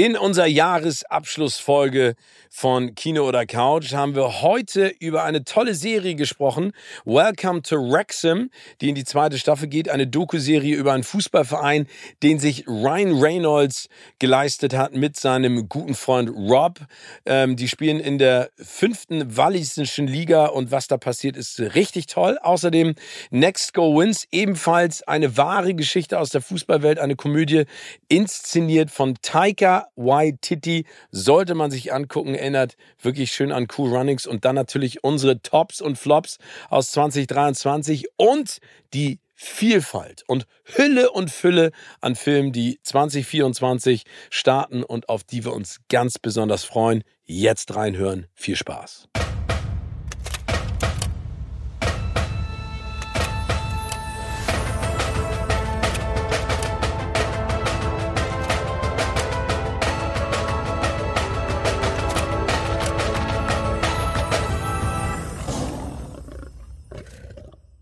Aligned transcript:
In 0.00 0.16
unserer 0.16 0.46
Jahresabschlussfolge 0.46 2.14
von 2.48 2.94
Kino 2.94 3.28
oder 3.28 3.44
Couch 3.44 3.92
haben 3.92 4.14
wir 4.14 4.40
heute 4.40 4.88
über 4.98 5.24
eine 5.24 5.44
tolle 5.44 5.74
Serie 5.74 6.14
gesprochen. 6.14 6.72
Welcome 7.04 7.60
to 7.60 7.76
Wrexham, 7.76 8.50
die 8.80 8.88
in 8.88 8.94
die 8.94 9.04
zweite 9.04 9.38
Staffel 9.38 9.68
geht. 9.68 9.90
Eine 9.90 10.06
Doku-Serie 10.06 10.74
über 10.74 10.94
einen 10.94 11.04
Fußballverein, 11.04 11.86
den 12.22 12.38
sich 12.38 12.66
Ryan 12.66 13.20
Reynolds 13.20 13.90
geleistet 14.18 14.74
hat 14.74 14.94
mit 14.94 15.18
seinem 15.18 15.68
guten 15.68 15.94
Freund 15.94 16.30
Rob. 16.30 16.80
Ähm, 17.26 17.56
die 17.56 17.68
spielen 17.68 18.00
in 18.00 18.16
der 18.16 18.48
fünften 18.56 19.36
walisischen 19.36 20.06
Liga 20.06 20.46
und 20.46 20.70
was 20.70 20.88
da 20.88 20.96
passiert, 20.96 21.36
ist 21.36 21.60
richtig 21.60 22.06
toll. 22.06 22.38
Außerdem 22.40 22.94
Next 23.30 23.74
Go 23.74 24.00
Wins, 24.00 24.26
ebenfalls 24.32 25.02
eine 25.02 25.36
wahre 25.36 25.74
Geschichte 25.74 26.18
aus 26.18 26.30
der 26.30 26.40
Fußballwelt, 26.40 26.98
eine 26.98 27.16
Komödie 27.16 27.64
inszeniert 28.08 28.90
von 28.90 29.18
Taika 29.20 29.89
Waititi 29.96 30.86
sollte 31.10 31.54
man 31.54 31.70
sich 31.70 31.92
angucken, 31.92 32.34
erinnert 32.34 32.76
wirklich 33.00 33.32
schön 33.32 33.52
an 33.52 33.66
Cool 33.76 33.94
Runnings 33.96 34.26
und 34.26 34.44
dann 34.44 34.54
natürlich 34.54 35.04
unsere 35.04 35.42
Tops 35.42 35.80
und 35.80 35.98
Flops 35.98 36.38
aus 36.68 36.90
2023 36.92 38.06
und 38.16 38.58
die 38.94 39.20
Vielfalt 39.34 40.22
und 40.26 40.46
Hülle 40.64 41.10
und 41.10 41.30
Fülle 41.30 41.70
an 42.02 42.14
Filmen, 42.14 42.52
die 42.52 42.78
2024 42.82 44.04
starten 44.28 44.82
und 44.82 45.08
auf 45.08 45.24
die 45.24 45.46
wir 45.46 45.54
uns 45.54 45.80
ganz 45.88 46.18
besonders 46.18 46.64
freuen. 46.64 47.04
Jetzt 47.24 47.74
reinhören. 47.74 48.26
Viel 48.34 48.56
Spaß. 48.56 49.08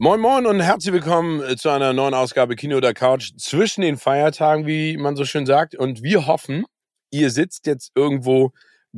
Moin 0.01 0.21
Moin 0.21 0.47
und 0.47 0.61
herzlich 0.61 0.93
willkommen 0.93 1.43
äh, 1.43 1.57
zu 1.57 1.71
einer 1.71 1.93
neuen 1.93 2.15
Ausgabe 2.15 2.55
Kino 2.55 2.77
oder 2.77 2.95
Couch 2.95 3.33
zwischen 3.37 3.81
den 3.81 3.97
Feiertagen, 3.97 4.65
wie 4.65 4.97
man 4.97 5.17
so 5.17 5.25
schön 5.25 5.45
sagt. 5.45 5.75
Und 5.75 6.05
wir 6.05 6.29
hoffen, 6.29 6.67
ihr 7.11 7.33
sitzt 7.33 7.67
jetzt 7.67 7.91
irgendwo 7.97 8.53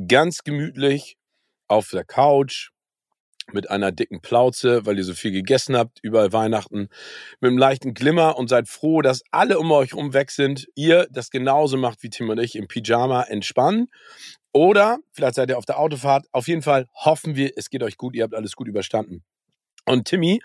ganz 0.09 0.45
gemütlich 0.45 1.17
auf 1.69 1.89
der 1.89 2.05
Couch 2.05 2.69
mit 3.51 3.71
einer 3.71 3.93
dicken 3.93 4.21
Plauze, 4.21 4.85
weil 4.85 4.99
ihr 4.99 5.05
so 5.05 5.15
viel 5.15 5.31
gegessen 5.33 5.75
habt, 5.75 6.01
überall 6.03 6.35
Weihnachten, 6.35 6.91
mit 7.41 7.49
einem 7.49 7.57
leichten 7.57 7.95
Glimmer 7.95 8.37
und 8.37 8.49
seid 8.49 8.69
froh, 8.69 9.01
dass 9.01 9.23
alle 9.31 9.59
um 9.59 9.73
euch 9.73 9.95
rum 9.95 10.13
weg 10.13 10.31
sind. 10.31 10.67
Ihr 10.75 11.07
das 11.11 11.31
genauso 11.31 11.79
macht 11.79 12.03
wie 12.03 12.11
Tim 12.11 12.29
und 12.29 12.39
ich 12.39 12.57
im 12.57 12.69
Pyjama 12.69 13.23
entspannen. 13.23 13.87
Oder 14.53 14.99
vielleicht 15.13 15.37
seid 15.37 15.49
ihr 15.49 15.57
auf 15.57 15.65
der 15.65 15.79
Autofahrt. 15.79 16.27
Auf 16.33 16.47
jeden 16.47 16.61
Fall 16.61 16.89
hoffen 16.93 17.37
wir, 17.37 17.53
es 17.57 17.71
geht 17.71 17.83
euch 17.83 17.97
gut, 17.97 18.15
ihr 18.15 18.25
habt 18.25 18.35
alles 18.35 18.55
gut 18.55 18.69
überstanden. 18.69 19.25
Und 19.91 20.05
Timmy, 20.05 20.41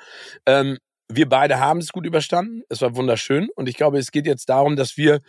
ähm, 0.47 0.79
wir 1.07 1.29
beide 1.29 1.59
haben 1.59 1.79
es 1.79 1.91
gut 1.91 2.07
überstanden. 2.07 2.63
Es 2.67 2.81
war 2.81 2.95
wunderschön. 2.95 3.49
Und 3.55 3.69
ich 3.69 3.75
glaube, 3.77 3.99
es 3.99 4.09
geht 4.09 4.25
jetzt 4.25 4.49
darum, 4.49 4.75
dass 4.75 4.97
wir 4.97 5.21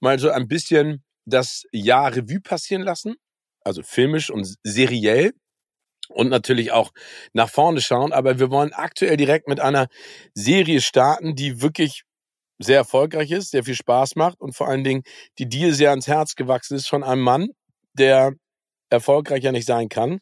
mal 0.00 0.18
so 0.18 0.30
ein 0.30 0.48
bisschen 0.48 1.04
das 1.26 1.62
Jahr 1.70 2.16
Revue 2.16 2.40
passieren 2.40 2.82
lassen. 2.82 3.14
Also 3.64 3.84
filmisch 3.84 4.30
und 4.30 4.56
seriell. 4.64 5.32
Und 6.08 6.28
natürlich 6.28 6.72
auch 6.72 6.90
nach 7.32 7.48
vorne 7.48 7.80
schauen. 7.80 8.12
Aber 8.12 8.40
wir 8.40 8.50
wollen 8.50 8.72
aktuell 8.72 9.16
direkt 9.16 9.46
mit 9.46 9.60
einer 9.60 9.86
Serie 10.34 10.80
starten, 10.80 11.36
die 11.36 11.62
wirklich 11.62 12.02
sehr 12.58 12.78
erfolgreich 12.78 13.30
ist, 13.30 13.52
sehr 13.52 13.62
viel 13.62 13.76
Spaß 13.76 14.16
macht 14.16 14.40
und 14.40 14.56
vor 14.56 14.68
allen 14.68 14.82
Dingen, 14.82 15.04
die 15.38 15.48
dir 15.48 15.72
sehr 15.72 15.90
ans 15.90 16.08
Herz 16.08 16.34
gewachsen 16.34 16.74
ist 16.74 16.88
von 16.88 17.04
einem 17.04 17.22
Mann, 17.22 17.50
der 17.92 18.32
erfolgreicher 18.90 19.52
nicht 19.52 19.66
sein 19.66 19.88
kann. 19.88 20.18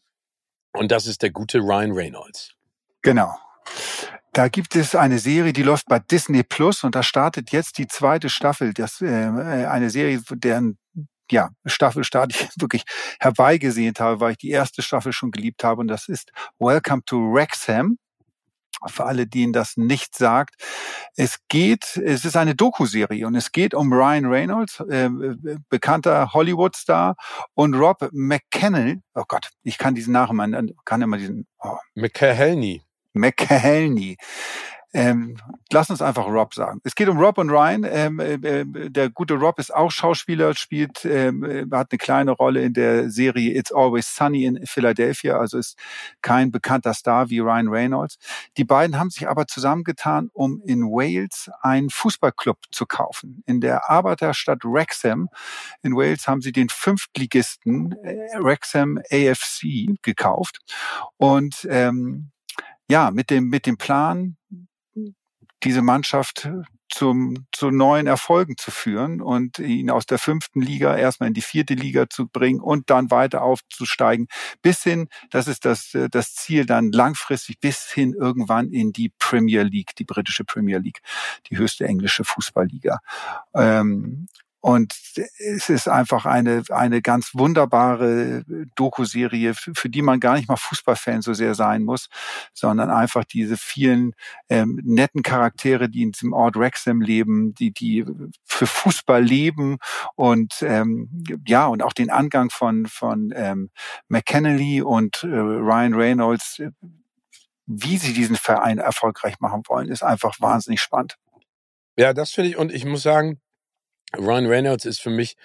Und 0.75 0.93
das 0.93 1.07
ist 1.07 1.23
der 1.23 1.31
gute 1.31 1.59
Ryan 1.59 1.93
Reynolds. 1.93 2.55
Genau. 3.03 3.35
Da 4.33 4.49
gibt 4.49 4.77
es 4.77 4.95
eine 4.95 5.19
Serie, 5.19 5.53
die 5.53 5.65
läuft 5.65 5.87
bei 5.87 5.99
Disney 5.99 6.45
Plus 6.45 6.85
und 6.85 6.95
da 6.95 7.03
startet 7.03 7.51
jetzt 7.51 7.79
die 7.79 7.89
zweite 7.89 8.29
Staffel. 8.29 8.73
Das 8.73 9.01
äh, 9.01 9.07
eine 9.07 9.91
Serie, 9.91 10.23
deren 10.31 10.79
ja, 11.31 11.51
Staffelstart 11.67 12.33
ich 12.35 12.49
wirklich 12.61 12.85
herbeigesehnt 13.19 14.01
habe, 14.01 14.21
weil 14.21 14.33
ich 14.33 14.39
die 14.39 14.51
erste 14.51 14.83
Staffel 14.83 15.13
schon 15.13 15.31
geliebt 15.31 15.65
habe 15.65 15.81
und 15.81 15.89
das 15.89 16.09
ist 16.09 16.31
Welcome 16.59 17.03
to 17.07 17.17
Wrexham. 17.33 17.99
Für 18.87 19.05
alle, 19.05 19.27
denen 19.27 19.53
das 19.53 19.77
nicht 19.77 20.17
sagt. 20.17 20.55
Es 21.15 21.37
geht, 21.49 21.99
es 21.99 22.25
ist 22.25 22.35
eine 22.35 22.55
Doku-Serie 22.55 23.27
und 23.27 23.35
es 23.35 23.53
geht 23.53 23.75
um 23.75 23.93
Ryan 23.93 24.25
Reynolds, 24.25 24.81
äh, 24.89 25.11
bekannter 25.69 26.33
Hollywood-Star 26.33 27.15
und 27.53 27.75
Rob 27.75 28.09
McKennell. 28.13 29.03
Oh 29.15 29.25
Gott, 29.29 29.51
ich 29.65 29.77
kann 29.77 29.95
diesen 29.95 30.15
Namen, 30.15 30.75
kann 30.87 31.03
immer 31.03 31.19
diesen. 31.19 31.47
Oh. 31.59 31.77
McKellney. 31.95 32.83
McHalney. 33.13 34.17
Ähm, 34.93 35.37
lass 35.71 35.89
uns 35.89 36.03
einfach 36.03 36.27
Rob 36.27 36.53
sagen. 36.53 36.81
Es 36.83 36.97
geht 36.97 37.09
um 37.09 37.17
Rob 37.17 37.39
und 37.39 37.49
Ryan. 37.49 37.87
Ähm, 37.89 38.19
äh, 38.19 38.35
äh, 38.35 38.91
der 38.91 39.09
gute 39.09 39.35
Rob 39.35 39.61
ist 39.61 39.73
auch 39.73 39.93
Schauspieler, 39.93 40.55
spielt, 40.57 41.05
ähm, 41.05 41.45
äh, 41.45 41.65
hat 41.71 41.93
eine 41.93 41.99
kleine 41.99 42.33
Rolle 42.33 42.63
in 42.63 42.73
der 42.73 43.09
Serie 43.09 43.57
It's 43.57 43.71
Always 43.71 44.13
Sunny 44.13 44.45
in 44.45 44.67
Philadelphia, 44.67 45.39
also 45.39 45.59
ist 45.59 45.79
kein 46.23 46.51
bekannter 46.51 46.93
Star 46.93 47.31
wie 47.31 47.39
Ryan 47.39 47.69
Reynolds. 47.69 48.19
Die 48.57 48.65
beiden 48.65 48.99
haben 48.99 49.11
sich 49.11 49.29
aber 49.29 49.47
zusammengetan, 49.47 50.29
um 50.33 50.61
in 50.65 50.83
Wales 50.83 51.51
einen 51.63 51.91
Fußballclub 51.91 52.59
zu 52.73 52.85
kaufen. 52.85 53.45
In 53.47 53.61
der 53.61 53.89
Arbeiterstadt 53.89 54.65
Wrexham 54.65 55.29
in 55.83 55.95
Wales 55.95 56.27
haben 56.27 56.41
sie 56.41 56.53
den 56.53 56.69
Fünftligisten 56.69 57.93
äh, 58.03 58.17
Wrexham 58.41 58.99
AFC 59.13 59.97
gekauft 60.03 60.59
und 61.17 61.65
ähm, 61.71 62.33
ja, 62.91 63.11
mit 63.11 63.31
dem, 63.31 63.49
mit 63.49 63.67
dem 63.67 63.77
Plan, 63.77 64.37
diese 65.63 65.83
Mannschaft 65.83 66.51
zum, 66.89 67.47
zu 67.53 67.71
neuen 67.71 68.09
Erfolgen 68.09 68.57
zu 68.57 68.73
führen 68.73 69.21
und 69.21 69.61
ihn 69.61 69.91
aus 69.91 70.07
der 70.07 70.19
fünften 70.19 70.61
Liga 70.61 70.97
erstmal 70.97 71.29
in 71.29 71.35
die 71.35 71.41
vierte 71.41 71.75
Liga 71.75 72.09
zu 72.11 72.27
bringen 72.27 72.61
und 72.61 72.91
dann 72.91 73.13
weiter 73.13 73.43
aufzusteigen, 73.43 74.27
bis 74.61 74.83
hin, 74.83 75.09
das 75.31 75.47
ist 75.47 75.65
das, 75.65 75.97
das 76.11 76.35
Ziel 76.35 76.67
dann 76.67 76.91
langfristig, 76.91 77.61
bis 77.61 77.93
hin 77.93 78.15
irgendwann 78.19 78.71
in 78.71 78.93
die 78.93 79.13
Premier 79.21 79.63
League, 79.63 79.95
die 79.97 80.05
britische 80.05 80.45
Premier 80.45 80.79
League, 80.79 81.01
die 81.49 81.59
höchste 81.59 81.87
englische 81.87 82.25
Fußballliga. 82.25 82.99
Ähm, 83.55 84.27
und 84.61 84.95
es 85.39 85.71
ist 85.71 85.89
einfach 85.89 86.27
eine, 86.27 86.63
eine 86.69 87.01
ganz 87.01 87.31
wunderbare 87.35 88.45
Doku-Serie, 88.77 89.55
für 89.55 89.89
die 89.89 90.03
man 90.03 90.21
gar 90.21 90.37
nicht 90.37 90.49
mal 90.49 90.57
Fußballfan 90.57 91.23
so 91.23 91.33
sehr 91.33 91.55
sein 91.55 91.83
muss, 91.83 92.09
sondern 92.53 92.91
einfach 92.91 93.25
diese 93.25 93.57
vielen 93.57 94.13
ähm, 94.51 94.81
netten 94.85 95.23
Charaktere, 95.23 95.89
die 95.89 96.03
in 96.03 96.13
diesem 96.13 96.35
Ort 96.35 96.57
Wrexham 96.57 97.01
leben, 97.01 97.55
die, 97.55 97.73
die 97.73 98.05
für 98.45 98.67
Fußball 98.67 99.23
leben 99.23 99.79
und 100.15 100.63
ähm, 100.63 101.25
ja, 101.47 101.67
und 101.67 101.83
auch 101.83 101.95
den 101.95 102.11
Angang 102.11 102.51
von, 102.51 102.87
von 102.87 103.33
ähm, 103.35 103.71
McKennelly 104.09 104.83
und 104.83 105.25
äh, 105.25 105.27
Ryan 105.27 105.95
Reynolds, 105.95 106.63
wie 107.67 107.97
sie 107.97 108.13
diesen 108.13 108.37
Verein 108.37 108.79
erfolgreich 108.79 109.41
machen 109.41 109.63
wollen, 109.69 109.89
ist 109.89 110.03
einfach 110.03 110.35
wahnsinnig 110.41 110.83
spannend. 110.83 111.17
Ja, 111.97 112.13
das 112.13 112.31
finde 112.31 112.51
ich, 112.51 112.57
und 112.57 112.73
ich 112.73 112.85
muss 112.85 113.03
sagen, 113.03 113.41
Ryan 114.17 114.47
Reynolds 114.47 114.85
ist 114.85 115.01
für 115.01 115.11
mich 115.11 115.37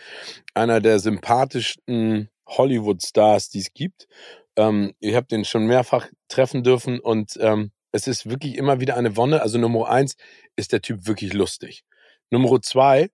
einer 0.54 0.82
der 0.82 1.00
sympathischsten 1.00 2.30
Hollywood-Stars, 2.48 3.50
die 3.50 3.60
es 3.60 3.74
gibt. 3.74 4.08
Ähm, 4.56 4.94
ich 5.00 5.16
habe 5.16 5.28
den 5.28 5.46
schon 5.46 5.66
mehrfach 5.66 6.08
treffen 6.28 6.64
dürfen 6.64 7.00
und 7.00 7.38
ähm, 7.40 7.72
es 7.92 8.08
ist 8.08 8.30
wirklich 8.30 8.58
immer 8.58 8.80
wieder 8.80 8.98
eine 8.98 9.16
Wonne. 9.16 9.42
Also 9.42 9.58
Nummer 9.58 9.90
eins 9.90 10.16
ist 10.56 10.74
der 10.74 10.82
Typ 10.82 11.08
wirklich 11.08 11.34
lustig. 11.34 11.84
Nummer 12.30 12.62
zwei 12.62 13.10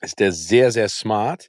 ist 0.00 0.18
der 0.18 0.32
sehr, 0.32 0.72
sehr 0.72 0.88
smart. 0.88 1.48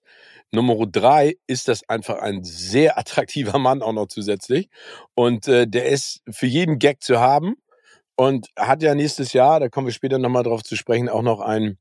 Nummer 0.52 0.86
drei 0.86 1.36
ist 1.48 1.68
das 1.68 1.88
einfach 1.90 2.20
ein 2.20 2.44
sehr 2.44 2.98
attraktiver 3.00 3.58
Mann 3.58 3.82
auch 3.82 3.94
noch 3.94 4.08
zusätzlich. 4.08 4.70
Und 5.16 5.48
äh, 5.48 5.68
der 5.68 5.88
ist 5.88 6.22
für 6.30 6.46
jeden 6.46 6.80
Gag 6.80 7.02
zu 7.02 7.20
haben 7.20 7.56
und 8.16 8.48
hat 8.58 8.84
ja 8.84 8.94
nächstes 8.94 9.34
Jahr, 9.34 9.60
da 9.60 9.70
kommen 9.70 9.88
wir 9.88 9.94
später 9.94 10.20
nochmal 10.20 10.44
drauf 10.44 10.64
zu 10.64 10.76
sprechen, 10.76 11.10
auch 11.10 11.24
noch 11.24 11.40
einen 11.40 11.80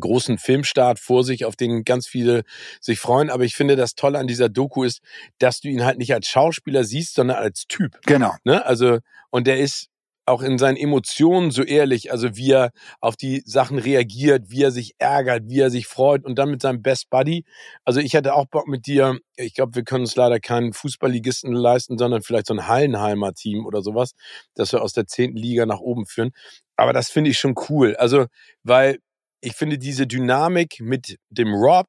großen 0.00 0.38
Filmstart 0.38 0.98
vor 0.98 1.24
sich, 1.24 1.44
auf 1.44 1.56
den 1.56 1.84
ganz 1.84 2.06
viele 2.06 2.44
sich 2.80 2.98
freuen. 2.98 3.30
Aber 3.30 3.44
ich 3.44 3.54
finde, 3.54 3.76
das 3.76 3.94
Tolle 3.94 4.18
an 4.18 4.26
dieser 4.26 4.48
Doku 4.48 4.84
ist, 4.84 5.00
dass 5.38 5.60
du 5.60 5.68
ihn 5.68 5.84
halt 5.84 5.98
nicht 5.98 6.14
als 6.14 6.28
Schauspieler 6.28 6.84
siehst, 6.84 7.14
sondern 7.14 7.38
als 7.38 7.66
Typ. 7.68 8.00
Genau. 8.06 8.34
Ne? 8.44 8.64
Also, 8.64 8.98
und 9.30 9.46
der 9.46 9.58
ist 9.58 9.88
auch 10.26 10.42
in 10.42 10.58
seinen 10.58 10.76
Emotionen 10.76 11.50
so 11.50 11.62
ehrlich, 11.62 12.10
also 12.10 12.36
wie 12.36 12.52
er 12.52 12.70
auf 13.00 13.16
die 13.16 13.42
Sachen 13.44 13.78
reagiert, 13.78 14.50
wie 14.50 14.62
er 14.62 14.70
sich 14.70 14.94
ärgert, 14.98 15.44
wie 15.48 15.60
er 15.60 15.70
sich 15.70 15.86
freut 15.86 16.24
und 16.24 16.38
dann 16.38 16.50
mit 16.50 16.62
seinem 16.62 16.82
Best 16.82 17.10
Buddy. 17.10 17.44
Also 17.84 18.00
ich 18.00 18.14
hätte 18.14 18.34
auch 18.34 18.46
Bock 18.46 18.66
mit 18.66 18.86
dir, 18.86 19.18
ich 19.36 19.54
glaube, 19.54 19.74
wir 19.74 19.84
können 19.84 20.02
uns 20.02 20.16
leider 20.16 20.40
keinen 20.40 20.72
Fußballligisten 20.72 21.52
leisten, 21.52 21.98
sondern 21.98 22.22
vielleicht 22.22 22.46
so 22.46 22.54
ein 22.54 22.66
Hallenheimer 22.66 23.34
Team 23.34 23.66
oder 23.66 23.82
sowas, 23.82 24.12
dass 24.54 24.72
wir 24.72 24.82
aus 24.82 24.92
der 24.92 25.06
zehnten 25.06 25.36
Liga 25.36 25.66
nach 25.66 25.80
oben 25.80 26.06
führen. 26.06 26.30
Aber 26.76 26.92
das 26.92 27.10
finde 27.10 27.30
ich 27.30 27.38
schon 27.38 27.54
cool. 27.68 27.94
Also, 27.96 28.26
weil 28.62 28.98
ich 29.44 29.54
finde 29.54 29.78
diese 29.78 30.06
Dynamik 30.06 30.80
mit 30.80 31.18
dem 31.30 31.52
Rob, 31.54 31.86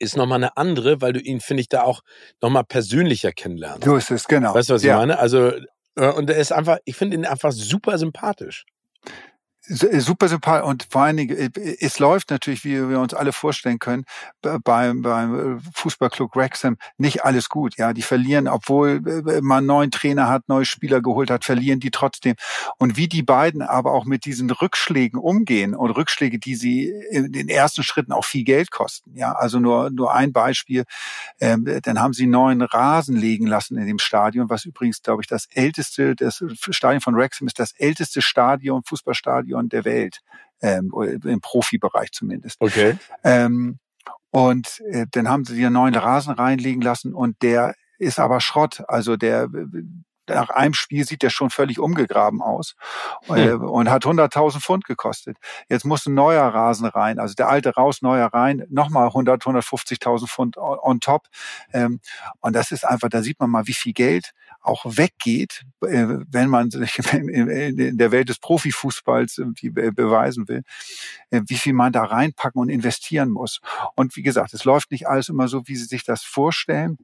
ist 0.00 0.16
nochmal 0.16 0.36
eine 0.36 0.56
andere, 0.56 1.00
weil 1.00 1.12
du 1.12 1.20
ihn, 1.20 1.40
finde 1.40 1.62
ich, 1.62 1.68
da 1.68 1.82
auch 1.82 2.02
nochmal 2.40 2.64
persönlicher 2.64 3.32
kennenlernst. 3.32 3.84
So 3.84 3.96
ist 3.96 4.10
es, 4.10 4.28
genau. 4.28 4.54
Weißt 4.54 4.70
du, 4.70 4.74
was 4.74 4.84
ich 4.84 4.90
meine? 4.90 5.18
Also 5.18 5.52
äh, 5.98 6.12
und 6.12 6.30
er 6.30 6.36
ist 6.36 6.52
einfach, 6.52 6.78
ich 6.84 6.96
finde 6.96 7.16
ihn 7.16 7.26
einfach 7.26 7.52
super 7.52 7.98
sympathisch. 7.98 8.64
Äh, 9.68 10.00
super 10.00 10.28
sympathisch 10.28 10.66
und 10.66 10.86
vor 10.90 11.02
allen 11.02 11.16
Dingen, 11.16 11.36
äh, 11.36 11.76
es 11.80 11.98
läuft 11.98 12.30
natürlich, 12.30 12.64
wie 12.64 12.88
wir 12.88 13.00
uns 13.00 13.14
alle 13.14 13.32
vorstellen 13.32 13.78
können, 13.78 14.04
beim, 14.64 15.02
beim 15.02 15.60
Fußballclub 15.74 16.34
Wrexham 16.36 16.76
nicht 16.96 17.24
alles 17.24 17.48
gut. 17.48 17.76
Ja, 17.76 17.92
die 17.92 18.02
verlieren, 18.02 18.48
obwohl 18.48 19.00
man 19.42 19.58
einen 19.58 19.66
neuen 19.66 19.90
Trainer 19.90 20.28
hat, 20.28 20.48
neue 20.48 20.64
Spieler 20.64 21.00
geholt 21.02 21.30
hat, 21.30 21.44
verlieren 21.44 21.80
die 21.80 21.90
trotzdem. 21.90 22.34
Und 22.78 22.96
wie 22.96 23.08
die 23.08 23.22
beiden 23.22 23.62
aber 23.62 23.92
auch 23.92 24.04
mit 24.04 24.24
diesen 24.24 24.50
Rückschlägen 24.50 25.18
umgehen 25.18 25.74
und 25.74 25.90
Rückschläge, 25.90 26.38
die 26.38 26.54
sie 26.54 26.92
in 27.10 27.32
den 27.32 27.48
ersten 27.48 27.82
Schritten 27.82 28.12
auch 28.12 28.24
viel 28.24 28.44
Geld 28.44 28.70
kosten. 28.70 29.16
Ja, 29.16 29.32
also 29.32 29.58
nur, 29.60 29.90
nur 29.90 30.14
ein 30.14 30.32
Beispiel. 30.32 30.84
Ähm, 31.40 31.68
dann 31.82 32.00
haben 32.00 32.12
sie 32.12 32.26
neuen 32.26 32.62
Rasen 32.62 33.16
legen 33.16 33.46
lassen 33.46 33.76
in 33.76 33.86
dem 33.86 33.98
Stadion, 33.98 34.48
was 34.48 34.64
übrigens, 34.64 35.02
glaube 35.02 35.22
ich, 35.22 35.28
das 35.28 35.46
älteste, 35.50 36.14
das 36.14 36.42
Stadion 36.70 37.00
von 37.00 37.16
Wrexham 37.16 37.46
ist 37.46 37.58
das 37.58 37.72
älteste 37.72 38.22
Stadion, 38.22 38.82
Fußballstadion 38.84 39.57
Stadion 39.58 39.68
der 39.68 39.84
Welt, 39.84 40.20
ähm, 40.60 40.92
im 41.24 41.40
Profibereich 41.40 42.12
zumindest. 42.12 42.60
Okay. 42.60 42.96
Ähm, 43.24 43.78
und 44.30 44.80
äh, 44.90 45.06
dann 45.10 45.28
haben 45.28 45.44
sie 45.44 45.60
den 45.60 45.72
neuen 45.72 45.94
Rasen 45.94 46.34
reinlegen 46.34 46.82
lassen 46.82 47.14
und 47.14 47.42
der 47.42 47.74
ist 47.98 48.18
aber 48.18 48.40
Schrott. 48.40 48.82
Also 48.86 49.16
der 49.16 49.48
nach 50.28 50.50
einem 50.50 50.74
Spiel 50.74 51.04
sieht 51.04 51.22
der 51.22 51.30
schon 51.30 51.50
völlig 51.50 51.78
umgegraben 51.78 52.42
aus 52.42 52.74
äh, 53.28 53.50
hm. 53.50 53.62
und 53.62 53.90
hat 53.90 54.04
100.000 54.04 54.60
Pfund 54.60 54.84
gekostet. 54.84 55.36
Jetzt 55.68 55.84
muss 55.84 56.06
ein 56.06 56.14
neuer 56.14 56.44
Rasen 56.44 56.86
rein, 56.86 57.18
also 57.18 57.34
der 57.34 57.48
alte 57.48 57.74
raus, 57.74 58.02
neuer 58.02 58.26
rein, 58.26 58.64
nochmal 58.68 59.06
100, 59.08 59.42
150.000 59.42 60.26
Pfund 60.28 60.56
on, 60.56 60.78
on 60.80 61.00
top. 61.00 61.26
Ähm, 61.72 62.00
und 62.40 62.54
das 62.54 62.70
ist 62.70 62.84
einfach, 62.84 63.08
da 63.08 63.22
sieht 63.22 63.40
man 63.40 63.50
mal, 63.50 63.66
wie 63.66 63.74
viel 63.74 63.92
Geld 63.92 64.32
auch 64.60 64.84
weggeht, 64.84 65.64
äh, 65.82 66.06
wenn 66.30 66.48
man 66.48 66.70
sich 66.70 66.98
in 67.12 67.98
der 67.98 68.10
Welt 68.10 68.28
des 68.28 68.38
Profifußballs 68.38 69.38
irgendwie 69.38 69.70
beweisen 69.70 70.48
will, 70.48 70.62
äh, 71.30 71.42
wie 71.46 71.56
viel 71.56 71.72
man 71.72 71.92
da 71.92 72.04
reinpacken 72.04 72.60
und 72.60 72.68
investieren 72.68 73.30
muss. 73.30 73.60
Und 73.94 74.16
wie 74.16 74.22
gesagt, 74.22 74.54
es 74.54 74.64
läuft 74.64 74.90
nicht 74.90 75.08
alles 75.08 75.28
immer 75.28 75.48
so, 75.48 75.66
wie 75.66 75.76
Sie 75.76 75.84
sich 75.84 76.04
das 76.04 76.22
vorstellen. 76.22 76.98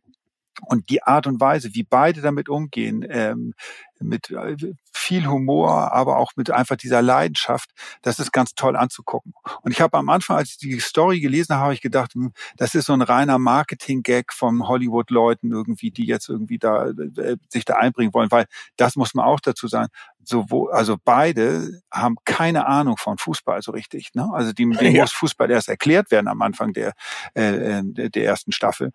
Und 0.62 0.88
die 0.90 1.02
Art 1.02 1.26
und 1.26 1.40
Weise, 1.40 1.74
wie 1.74 1.82
beide 1.82 2.20
damit 2.20 2.48
umgehen, 2.48 3.04
ähm, 3.08 3.54
mit 4.00 4.30
äh, 4.30 4.56
viel 4.92 5.26
Humor, 5.26 5.92
aber 5.92 6.18
auch 6.18 6.32
mit 6.36 6.50
einfach 6.50 6.76
dieser 6.76 7.02
Leidenschaft, 7.02 7.70
das 8.02 8.18
ist 8.18 8.32
ganz 8.32 8.54
toll 8.54 8.76
anzugucken. 8.76 9.34
Und 9.62 9.72
ich 9.72 9.80
habe 9.80 9.98
am 9.98 10.08
Anfang, 10.08 10.36
als 10.36 10.50
ich 10.50 10.58
die 10.58 10.80
Story 10.80 11.20
gelesen 11.20 11.54
habe, 11.54 11.64
habe 11.64 11.74
ich 11.74 11.80
gedacht, 11.80 12.14
hm, 12.14 12.32
das 12.56 12.74
ist 12.74 12.86
so 12.86 12.92
ein 12.92 13.02
reiner 13.02 13.38
Marketing-Gag 13.38 14.32
von 14.32 14.66
Hollywood-Leuten 14.66 15.52
irgendwie, 15.52 15.90
die 15.90 16.06
jetzt 16.06 16.28
irgendwie 16.28 16.58
da 16.58 16.86
äh, 16.86 17.36
sich 17.48 17.64
da 17.64 17.74
einbringen 17.74 18.14
wollen, 18.14 18.30
weil 18.30 18.46
das 18.76 18.96
muss 18.96 19.14
man 19.14 19.24
auch 19.24 19.40
dazu 19.40 19.68
sagen. 19.68 19.88
So, 20.22 20.46
wo, 20.48 20.68
also 20.68 20.96
beide 21.02 21.82
haben 21.90 22.16
keine 22.24 22.66
Ahnung 22.66 22.96
von 22.96 23.18
Fußball 23.18 23.60
so 23.62 23.72
richtig. 23.72 24.14
Ne? 24.14 24.28
Also 24.32 24.52
die, 24.52 24.68
denen 24.70 24.94
ja. 24.94 25.02
muss 25.02 25.12
Fußball 25.12 25.50
erst 25.50 25.68
erklärt 25.68 26.10
werden 26.10 26.28
am 26.28 26.40
Anfang 26.42 26.72
der, 26.72 26.92
äh, 27.34 27.78
äh 27.78 28.10
der 28.10 28.24
ersten 28.24 28.52
Staffel. 28.52 28.90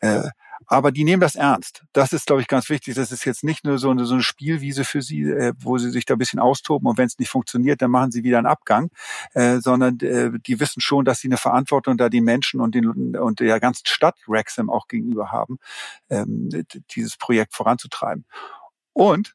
Äh, 0.00 0.28
aber 0.70 0.92
die 0.92 1.02
nehmen 1.02 1.20
das 1.20 1.34
ernst. 1.34 1.82
Das 1.92 2.12
ist, 2.12 2.26
glaube 2.26 2.42
ich, 2.42 2.48
ganz 2.48 2.70
wichtig. 2.70 2.94
Das 2.94 3.10
ist 3.10 3.24
jetzt 3.24 3.42
nicht 3.42 3.64
nur 3.64 3.78
so 3.78 3.90
eine, 3.90 4.06
so 4.06 4.14
eine 4.14 4.22
Spielwiese 4.22 4.84
für 4.84 5.02
sie, 5.02 5.22
äh, 5.22 5.52
wo 5.58 5.78
sie 5.78 5.90
sich 5.90 6.04
da 6.04 6.14
ein 6.14 6.18
bisschen 6.18 6.38
austoben 6.38 6.88
und 6.88 6.96
wenn 6.96 7.08
es 7.08 7.18
nicht 7.18 7.28
funktioniert, 7.28 7.82
dann 7.82 7.90
machen 7.90 8.12
sie 8.12 8.22
wieder 8.22 8.38
einen 8.38 8.46
Abgang, 8.46 8.90
äh, 9.34 9.58
sondern 9.58 9.98
äh, 9.98 10.30
die 10.46 10.60
wissen 10.60 10.80
schon, 10.80 11.04
dass 11.04 11.18
sie 11.18 11.28
eine 11.28 11.38
Verantwortung 11.38 11.96
da 11.96 12.08
den 12.08 12.22
Menschen 12.22 12.60
und, 12.60 12.76
den, 12.76 13.16
und 13.16 13.40
der 13.40 13.58
ganzen 13.58 13.84
Stadt 13.86 14.16
Wrexham 14.28 14.70
auch 14.70 14.86
gegenüber 14.86 15.32
haben, 15.32 15.58
ähm, 16.08 16.48
dieses 16.94 17.16
Projekt 17.16 17.52
voranzutreiben. 17.52 18.24
Und 18.92 19.34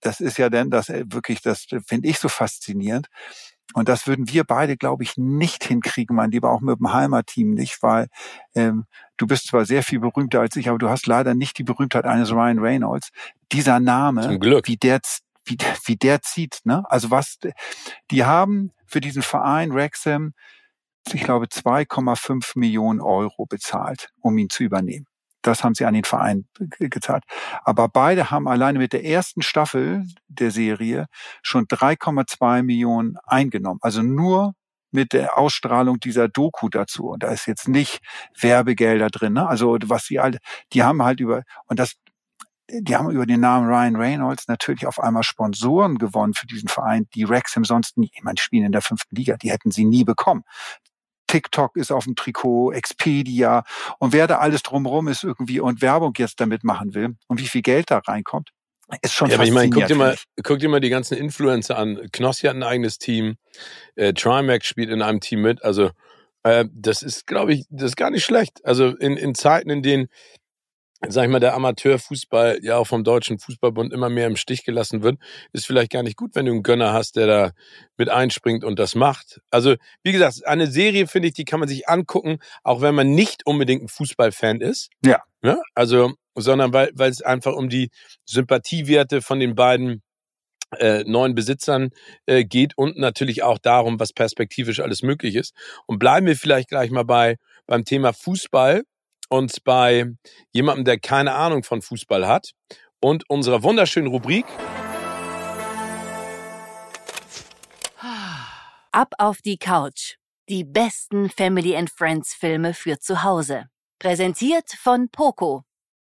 das 0.00 0.20
ist 0.20 0.38
ja 0.38 0.48
dann 0.48 0.70
das 0.70 0.88
äh, 0.88 1.04
wirklich, 1.06 1.42
das 1.42 1.66
finde 1.86 2.08
ich 2.08 2.18
so 2.18 2.28
faszinierend. 2.28 3.08
Und 3.74 3.88
das 3.88 4.06
würden 4.06 4.28
wir 4.28 4.44
beide, 4.44 4.76
glaube 4.76 5.02
ich, 5.02 5.16
nicht 5.16 5.64
hinkriegen, 5.64 6.14
mein 6.14 6.30
Lieber, 6.30 6.50
auch 6.50 6.60
mit 6.60 6.78
dem 6.78 6.92
Heimatteam 6.92 7.50
nicht, 7.50 7.82
weil 7.82 8.08
ähm, 8.54 8.84
du 9.16 9.26
bist 9.26 9.46
zwar 9.48 9.64
sehr 9.64 9.82
viel 9.82 10.00
berühmter 10.00 10.40
als 10.40 10.56
ich, 10.56 10.68
aber 10.68 10.78
du 10.78 10.88
hast 10.88 11.06
leider 11.06 11.34
nicht 11.34 11.58
die 11.58 11.64
Berühmtheit 11.64 12.04
eines 12.04 12.32
Ryan 12.32 12.58
Reynolds. 12.58 13.10
Dieser 13.50 13.80
Name, 13.80 14.38
wie 14.66 14.76
der, 14.76 15.00
wie, 15.44 15.56
wie 15.84 15.96
der 15.96 16.22
zieht, 16.22 16.60
ne? 16.64 16.84
Also 16.88 17.10
was, 17.10 17.38
die 18.10 18.24
haben 18.24 18.72
für 18.86 19.00
diesen 19.00 19.22
Verein 19.22 19.72
Wrexham, 19.72 20.34
ich 21.12 21.24
glaube, 21.24 21.46
2,5 21.46 22.58
Millionen 22.58 23.00
Euro 23.00 23.46
bezahlt, 23.46 24.10
um 24.20 24.36
ihn 24.38 24.50
zu 24.50 24.64
übernehmen. 24.64 25.06
Das 25.42 25.64
haben 25.64 25.74
sie 25.74 25.84
an 25.84 25.94
den 25.94 26.04
Verein 26.04 26.46
gezahlt. 26.78 27.24
Aber 27.64 27.88
beide 27.88 28.30
haben 28.30 28.48
alleine 28.48 28.78
mit 28.78 28.92
der 28.92 29.04
ersten 29.04 29.42
Staffel 29.42 30.06
der 30.28 30.50
Serie 30.50 31.06
schon 31.42 31.66
3,2 31.66 32.62
Millionen 32.62 33.16
eingenommen. 33.26 33.80
Also 33.82 34.02
nur 34.02 34.54
mit 34.92 35.12
der 35.12 35.38
Ausstrahlung 35.38 35.98
dieser 35.98 36.28
Doku 36.28 36.68
dazu. 36.68 37.08
Und 37.08 37.22
da 37.22 37.28
ist 37.28 37.46
jetzt 37.46 37.66
nicht 37.66 38.00
Werbegelder 38.38 39.08
drin. 39.08 39.32
Ne? 39.32 39.48
Also 39.48 39.76
was 39.86 40.04
sie 40.04 40.20
alle, 40.20 40.38
die 40.72 40.82
haben 40.82 41.02
halt 41.02 41.18
über, 41.20 41.42
und 41.66 41.78
das, 41.78 41.94
die 42.70 42.94
haben 42.96 43.10
über 43.10 43.26
den 43.26 43.40
Namen 43.40 43.66
Ryan 43.66 43.96
Reynolds 43.96 44.48
natürlich 44.48 44.86
auf 44.86 45.00
einmal 45.00 45.24
Sponsoren 45.24 45.98
gewonnen 45.98 46.34
für 46.34 46.46
diesen 46.46 46.68
Verein, 46.68 47.06
die 47.14 47.28
Wrexham 47.28 47.64
sonst 47.64 47.98
nie, 47.98 48.10
ich 48.14 48.22
meine, 48.22 48.38
spielen 48.38 48.66
in 48.66 48.72
der 48.72 48.82
fünften 48.82 49.16
Liga, 49.16 49.36
die 49.36 49.50
hätten 49.50 49.70
sie 49.70 49.84
nie 49.84 50.04
bekommen. 50.04 50.44
TikTok 51.32 51.76
ist 51.76 51.90
auf 51.90 52.04
dem 52.04 52.14
Trikot, 52.14 52.72
Expedia 52.72 53.64
und 53.98 54.12
wer 54.12 54.26
da 54.26 54.38
alles 54.38 54.62
drumherum 54.62 55.08
ist 55.08 55.24
irgendwie 55.24 55.60
und 55.60 55.80
Werbung 55.80 56.12
jetzt 56.18 56.40
damit 56.40 56.62
machen 56.62 56.92
will 56.94 57.16
und 57.26 57.40
wie 57.40 57.46
viel 57.46 57.62
Geld 57.62 57.90
da 57.90 57.98
reinkommt, 58.06 58.50
ist 59.00 59.14
schon 59.14 59.30
ja, 59.30 59.36
aber 59.36 59.44
ich 59.44 59.50
meine, 59.50 59.70
guck 59.70 59.86
dir, 59.86 59.94
mal, 59.94 60.14
guck 60.42 60.58
dir 60.58 60.68
mal 60.68 60.80
die 60.80 60.90
ganzen 60.90 61.16
Influencer 61.16 61.78
an. 61.78 62.10
Knossi 62.12 62.46
hat 62.46 62.56
ein 62.56 62.62
eigenes 62.62 62.98
Team, 62.98 63.36
äh, 63.96 64.12
Trimax 64.12 64.66
spielt 64.66 64.90
in 64.90 65.00
einem 65.00 65.20
Team 65.20 65.40
mit. 65.40 65.64
Also 65.64 65.90
äh, 66.42 66.66
das 66.70 67.00
ist, 67.00 67.26
glaube 67.26 67.54
ich, 67.54 67.64
das 67.70 67.92
ist 67.92 67.96
gar 67.96 68.10
nicht 68.10 68.24
schlecht. 68.24 68.62
Also 68.64 68.88
in, 68.88 69.16
in 69.16 69.34
Zeiten, 69.34 69.70
in 69.70 69.82
denen 69.82 70.08
sag 71.08 71.24
ich 71.24 71.30
mal, 71.30 71.40
der 71.40 71.54
Amateurfußball 71.54 72.60
ja 72.62 72.76
auch 72.76 72.86
vom 72.86 73.04
Deutschen 73.04 73.38
Fußballbund 73.38 73.92
immer 73.92 74.08
mehr 74.08 74.26
im 74.26 74.36
Stich 74.36 74.64
gelassen 74.64 75.02
wird, 75.02 75.18
ist 75.52 75.66
vielleicht 75.66 75.90
gar 75.90 76.02
nicht 76.02 76.16
gut, 76.16 76.34
wenn 76.34 76.46
du 76.46 76.52
einen 76.52 76.62
Gönner 76.62 76.92
hast, 76.92 77.16
der 77.16 77.26
da 77.26 77.52
mit 77.96 78.08
einspringt 78.08 78.64
und 78.64 78.78
das 78.78 78.94
macht. 78.94 79.40
Also, 79.50 79.74
wie 80.02 80.12
gesagt, 80.12 80.46
eine 80.46 80.66
Serie, 80.68 81.06
finde 81.06 81.28
ich, 81.28 81.34
die 81.34 81.44
kann 81.44 81.60
man 81.60 81.68
sich 81.68 81.88
angucken, 81.88 82.38
auch 82.62 82.80
wenn 82.80 82.94
man 82.94 83.10
nicht 83.10 83.46
unbedingt 83.46 83.82
ein 83.82 83.88
Fußballfan 83.88 84.60
ist. 84.60 84.90
Ja. 85.04 85.22
ja? 85.42 85.58
Also, 85.74 86.12
sondern 86.34 86.72
weil, 86.72 86.90
weil 86.94 87.10
es 87.10 87.22
einfach 87.22 87.54
um 87.54 87.68
die 87.68 87.90
Sympathiewerte 88.24 89.22
von 89.22 89.40
den 89.40 89.54
beiden 89.54 90.02
äh, 90.78 91.04
neuen 91.04 91.34
Besitzern 91.34 91.90
äh, 92.26 92.44
geht 92.44 92.78
und 92.78 92.96
natürlich 92.96 93.42
auch 93.42 93.58
darum, 93.58 94.00
was 94.00 94.12
perspektivisch 94.12 94.80
alles 94.80 95.02
möglich 95.02 95.34
ist. 95.34 95.52
Und 95.86 95.98
bleiben 95.98 96.26
wir 96.26 96.36
vielleicht 96.36 96.68
gleich 96.68 96.90
mal 96.90 97.04
bei 97.04 97.36
beim 97.66 97.84
Thema 97.84 98.12
Fußball 98.12 98.82
und 99.32 99.64
bei 99.64 100.12
jemandem, 100.50 100.84
der 100.84 100.98
keine 100.98 101.34
Ahnung 101.34 101.62
von 101.62 101.80
Fußball 101.80 102.28
hat 102.28 102.52
und 103.00 103.28
unserer 103.30 103.62
wunderschönen 103.62 104.08
Rubrik. 104.08 104.44
Ab 108.92 109.14
auf 109.16 109.38
die 109.38 109.56
Couch. 109.56 110.16
Die 110.50 110.64
besten 110.64 111.30
Family 111.30 111.74
and 111.74 111.88
Friends 111.88 112.34
Filme 112.34 112.74
für 112.74 112.98
zu 112.98 113.22
Hause. 113.22 113.68
Präsentiert 113.98 114.70
von 114.78 115.08
Poco. 115.08 115.64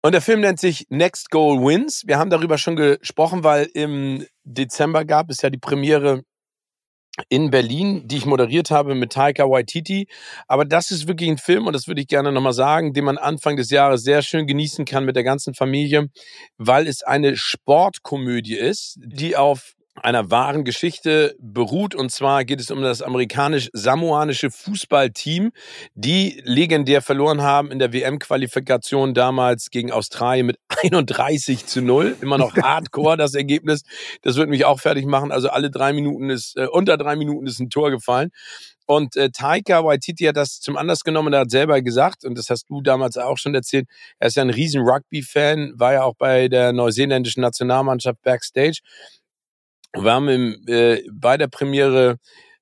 Und 0.00 0.12
der 0.12 0.22
Film 0.22 0.40
nennt 0.40 0.60
sich 0.60 0.86
Next 0.88 1.30
Goal 1.30 1.58
Wins. 1.60 2.04
Wir 2.06 2.18
haben 2.18 2.30
darüber 2.30 2.56
schon 2.56 2.76
gesprochen, 2.76 3.42
weil 3.42 3.68
im 3.74 4.24
Dezember 4.44 5.04
gab 5.04 5.28
es 5.30 5.42
ja 5.42 5.50
die 5.50 5.58
Premiere 5.58 6.22
in 7.28 7.50
Berlin, 7.50 8.06
die 8.06 8.16
ich 8.16 8.26
moderiert 8.26 8.70
habe 8.70 8.94
mit 8.94 9.12
Taika 9.12 9.44
Waititi. 9.44 10.08
Aber 10.46 10.64
das 10.64 10.90
ist 10.90 11.08
wirklich 11.08 11.28
ein 11.30 11.38
Film, 11.38 11.66
und 11.66 11.72
das 11.72 11.88
würde 11.88 12.00
ich 12.00 12.08
gerne 12.08 12.32
nochmal 12.32 12.52
sagen, 12.52 12.92
den 12.92 13.04
man 13.04 13.18
Anfang 13.18 13.56
des 13.56 13.70
Jahres 13.70 14.02
sehr 14.02 14.22
schön 14.22 14.46
genießen 14.46 14.84
kann 14.84 15.04
mit 15.04 15.16
der 15.16 15.24
ganzen 15.24 15.54
Familie, 15.54 16.08
weil 16.56 16.86
es 16.86 17.02
eine 17.02 17.36
Sportkomödie 17.36 18.56
ist, 18.56 18.98
die 19.04 19.36
auf 19.36 19.74
einer 19.98 20.30
wahren 20.30 20.64
Geschichte 20.64 21.36
beruht. 21.40 21.94
Und 21.94 22.10
zwar 22.10 22.44
geht 22.44 22.60
es 22.60 22.70
um 22.70 22.82
das 22.82 23.02
amerikanisch-samoanische 23.02 24.50
Fußballteam, 24.50 25.52
die 25.94 26.40
legendär 26.44 27.02
verloren 27.02 27.42
haben 27.42 27.70
in 27.70 27.78
der 27.78 27.92
WM-Qualifikation 27.92 29.14
damals 29.14 29.70
gegen 29.70 29.92
Australien 29.92 30.46
mit 30.46 30.58
31 30.82 31.66
zu 31.66 31.82
0. 31.82 32.16
Immer 32.20 32.38
noch 32.38 32.56
hardcore 32.56 33.16
das 33.16 33.34
Ergebnis. 33.34 33.82
Das 34.22 34.36
wird 34.36 34.48
mich 34.48 34.64
auch 34.64 34.80
fertig 34.80 35.06
machen. 35.06 35.32
Also 35.32 35.48
alle 35.50 35.70
drei 35.70 35.92
Minuten 35.92 36.30
ist, 36.30 36.56
äh, 36.56 36.66
unter 36.66 36.96
drei 36.96 37.16
Minuten 37.16 37.46
ist 37.46 37.60
ein 37.60 37.70
Tor 37.70 37.90
gefallen. 37.90 38.30
Und 38.90 39.16
äh, 39.16 39.28
Taika 39.28 39.84
Waititi 39.84 40.24
hat 40.24 40.38
das 40.38 40.60
zum 40.60 40.78
Anlass 40.78 41.04
genommen, 41.04 41.34
er 41.34 41.40
hat 41.40 41.50
selber 41.50 41.82
gesagt, 41.82 42.24
und 42.24 42.38
das 42.38 42.48
hast 42.48 42.70
du 42.70 42.80
damals 42.80 43.18
auch 43.18 43.36
schon 43.36 43.54
erzählt, 43.54 43.86
er 44.18 44.28
ist 44.28 44.36
ja 44.36 44.42
ein 44.42 44.48
riesen 44.48 44.80
Rugby-Fan, 44.80 45.74
war 45.76 45.92
ja 45.92 46.04
auch 46.04 46.14
bei 46.16 46.48
der 46.48 46.72
neuseeländischen 46.72 47.42
Nationalmannschaft 47.42 48.22
Backstage 48.22 48.80
wir 49.94 50.12
haben 50.12 50.28
im, 50.28 50.62
äh, 50.66 51.02
bei 51.12 51.36
der 51.36 51.48
Premiere 51.48 52.18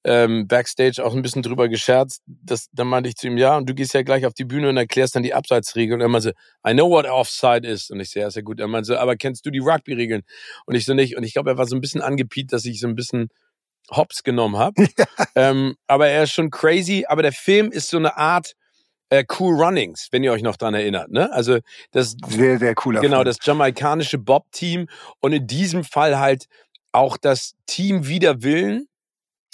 ähm, 0.07 0.47
Backstage 0.47 1.05
auch 1.05 1.15
ein 1.15 1.23
bisschen 1.23 1.43
drüber 1.43 1.69
gescherzt. 1.69 2.23
Das, 2.27 2.69
dann 2.73 2.87
meinte 2.87 3.09
ich 3.09 3.17
zu 3.17 3.27
ihm, 3.27 3.37
ja, 3.37 3.57
und 3.57 3.69
du 3.69 3.75
gehst 3.75 3.93
ja 3.93 4.03
gleich 4.03 4.25
auf 4.25 4.35
die 4.35 4.45
Bühne 4.45 4.69
und 4.69 4.77
erklärst 4.77 5.17
dann 5.17 5.25
die 5.25 5.35
Abseitsregeln. 5.35 6.01
Und 6.01 6.01
er 6.01 6.09
meinte, 6.09 6.35
I 6.67 6.73
know 6.75 6.89
what 6.89 7.07
offside 7.07 7.67
is. 7.67 7.91
Und 7.91 7.99
ich 7.99 8.13
so, 8.13 8.21
ja, 8.21 8.29
ist 8.29 8.37
ja 8.37 8.43
gut. 8.43 8.61
Er 8.61 8.69
meinte, 8.69 9.01
aber 9.01 9.17
kennst 9.17 9.45
du 9.45 9.51
die 9.51 9.59
Rugby-Regeln? 9.59 10.23
Und 10.65 10.77
ich 10.77 10.85
so 10.85 10.95
nicht. 10.95 11.17
Und 11.17 11.25
ich 11.25 11.33
glaube, 11.33 11.51
er 11.51 11.59
war 11.59 11.67
so 11.67 11.75
ein 11.75 11.81
bisschen 11.81 12.03
angepiet, 12.03 12.53
dass 12.53 12.65
ich 12.65 12.79
so 12.79 12.87
ein 12.87 12.95
bisschen 12.95 13.31
Hops 13.91 14.23
genommen 14.23 14.57
habe. 14.57 14.87
ähm, 15.35 15.75
aber 15.89 16.07
er 16.07 16.23
ist 16.23 16.33
schon 16.33 16.51
crazy. 16.51 17.05
Aber 17.09 17.23
der 17.23 17.33
Film 17.33 17.73
ist 17.73 17.91
so 17.91 17.97
eine 17.97 18.17
Art 18.17 18.53
äh, 19.09 19.25
Cool 19.39 19.61
Runnings, 19.61 20.09
wenn 20.13 20.23
ihr 20.23 20.33
euch 20.33 20.43
noch 20.43 20.57
dran 20.57 20.75
erinnert. 20.75 21.11
Ne? 21.11 21.33
Also 21.33 21.59
das 21.91 22.17
sehr, 22.29 22.59
sehr 22.59 22.75
cooler 22.75 23.01
Genau, 23.01 23.19
Film. 23.19 23.27
das 23.27 23.39
jamaikanische 23.43 24.19
Bob-Team. 24.19 24.89
Und 25.21 25.33
in 25.33 25.47
diesem 25.47 25.83
Fall 25.83 26.19
halt 26.19 26.47
auch 26.93 27.17
das 27.17 27.53
Team 27.67 28.07
wider 28.07 28.43
Willen, 28.43 28.87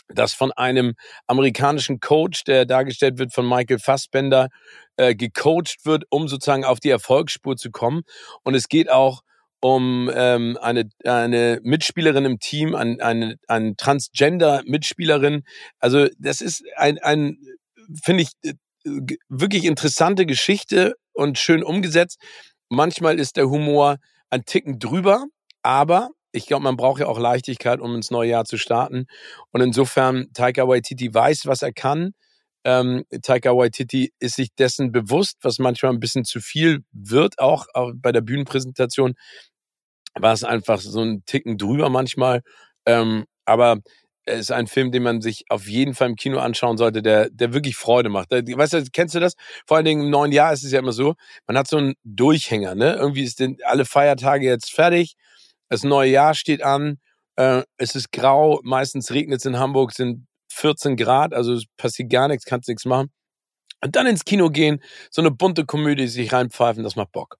das 0.09 0.35
von 0.35 0.53
einem 0.53 0.95
amerikanischen 1.27 2.01
Coach, 2.01 2.45
der 2.45 2.67
dargestellt 2.67 3.19
wird 3.19 3.33
von 3.33 3.49
Michael 3.49 3.79
Fassbender, 3.79 4.49
äh, 4.97 5.15
gecoacht 5.15 5.85
wird, 5.85 6.05
um 6.11 6.29
sozusagen 6.29 6.65
auf 6.65 6.81
die 6.81 6.91
Erfolgsspur 6.91 7.57
zu 7.57 7.71
kommen. 7.71 8.03
Und 8.43 8.55
es 8.55 8.69
geht 8.69 8.91
auch 8.91 9.23
um 9.61 10.11
ähm, 10.12 10.59
eine, 10.61 10.89
eine 11.05 11.61
Mitspielerin 11.62 12.25
im 12.25 12.39
Team, 12.41 12.75
eine, 12.75 13.03
eine, 13.03 13.37
eine 13.47 13.77
Transgender-Mitspielerin. 13.77 15.45
Also 15.79 16.09
das 16.19 16.41
ist 16.41 16.65
ein, 16.77 16.99
ein 16.99 17.39
finde 18.03 18.25
ich, 18.25 18.31
äh, 18.43 18.55
wirklich 19.29 19.65
interessante 19.65 20.27
Geschichte 20.27 20.95
und 21.12 21.39
schön 21.39 21.62
umgesetzt. 21.62 22.19
Manchmal 22.69 23.21
ist 23.21 23.37
der 23.37 23.49
Humor 23.49 23.99
ein 24.31 24.45
Ticken 24.45 24.79
drüber, 24.79 25.27
aber 25.62 26.11
ich 26.33 26.47
glaube, 26.47 26.65
man 26.65 26.77
braucht 26.77 27.01
ja 27.01 27.07
auch 27.07 27.19
Leichtigkeit, 27.19 27.81
um 27.81 27.95
ins 27.95 28.11
neue 28.11 28.31
Jahr 28.31 28.45
zu 28.45 28.57
starten. 28.59 29.07
Und 29.51 29.61
insofern, 29.61 30.29
Taika 30.35 30.67
Waititi 30.67 31.12
weiß, 31.12 31.47
was 31.47 31.62
er 31.62 31.73
kann. 31.73 32.12
Ähm, 32.65 33.05
Taika 33.23 33.51
Waititi 33.57 34.12
ist 34.21 34.37
sich 34.37 34.55
dessen 34.55 34.93
bewusst, 34.93 35.39
was 35.43 35.59
manchmal 35.59 35.93
ein 35.93 36.01
bisschen 36.01 36.25
zu 36.25 36.41
viel 36.41 36.85
wird, 36.93 37.39
auch, 37.39 37.67
auch 37.75 37.93
bei 37.95 38.12
der 38.12 38.21
Bühnenpräsentation 38.21 39.15
war 40.15 40.33
es 40.33 40.45
einfach 40.45 40.81
so 40.81 41.01
ein 41.01 41.25
Ticken 41.27 41.59
drüber 41.59 41.89
manchmal. 41.89 42.43
Ähm, 42.87 43.25
aber 43.45 43.79
es 44.25 44.41
ist 44.41 44.53
ein 44.53 44.67
Film, 44.69 44.93
den 44.93 45.03
man 45.03 45.21
sich 45.21 45.45
auf 45.49 45.67
jeden 45.67 45.95
Fall 45.95 46.11
im 46.11 46.17
Kino 46.17 46.39
anschauen 46.39 46.77
sollte, 46.77 47.03
der, 47.03 47.29
der 47.31 47.53
wirklich 47.53 47.77
Freude 47.77 48.09
macht. 48.09 48.31
Weißt 48.31 48.73
du, 48.75 48.85
kennst 48.93 49.15
du 49.15 49.21
das? 49.21 49.35
Vor 49.67 49.77
allen 49.77 49.87
Dingen 49.87 50.05
im 50.05 50.11
neuen 50.11 50.33
Jahr 50.33 50.53
ist 50.53 50.62
es 50.65 50.73
ja 50.73 50.79
immer 50.79 50.93
so, 50.93 51.15
man 51.47 51.59
hat 51.59 51.67
so 51.67 51.79
einen 51.79 51.95
Durchhänger, 52.05 52.75
ne? 52.75 52.95
Irgendwie 52.95 53.25
ist 53.25 53.43
alle 53.65 53.85
Feiertage 53.85 54.47
jetzt 54.47 54.71
fertig 54.73 55.17
das 55.69 55.85
neue 55.85 56.11
Jahr 56.11 56.35
steht 56.35 56.62
an. 56.62 56.99
Äh, 57.37 57.62
es 57.76 57.95
ist 57.95 58.12
grau. 58.12 58.61
Meistens 58.62 59.11
regnet 59.11 59.40
es 59.40 59.47
in 59.47 59.59
Hamburg, 59.59 59.92
sind 59.92 60.26
14 60.52 60.97
Grad. 60.97 61.35
Also 61.35 61.54
es 61.54 61.64
passiert 61.76 62.11
gar 62.11 62.28
nichts, 62.28 62.45
kannst 62.45 62.69
nichts 62.69 62.85
machen. 62.85 63.11
Und 63.85 63.97
dann 63.97 64.07
ins 64.07 64.25
Kino 64.25 64.50
gehen, 64.50 64.81
so 65.11 65.23
eine 65.23 65.31
bunte 65.31 65.64
Komödie 65.64 66.07
sich 66.07 66.33
reinpfeifen, 66.33 66.85
das 66.85 66.95
macht 66.95 67.12
Bock. 67.12 67.38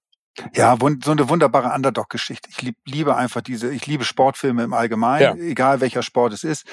Ja, 0.55 0.75
so 1.03 1.11
eine 1.11 1.29
wunderbare 1.29 1.73
Underdog-Geschichte. 1.75 2.49
Ich 2.49 2.61
lieb, 2.63 2.75
liebe 2.85 3.15
einfach 3.15 3.41
diese, 3.41 3.71
ich 3.71 3.85
liebe 3.85 4.03
Sportfilme 4.03 4.63
im 4.63 4.73
Allgemeinen, 4.73 5.37
ja. 5.37 5.45
egal 5.45 5.79
welcher 5.79 6.01
Sport 6.01 6.33
es 6.33 6.43
ist. 6.43 6.65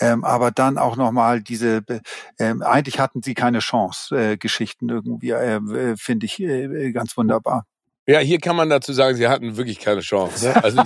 Ähm, 0.00 0.24
aber 0.24 0.50
dann 0.50 0.78
auch 0.78 0.96
nochmal 0.96 1.42
diese, 1.42 1.82
ähm, 2.38 2.62
eigentlich 2.62 2.98
hatten 2.98 3.22
sie 3.22 3.34
keine 3.34 3.58
Chance, 3.58 4.16
äh, 4.16 4.36
Geschichten 4.38 4.88
irgendwie, 4.88 5.30
äh, 5.30 5.56
äh 5.56 5.96
finde 5.96 6.24
ich 6.24 6.40
äh, 6.40 6.90
ganz 6.92 7.16
wunderbar. 7.16 7.66
Ja, 8.06 8.18
hier 8.18 8.38
kann 8.38 8.56
man 8.56 8.68
dazu 8.68 8.92
sagen, 8.92 9.16
sie 9.16 9.28
hatten 9.28 9.56
wirklich 9.56 9.78
keine 9.78 10.00
Chance. 10.00 10.46
Ne? 10.46 10.64
Also 10.64 10.82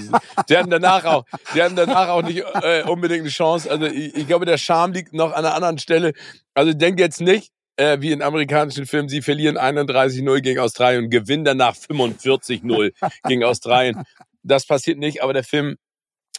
sie 0.47 0.57
hatten 0.57 0.69
danach 0.69 1.05
auch, 1.07 1.25
sie 1.55 1.63
hatten 1.63 1.77
danach 1.77 2.09
auch 2.09 2.23
nicht 2.23 2.45
äh, 2.63 2.83
unbedingt 2.83 3.23
eine 3.23 3.31
Chance. 3.31 3.71
Also 3.71 3.87
ich, 3.87 4.15
ich, 4.15 4.27
glaube, 4.27 4.45
der 4.45 4.59
Charme 4.59 4.93
liegt 4.93 5.15
noch 5.15 5.33
an 5.33 5.45
einer 5.45 5.55
anderen 5.55 5.79
Stelle. 5.79 6.13
Also 6.53 6.75
denkt 6.75 7.01
jetzt 7.01 7.23
nicht, 7.23 7.53
äh, 7.77 8.01
wie 8.01 8.13
in 8.13 8.21
amerikanischen 8.21 8.87
Filmen, 8.87 9.09
sie 9.09 9.23
verlieren 9.23 9.57
31-0 9.57 10.41
gegen 10.41 10.61
Australien 10.61 11.05
und 11.05 11.11
gewinnen 11.11 11.45
danach 11.45 11.75
45-0 11.75 12.93
gegen 13.27 13.45
Australien. 13.45 14.03
Das 14.43 14.67
passiert 14.67 14.99
nicht, 14.99 15.23
aber 15.23 15.33
der 15.33 15.45
Film 15.45 15.77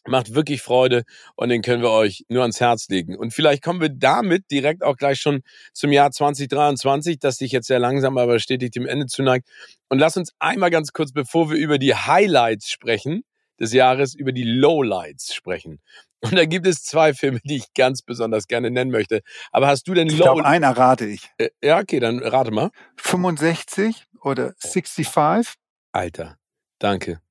macht 0.05 0.33
wirklich 0.33 0.61
Freude 0.61 1.03
und 1.35 1.49
den 1.49 1.61
können 1.61 1.81
wir 1.81 1.91
euch 1.91 2.25
nur 2.29 2.41
ans 2.41 2.59
Herz 2.59 2.87
legen. 2.89 3.17
Und 3.17 3.33
vielleicht 3.33 3.63
kommen 3.63 3.81
wir 3.81 3.89
damit 3.89 4.51
direkt 4.51 4.83
auch 4.83 4.97
gleich 4.97 5.19
schon 5.19 5.41
zum 5.73 5.91
Jahr 5.91 6.11
2023, 6.11 7.19
das 7.19 7.37
sich 7.37 7.51
jetzt 7.51 7.67
sehr 7.67 7.79
langsam 7.79 8.17
aber 8.17 8.39
stetig 8.39 8.71
dem 8.71 8.85
Ende 8.85 9.07
zuneigt. 9.07 9.47
Und 9.89 9.99
lass 9.99 10.17
uns 10.17 10.31
einmal 10.39 10.69
ganz 10.69 10.93
kurz, 10.93 11.11
bevor 11.11 11.49
wir 11.49 11.57
über 11.57 11.77
die 11.77 11.95
Highlights 11.95 12.69
sprechen 12.69 13.23
des 13.59 13.73
Jahres, 13.73 14.13
über 14.13 14.31
die 14.31 14.43
Lowlights 14.43 15.33
sprechen. 15.33 15.79
Und 16.21 16.35
da 16.35 16.45
gibt 16.45 16.65
es 16.65 16.83
zwei 16.83 17.13
Filme, 17.13 17.39
die 17.43 17.57
ich 17.57 17.73
ganz 17.73 18.01
besonders 18.01 18.47
gerne 18.47 18.71
nennen 18.71 18.91
möchte. 18.91 19.21
Aber 19.51 19.67
hast 19.67 19.87
du 19.87 19.93
denn 19.93 20.07
Ich 20.07 20.15
glaube, 20.15 20.45
einer 20.45 20.75
rate 20.75 21.05
ich. 21.05 21.29
Äh, 21.37 21.49
ja, 21.63 21.79
okay, 21.79 21.99
dann 21.99 22.19
rate 22.19 22.51
mal. 22.51 22.71
65 22.97 24.05
oder 24.21 24.53
65? 24.59 25.53
Alter, 25.91 26.37
danke. 26.79 27.21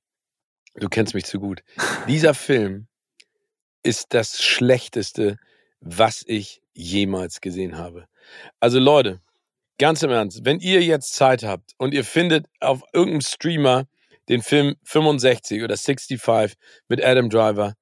Du 0.79 0.89
kennst 0.89 1.15
mich 1.15 1.25
zu 1.25 1.41
gut. 1.41 1.63
Dieser 2.07 2.35
Film 2.35 2.87
ist 3.83 4.07
das 4.11 4.43
Schlechteste, 4.43 5.39
was 5.81 6.23
ich 6.27 6.61
jemals 6.75 7.41
gesehen 7.41 7.79
habe. 7.79 8.07
Also 8.61 8.79
Leute, 8.79 9.21
ganz 9.79 10.03
im 10.03 10.11
Ernst, 10.11 10.45
wenn 10.45 10.61
ihr 10.61 10.83
jetzt 10.83 11.15
Zeit 11.15 11.45
habt 11.45 11.73
und 11.79 11.95
ihr 11.95 12.05
findet 12.05 12.47
auf 12.61 12.83
irgendeinem 12.93 13.21
Streamer 13.23 13.87
den 14.29 14.43
Film 14.43 14.77
65 14.83 15.63
oder 15.63 15.77
65 15.77 16.57
mit 16.89 17.03
Adam 17.03 17.31
Driver, 17.31 17.75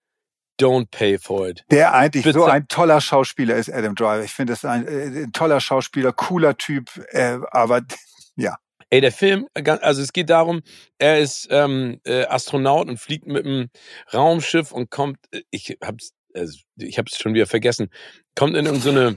don't 0.60 0.88
pay 0.90 1.18
for 1.18 1.48
it. 1.48 1.64
Der 1.70 1.94
eigentlich 1.94 2.24
Bitte. 2.24 2.38
so 2.38 2.44
ein 2.44 2.68
toller 2.68 3.00
Schauspieler 3.00 3.56
ist, 3.56 3.72
Adam 3.72 3.94
Driver. 3.94 4.22
Ich 4.22 4.32
finde, 4.32 4.52
es 4.52 4.64
ein, 4.64 4.86
äh, 4.86 5.24
ein 5.24 5.32
toller 5.32 5.60
Schauspieler, 5.60 6.12
cooler 6.12 6.56
Typ, 6.56 6.90
äh, 7.10 7.38
aber 7.50 7.82
ja. 8.36 8.58
Ey, 8.90 9.00
der 9.00 9.12
Film, 9.12 9.46
also 9.54 10.02
es 10.02 10.12
geht 10.12 10.30
darum, 10.30 10.62
er 10.98 11.18
ist 11.18 11.48
ähm, 11.50 12.00
äh, 12.04 12.24
Astronaut 12.24 12.88
und 12.88 12.98
fliegt 12.98 13.26
mit 13.26 13.44
einem 13.44 13.68
Raumschiff 14.12 14.72
und 14.72 14.90
kommt, 14.90 15.18
äh, 15.32 15.42
ich 15.50 15.76
hab's, 15.82 16.12
also 16.34 16.58
ich 16.76 16.98
hab's 16.98 17.18
schon 17.18 17.34
wieder 17.34 17.46
vergessen, 17.46 17.90
kommt 18.34 18.56
in 18.56 18.80
so 18.80 18.90
eine 18.90 19.16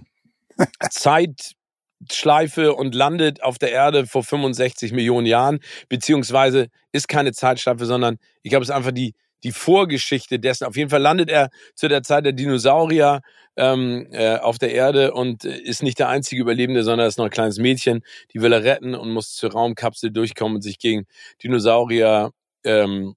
Zeitschleife 0.89 2.73
und 2.75 2.95
landet 2.95 3.43
auf 3.43 3.57
der 3.57 3.71
Erde 3.71 4.07
vor 4.07 4.23
65 4.23 4.91
Millionen 4.91 5.27
Jahren, 5.27 5.59
beziehungsweise 5.89 6.67
ist 6.91 7.07
keine 7.07 7.33
Zeitschleife, 7.33 7.85
sondern 7.85 8.17
ich 8.43 8.49
glaube, 8.49 8.63
es 8.63 8.69
ist 8.69 8.75
einfach 8.75 8.91
die 8.91 9.13
die 9.43 9.51
Vorgeschichte 9.51 10.39
dessen. 10.39 10.65
Auf 10.65 10.75
jeden 10.75 10.89
Fall 10.89 11.01
landet 11.01 11.29
er 11.29 11.49
zu 11.75 11.87
der 11.87 12.03
Zeit 12.03 12.25
der 12.25 12.33
Dinosaurier 12.33 13.21
ähm, 13.55 14.07
äh, 14.11 14.37
auf 14.37 14.57
der 14.57 14.73
Erde 14.73 15.13
und 15.13 15.45
äh, 15.45 15.57
ist 15.57 15.83
nicht 15.83 15.99
der 15.99 16.09
einzige 16.09 16.41
Überlebende, 16.41 16.83
sondern 16.83 17.07
ist 17.07 17.17
noch 17.17 17.25
ein 17.25 17.31
kleines 17.31 17.57
Mädchen. 17.57 18.03
Die 18.33 18.41
will 18.41 18.53
er 18.53 18.63
retten 18.63 18.95
und 18.95 19.11
muss 19.11 19.33
zur 19.33 19.51
Raumkapsel 19.51 20.11
durchkommen 20.11 20.57
und 20.57 20.61
sich 20.61 20.79
gegen 20.79 21.05
Dinosaurier 21.43 22.31
ähm, 22.63 23.15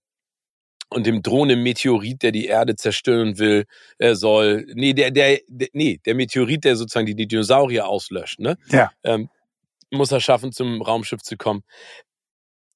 und 0.89 1.07
dem 1.07 1.23
drohenden 1.23 1.63
Meteorit, 1.63 2.23
der 2.23 2.33
die 2.33 2.47
Erde 2.47 2.75
zerstören 2.75 3.39
will, 3.39 3.65
äh, 3.99 4.15
soll. 4.15 4.67
Nee, 4.75 4.93
der, 4.93 5.11
der, 5.11 5.39
der, 5.47 5.69
nee, 5.73 6.01
der 6.05 6.15
Meteorit, 6.15 6.65
der 6.65 6.77
sozusagen 6.77 7.07
die, 7.07 7.15
die 7.15 7.29
Dinosaurier 7.29 7.87
auslöscht, 7.87 8.41
ne? 8.41 8.57
Ja. 8.71 8.91
Ähm, 9.05 9.29
muss 9.93 10.13
er 10.13 10.21
schaffen, 10.21 10.53
zum 10.53 10.83
Raumschiff 10.83 11.23
zu 11.23 11.37
kommen. 11.37 11.63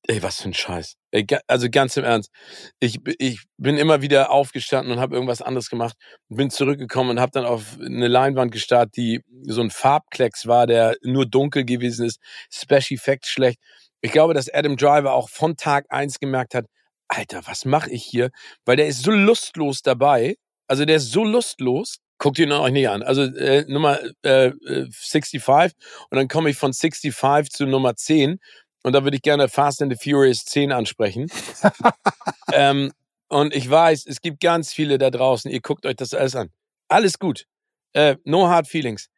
Ey, 0.07 0.23
was 0.23 0.43
für 0.43 0.51
ein 0.51 0.55
Scheiß. 0.55 0.97
Ey, 1.13 1.27
also 1.47 1.71
ganz 1.71 1.97
im 1.97 2.05
Ernst. 2.05 2.31
Ich, 2.79 2.99
ich 3.19 3.41
bin 3.57 3.79
immer 3.79 4.03
wieder 4.03 4.31
aufgestanden 4.31 4.93
und 4.93 5.01
habe 5.01 5.15
irgendwas 5.15 5.41
anderes 5.41 5.71
gemacht. 5.71 5.97
Bin 6.29 6.51
zurückgekommen 6.51 7.11
und 7.11 7.21
habe 7.21 7.33
dann 7.33 7.47
auf 7.47 7.79
eine 7.81 8.09
Leinwand 8.09 8.53
gestarrt, 8.53 8.91
die 8.97 9.23
so 9.45 9.63
ein 9.63 9.71
Farbklecks 9.71 10.47
war, 10.47 10.67
der 10.67 10.97
nur 11.03 11.25
dunkel 11.25 11.65
gewesen 11.65 12.05
ist. 12.05 12.21
Special 12.53 12.99
Effects 12.99 13.31
schlecht. 13.31 13.59
Ich 14.03 14.13
glaube, 14.13 14.35
dass 14.35 14.53
Adam 14.53 14.77
Driver 14.77 15.15
auch 15.15 15.31
von 15.31 15.57
Tag 15.57 15.87
eins 15.89 16.21
gemerkt 16.21 16.55
hat, 16.55 16.67
Alter, 17.09 17.41
was 17.47 17.65
mache 17.65 17.91
ich 17.91 18.05
hier? 18.05 18.31
Weil 18.67 18.77
der 18.77 18.89
ist 18.89 19.03
so 19.03 19.11
lustlos 19.11 19.81
dabei. 19.81 20.37
Also 20.69 20.85
der 20.85 20.97
ist 20.97 21.13
so 21.13 21.25
lustlos. 21.25 21.97
Guckt 22.19 22.39
ihn 22.39 22.53
euch 22.53 22.73
nicht 22.73 22.89
an. 22.89 23.03
Also 23.03 23.23
äh, 23.23 23.65
Nummer 23.69 23.99
äh, 24.23 24.53
65 24.53 25.43
äh, 25.49 25.71
und 26.11 26.17
dann 26.17 26.29
komme 26.29 26.51
ich 26.51 26.57
von 26.57 26.73
65 26.73 27.51
zu 27.51 27.67
Nummer 27.67 27.97
10 27.97 28.39
und 28.85 28.93
da 28.93 29.03
würde 29.03 29.17
ich 29.17 29.23
gerne 29.23 29.49
Fast 29.49 29.83
and 29.83 29.93
the 29.93 29.99
Furious 29.99 30.45
10 30.45 30.71
ansprechen. 30.73 31.29
ähm, 32.53 32.93
Und 33.29 33.55
ich 33.55 33.69
weiß, 33.69 34.07
es 34.07 34.21
gibt 34.21 34.41
ganz 34.41 34.73
viele 34.73 34.99
da 34.99 35.11
draußen, 35.11 35.51
ihr 35.51 35.61
guckt 35.61 35.87
euch 35.87 35.97
das 35.97 36.15
alles 36.15 36.37
an. 36.37 36.51
Alles 36.89 37.19
gut. 37.19 37.47
Äh, 37.95 38.17
no 38.25 38.49
hard 38.49 38.69
feelings. 38.69 39.09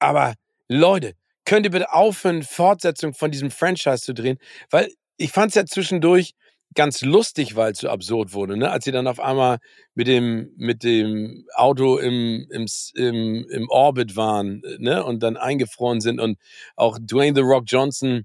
Aber 0.00 0.34
Leute, 0.68 1.14
könnt 1.44 1.66
ihr 1.66 1.70
bitte 1.70 1.92
aufhören, 1.92 2.42
Fortsetzung 2.42 3.14
von 3.14 3.30
diesem 3.30 3.50
Franchise 3.50 4.02
zu 4.02 4.14
drehen? 4.14 4.38
Weil 4.70 4.92
ich 5.16 5.30
fand 5.32 5.50
es 5.50 5.54
ja 5.54 5.64
zwischendurch 5.64 6.34
ganz 6.74 7.02
lustig, 7.02 7.54
weil 7.56 7.72
es 7.72 7.78
so 7.78 7.88
absurd 7.90 8.32
wurde, 8.32 8.56
ne? 8.56 8.70
Als 8.70 8.84
sie 8.84 8.92
dann 8.92 9.06
auf 9.06 9.20
einmal 9.20 9.58
mit 9.94 10.06
dem, 10.06 10.52
mit 10.56 10.82
dem 10.84 11.46
Auto 11.54 11.98
im, 11.98 12.46
im, 12.50 12.66
im, 12.94 13.46
im 13.50 13.68
Orbit 13.68 14.16
waren, 14.16 14.62
ne? 14.78 15.04
Und 15.04 15.22
dann 15.22 15.36
eingefroren 15.36 16.00
sind 16.00 16.20
und 16.20 16.38
auch 16.76 16.98
Dwayne 17.00 17.36
The 17.36 17.42
Rock 17.42 17.64
Johnson 17.66 18.24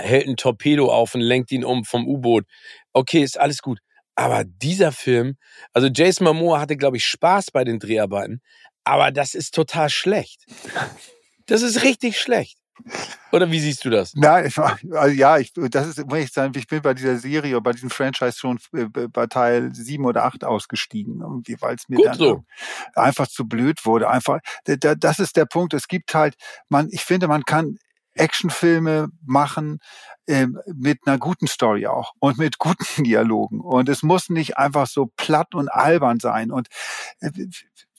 hält 0.00 0.26
ein 0.26 0.36
Torpedo 0.36 0.92
auf 0.92 1.14
und 1.14 1.20
lenkt 1.20 1.52
ihn 1.52 1.64
um 1.64 1.84
vom 1.84 2.06
U-Boot. 2.06 2.44
Okay, 2.92 3.22
ist 3.22 3.38
alles 3.38 3.58
gut. 3.62 3.80
Aber 4.14 4.44
dieser 4.44 4.90
Film, 4.92 5.36
also 5.72 5.88
Jason 5.88 6.24
Momoa 6.24 6.60
hatte, 6.60 6.76
glaube 6.76 6.96
ich, 6.96 7.04
Spaß 7.06 7.50
bei 7.52 7.64
den 7.64 7.78
Dreharbeiten, 7.78 8.40
aber 8.84 9.12
das 9.12 9.34
ist 9.34 9.54
total 9.54 9.90
schlecht. 9.90 10.44
Das 11.46 11.62
ist 11.62 11.82
richtig 11.82 12.18
schlecht. 12.18 12.58
Oder 13.32 13.50
wie 13.50 13.60
siehst 13.60 13.84
du 13.84 13.90
das? 13.90 14.14
Nein, 14.14 14.46
ich, 14.46 14.58
also 14.58 15.14
ja, 15.14 15.38
ich, 15.38 15.52
das 15.54 15.88
ist, 15.88 16.06
muss 16.06 16.18
ich 16.18 16.32
sagen, 16.32 16.52
ich 16.56 16.66
bin 16.66 16.80
bei 16.80 16.94
dieser 16.94 17.18
Serie, 17.18 17.60
bei 17.60 17.72
diesem 17.72 17.90
Franchise 17.90 18.38
schon 18.38 18.58
äh, 18.72 18.86
bei 19.08 19.26
Teil 19.26 19.74
sieben 19.74 20.04
oder 20.04 20.24
acht 20.24 20.44
ausgestiegen, 20.44 21.20
irgendwie, 21.20 21.56
weil 21.60 21.74
es 21.74 21.88
mir 21.88 21.96
Gut 21.96 22.06
dann 22.06 22.18
so. 22.18 22.44
einfach 22.94 23.26
zu 23.26 23.46
blöd 23.46 23.84
wurde. 23.84 24.08
Einfach, 24.08 24.40
das 24.64 25.18
ist 25.18 25.36
der 25.36 25.46
Punkt. 25.46 25.74
Es 25.74 25.88
gibt 25.88 26.14
halt, 26.14 26.34
man, 26.68 26.88
ich 26.90 27.02
finde, 27.02 27.28
man 27.28 27.44
kann 27.44 27.78
Actionfilme 28.18 29.08
machen 29.24 29.78
äh, 30.26 30.46
mit 30.74 31.00
einer 31.06 31.18
guten 31.18 31.46
Story 31.46 31.86
auch 31.86 32.12
und 32.20 32.38
mit 32.38 32.58
guten 32.58 33.04
Dialogen. 33.04 33.60
Und 33.60 33.88
es 33.88 34.02
muss 34.02 34.28
nicht 34.28 34.58
einfach 34.58 34.86
so 34.86 35.06
platt 35.16 35.54
und 35.54 35.68
albern 35.68 36.20
sein. 36.20 36.50
Und 36.50 36.68
äh, 37.20 37.30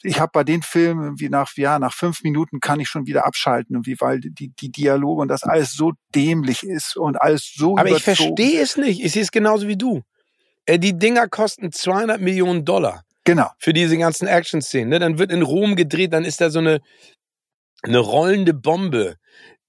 ich 0.01 0.19
habe 0.19 0.31
bei 0.33 0.43
den 0.43 0.61
Filmen 0.61 1.19
wie 1.19 1.29
nach 1.29 1.51
ja 1.57 1.77
nach 1.77 1.93
fünf 1.93 2.23
Minuten 2.23 2.59
kann 2.59 2.79
ich 2.79 2.87
schon 2.87 3.05
wieder 3.05 3.25
abschalten, 3.25 3.85
wie 3.85 3.99
weil 3.99 4.19
die 4.21 4.49
die 4.49 4.71
Dialoge 4.71 5.21
und 5.23 5.27
das 5.27 5.43
alles 5.43 5.73
so 5.73 5.93
dämlich 6.15 6.63
ist 6.63 6.95
und 6.95 7.21
alles 7.21 7.53
so. 7.55 7.77
Aber 7.77 7.89
ich 7.89 8.03
verstehe 8.03 8.61
es 8.61 8.77
nicht. 8.77 9.03
Ich 9.03 9.11
sehe 9.11 9.23
es 9.23 9.31
genauso 9.31 9.67
wie 9.67 9.77
du. 9.77 10.03
Äh, 10.65 10.79
die 10.79 10.97
Dinger 10.97 11.27
kosten 11.27 11.71
200 11.71 12.21
Millionen 12.21 12.63
Dollar. 12.63 13.03
Genau. 13.25 13.49
Für 13.59 13.73
diese 13.73 13.97
ganzen 13.97 14.27
Action-Szenen. 14.27 14.89
Ne? 14.89 14.99
Dann 14.99 15.19
wird 15.19 15.31
in 15.31 15.41
Rom 15.41 15.75
gedreht, 15.75 16.13
dann 16.13 16.25
ist 16.25 16.41
da 16.41 16.49
so 16.49 16.59
eine 16.59 16.79
eine 17.81 17.99
rollende 17.99 18.53
Bombe, 18.53 19.15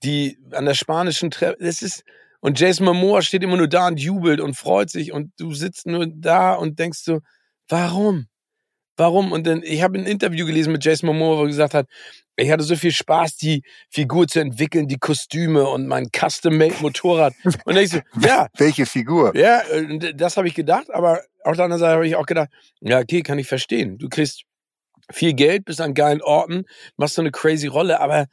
die 0.02 0.38
an 0.52 0.64
der 0.66 0.75
spanischen 0.75 1.30
Treppe. 1.30 1.64
Das 1.64 1.83
ist 1.83 2.04
und 2.40 2.59
Jason 2.59 2.87
Momoa 2.87 3.23
steht 3.23 3.42
immer 3.42 3.57
nur 3.57 3.69
da 3.69 3.87
und 3.87 4.00
jubelt 4.00 4.40
und 4.40 4.54
freut 4.54 4.90
sich 4.90 5.12
und 5.12 5.33
du 5.38 5.52
sitzt 5.52 5.87
nur 5.87 6.07
da 6.07 6.54
und 6.54 6.78
denkst 6.78 7.00
so, 7.00 7.21
warum? 7.69 8.28
Warum? 8.97 9.33
Und 9.33 9.47
dann, 9.47 9.62
ich 9.62 9.83
habe 9.83 9.99
ein 9.99 10.07
Interview 10.07 10.47
gelesen 10.47 10.73
mit 10.73 10.85
Jason 10.85 11.07
Momoa, 11.07 11.38
wo 11.38 11.42
er 11.42 11.49
gesagt 11.49 11.75
hat, 11.75 11.87
ich 12.37 12.50
hatte 12.50 12.62
so 12.64 12.76
viel 12.76 12.92
Spaß, 12.92 13.37
die 13.37 13.62
Figur 13.90 14.26
zu 14.26 14.40
entwickeln, 14.40 14.88
die 14.88 14.99
Kostüme 14.99 15.69
und 15.69 15.87
mein 15.87 16.09
Custom-Made-Motorrad. 16.11 17.35
Und 17.64 17.76
ich 17.76 17.90
so, 17.90 18.00
ja. 18.21 18.49
Welche 18.57 18.87
Figur? 18.87 19.37
Ja, 19.37 19.62
das 20.14 20.37
habe 20.38 20.49
ich 20.49 20.54
gedacht, 20.54 20.90
aber 20.90 21.23
auf 21.45 21.57
der 21.57 21.64
anderen 21.66 21.80
Seite 21.80 21.95
habe 21.95 22.07
ich 22.07 22.16
auch 22.16 22.26
gedacht, 22.26 22.49
ja, 22.80 22.99
okay, 22.99 23.23
kann 23.23 23.38
ich 23.38 23.47
verstehen. 23.47 23.99
Du 23.99 24.09
kriegst 24.09 24.45
viel 25.12 25.35
Geld, 25.35 25.64
bist 25.66 25.80
an 25.80 25.95
geilen 25.95 26.23
Orten, 26.23 26.64
machst 26.97 27.14
so 27.14 27.23
eine 27.23 27.30
crazy 27.30 27.66
Rolle, 27.66 28.00
aber 28.00 28.26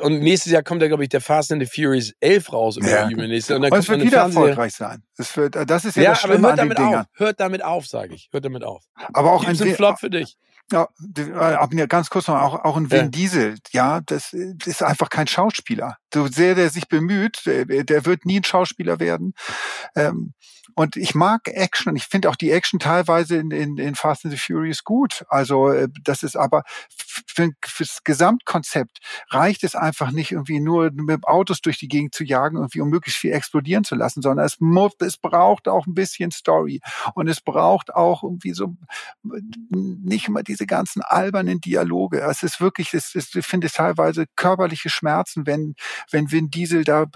und 0.00 0.20
nächstes 0.20 0.52
Jahr 0.52 0.62
kommt 0.62 0.82
ja, 0.82 0.88
glaube 0.88 1.02
ich, 1.02 1.08
der 1.08 1.20
Fast 1.20 1.52
and 1.52 1.62
the 1.62 1.68
Furious 1.68 2.12
11 2.20 2.52
raus. 2.52 2.78
Ja. 2.80 3.06
Und, 3.06 3.18
dann 3.18 3.62
und 3.64 3.78
es 3.78 3.88
wird 3.88 4.02
wieder 4.02 4.18
erfolgreich 4.18 4.74
sein. 4.74 5.02
Es 5.16 5.36
wird, 5.36 5.54
das 5.54 5.84
ist 5.84 5.96
ja, 5.96 6.02
ja 6.02 6.10
das 6.10 6.20
Schlimme 6.20 6.38
aber 6.38 6.48
hört 6.48 6.58
damit 6.58 6.78
Dingern. 6.78 7.00
auf. 7.00 7.06
Hört 7.14 7.40
damit 7.40 7.64
auf, 7.64 7.86
sage 7.86 8.14
ich. 8.14 8.28
Hört 8.32 8.44
damit 8.44 8.64
auf. 8.64 8.84
Aber 9.12 9.32
auch 9.32 9.44
Gibt's 9.44 9.60
ein 9.60 9.68
einen 9.68 9.76
Flop 9.76 9.98
für 9.98 10.10
dich. 10.10 10.36
Ja, 10.72 10.88
aber 11.36 11.86
ganz 11.86 12.08
kurz 12.08 12.26
noch, 12.26 12.40
auch, 12.40 12.64
auch 12.64 12.76
ein 12.76 12.90
Vin 12.90 12.98
Ja. 12.98 13.08
Diesel, 13.08 13.56
ja, 13.72 14.00
das 14.00 14.32
ist 14.32 14.82
einfach 14.82 15.10
kein 15.10 15.26
Schauspieler. 15.26 15.98
So 16.12 16.26
sehr 16.26 16.54
der 16.54 16.70
sich 16.70 16.88
bemüht, 16.88 17.42
der, 17.44 17.66
der 17.66 18.06
wird 18.06 18.24
nie 18.24 18.40
ein 18.40 18.44
Schauspieler 18.44 18.98
werden. 18.98 19.34
Ähm, 19.94 20.32
und 20.74 20.96
ich 20.96 21.14
mag 21.14 21.48
Action 21.48 21.90
und 21.90 21.96
ich 21.96 22.06
finde 22.06 22.30
auch 22.30 22.36
die 22.36 22.50
Action 22.50 22.78
teilweise 22.80 23.36
in, 23.36 23.50
in, 23.50 23.78
in 23.78 23.94
Fast 23.94 24.24
and 24.24 24.32
the 24.32 24.40
Furious 24.40 24.84
gut. 24.84 25.24
Also 25.28 25.70
äh, 25.70 25.88
das 26.02 26.22
ist 26.22 26.36
aber 26.36 26.64
für, 26.88 27.50
fürs 27.64 28.02
Gesamtkonzept 28.04 28.98
reicht 29.28 29.64
es 29.64 29.74
einfach 29.74 30.10
nicht 30.10 30.32
irgendwie 30.32 30.60
nur 30.60 30.90
mit 30.92 31.24
Autos 31.24 31.60
durch 31.60 31.78
die 31.78 31.88
Gegend 31.88 32.14
zu 32.14 32.24
jagen, 32.24 32.56
irgendwie 32.56 32.80
um 32.80 32.88
möglichst 32.88 33.20
viel 33.20 33.32
explodieren 33.32 33.84
zu 33.84 33.94
lassen, 33.94 34.22
sondern 34.22 34.46
es 34.46 34.60
muss, 34.60 34.92
es 35.00 35.16
braucht 35.16 35.68
auch 35.68 35.86
ein 35.86 35.94
bisschen 35.94 36.30
Story 36.30 36.80
und 37.14 37.28
es 37.28 37.40
braucht 37.40 37.94
auch 37.94 38.22
irgendwie 38.22 38.52
so 38.52 38.74
nicht 39.22 40.28
immer 40.28 40.42
diese 40.42 40.66
ganzen 40.66 41.02
albernen 41.02 41.60
Dialoge. 41.60 42.20
Es 42.20 42.42
ist 42.42 42.60
wirklich, 42.60 42.94
es 42.94 43.14
ist, 43.14 43.36
ich 43.36 43.46
finde 43.46 43.66
es 43.66 43.74
teilweise 43.74 44.26
körperliche 44.36 44.90
Schmerzen, 44.90 45.46
wenn 45.46 45.74
wenn 46.10 46.30
Vin 46.30 46.50
Diesel 46.50 46.84
da 46.84 47.06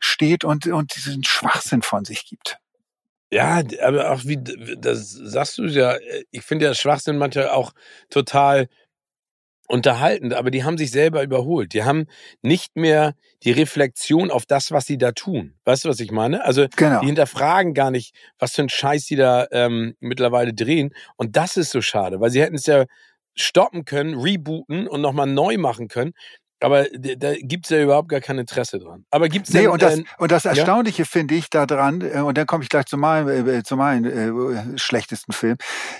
steht 0.00 0.44
und 0.44 0.66
und 0.66 0.96
diesen 0.96 1.24
Schwachsinn 1.24 1.82
von 1.82 2.04
sich 2.04 2.26
gibt. 2.26 2.61
Ja, 3.32 3.62
aber 3.82 4.10
auch 4.10 4.24
wie, 4.24 4.38
das 4.76 5.10
sagst 5.10 5.56
du 5.56 5.64
ja, 5.64 5.96
ich 6.30 6.42
finde 6.42 6.66
ja 6.66 6.74
Schwachsinn 6.74 7.16
manchmal 7.16 7.48
auch 7.48 7.72
total 8.10 8.68
unterhaltend, 9.68 10.34
aber 10.34 10.50
die 10.50 10.64
haben 10.64 10.76
sich 10.76 10.90
selber 10.90 11.22
überholt. 11.22 11.72
Die 11.72 11.82
haben 11.82 12.06
nicht 12.42 12.76
mehr 12.76 13.14
die 13.42 13.52
Reflexion 13.52 14.30
auf 14.30 14.44
das, 14.44 14.70
was 14.70 14.84
sie 14.84 14.98
da 14.98 15.12
tun. 15.12 15.54
Weißt 15.64 15.86
du, 15.86 15.88
was 15.88 15.98
ich 16.00 16.10
meine? 16.10 16.44
Also 16.44 16.66
Genau. 16.76 17.00
die 17.00 17.06
hinterfragen 17.06 17.72
gar 17.72 17.90
nicht, 17.90 18.14
was 18.38 18.52
für 18.52 18.62
ein 18.62 18.68
Scheiß 18.68 19.06
die 19.06 19.16
da 19.16 19.46
ähm, 19.50 19.94
mittlerweile 19.98 20.52
drehen. 20.52 20.94
Und 21.16 21.34
das 21.34 21.56
ist 21.56 21.70
so 21.70 21.80
schade, 21.80 22.20
weil 22.20 22.30
sie 22.30 22.42
hätten 22.42 22.56
es 22.56 22.66
ja 22.66 22.84
stoppen 23.34 23.86
können, 23.86 24.20
rebooten 24.20 24.86
und 24.86 25.00
nochmal 25.00 25.26
neu 25.26 25.56
machen 25.56 25.88
können. 25.88 26.12
Aber 26.62 26.84
da 26.84 27.34
gibt's 27.36 27.70
ja 27.70 27.82
überhaupt 27.82 28.08
gar 28.08 28.20
kein 28.20 28.38
Interesse 28.38 28.78
dran. 28.78 29.04
Aber 29.10 29.28
gibt's 29.28 29.52
Nee, 29.52 29.62
denn, 29.62 29.70
und 29.70 29.82
das, 29.82 29.98
äh, 29.98 30.04
und 30.18 30.30
das 30.30 30.44
ja? 30.44 30.50
Erstaunliche 30.52 31.04
finde 31.04 31.34
ich 31.34 31.50
daran, 31.50 32.00
äh, 32.00 32.20
und 32.20 32.38
dann 32.38 32.46
komme 32.46 32.62
ich 32.62 32.68
gleich 32.68 32.86
zu 32.86 32.96
meinem, 32.96 33.48
äh, 33.48 33.62
zu 33.62 33.76
meinem 33.76 34.74
äh, 34.74 34.78
schlechtesten 34.78 35.32
Film. 35.32 35.56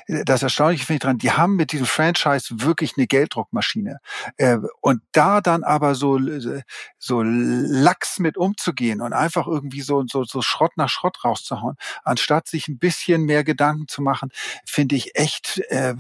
Äh, 0.07 0.25
Das 0.25 0.43
Erstaunliche 0.43 0.85
finde 0.87 0.97
ich 0.97 1.01
daran, 1.01 1.19
die 1.19 1.33
haben 1.33 1.57
mit 1.57 1.73
diesem 1.73 1.87
Franchise 1.87 2.49
wirklich 2.51 2.95
eine 2.97 3.07
Gelddruckmaschine. 3.07 3.99
Äh, 4.37 4.59
und 4.81 5.03
da 5.13 5.41
dann 5.41 5.65
aber 5.65 5.95
so, 5.95 6.19
äh, 6.19 6.63
so 6.99 7.23
lax 7.23 8.19
mit 8.19 8.37
umzugehen 8.37 9.01
und 9.01 9.13
einfach 9.13 9.47
irgendwie 9.47 9.81
so, 9.81 10.05
so, 10.07 10.25
so 10.25 10.43
Schrott 10.43 10.73
nach 10.77 10.89
Schrott 10.89 11.25
rauszuhauen, 11.25 11.77
anstatt 12.05 12.47
sich 12.49 12.69
ein 12.69 12.79
bisschen 12.79 13.25
mehr 13.25 13.45
Gedanken 13.45 13.89
zu 13.89 14.03
machen, 14.03 14.31
finde 14.65 14.95
ich 14.97 15.17
echt, 15.17 15.59
äh, 15.69 15.95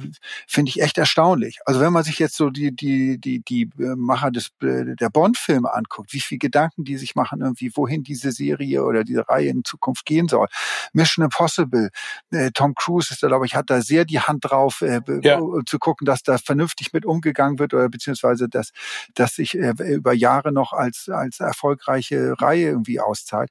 finde 0.46 0.68
ich 0.70 0.80
echt 0.80 0.98
erstaunlich. 0.98 1.58
Also 1.66 1.80
wenn 1.80 1.92
man 1.92 2.04
sich 2.04 2.18
jetzt 2.18 2.36
so 2.36 2.50
die, 2.50 2.74
die, 2.74 3.18
die, 3.20 3.40
die 3.40 3.62
äh, 3.78 3.96
Macher 3.96 4.30
des, 4.30 4.48
äh, 4.48 4.51
der 4.60 5.10
Bond-Filme 5.10 5.72
anguckt, 5.72 6.12
wie 6.12 6.20
viel 6.20 6.38
Gedanken 6.38 6.84
die 6.84 6.96
sich 6.96 7.14
machen, 7.14 7.40
irgendwie, 7.40 7.72
wohin 7.74 8.02
diese 8.02 8.32
Serie 8.32 8.84
oder 8.84 9.04
diese 9.04 9.28
Reihe 9.28 9.48
in 9.48 9.64
Zukunft 9.64 10.04
gehen 10.06 10.28
soll. 10.28 10.46
Mission 10.92 11.24
Impossible, 11.24 11.90
äh, 12.30 12.50
Tom 12.54 12.74
Cruise 12.74 13.12
ist 13.12 13.22
da, 13.22 13.28
glaube 13.28 13.46
ich, 13.46 13.54
hat 13.54 13.70
da 13.70 13.80
sehr 13.82 14.04
die 14.04 14.20
Hand 14.20 14.44
drauf, 14.44 14.82
äh, 14.82 15.00
Ja. 15.22 15.40
zu 15.66 15.78
gucken, 15.78 16.04
dass 16.04 16.22
da 16.22 16.38
vernünftig 16.38 16.92
mit 16.92 17.04
umgegangen 17.06 17.58
wird 17.58 17.74
oder 17.74 17.88
beziehungsweise 17.88 18.48
dass, 18.48 18.70
dass 19.14 19.34
sich 19.34 19.56
äh, 19.58 19.72
über 19.94 20.12
Jahre 20.12 20.52
noch 20.52 20.72
als, 20.72 21.08
als 21.08 21.40
erfolgreiche 21.40 22.34
Reihe 22.40 22.66
irgendwie 22.68 23.00
auszahlt. 23.00 23.50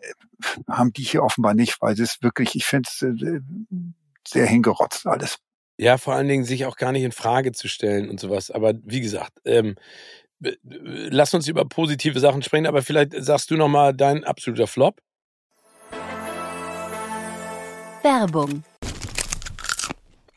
Äh, 0.00 0.12
haben 0.70 0.92
die 0.92 1.02
hier 1.02 1.22
offenbar 1.22 1.54
nicht, 1.54 1.80
weil 1.80 1.98
es 2.00 2.22
wirklich, 2.22 2.54
ich 2.54 2.64
finde 2.64 2.88
es 2.92 3.02
äh, 3.02 3.40
sehr 4.26 4.46
hingerotzt 4.46 5.06
alles. 5.06 5.38
Ja, 5.80 5.96
vor 5.96 6.14
allen 6.14 6.26
Dingen 6.28 6.44
sich 6.44 6.66
auch 6.66 6.76
gar 6.76 6.90
nicht 6.92 7.04
in 7.04 7.12
Frage 7.12 7.52
zu 7.52 7.68
stellen 7.68 8.10
und 8.10 8.18
sowas. 8.18 8.50
Aber 8.50 8.74
wie 8.84 9.00
gesagt, 9.00 9.38
ähm, 9.44 9.76
lass 10.62 11.34
uns 11.34 11.48
über 11.48 11.64
positive 11.64 12.18
Sachen 12.20 12.42
sprechen, 12.42 12.66
aber 12.66 12.82
vielleicht 12.82 13.12
sagst 13.16 13.50
du 13.50 13.56
noch 13.56 13.68
mal 13.68 13.94
dein 13.94 14.24
absoluter 14.24 14.66
Flop. 14.66 15.00
Werbung. 18.02 18.62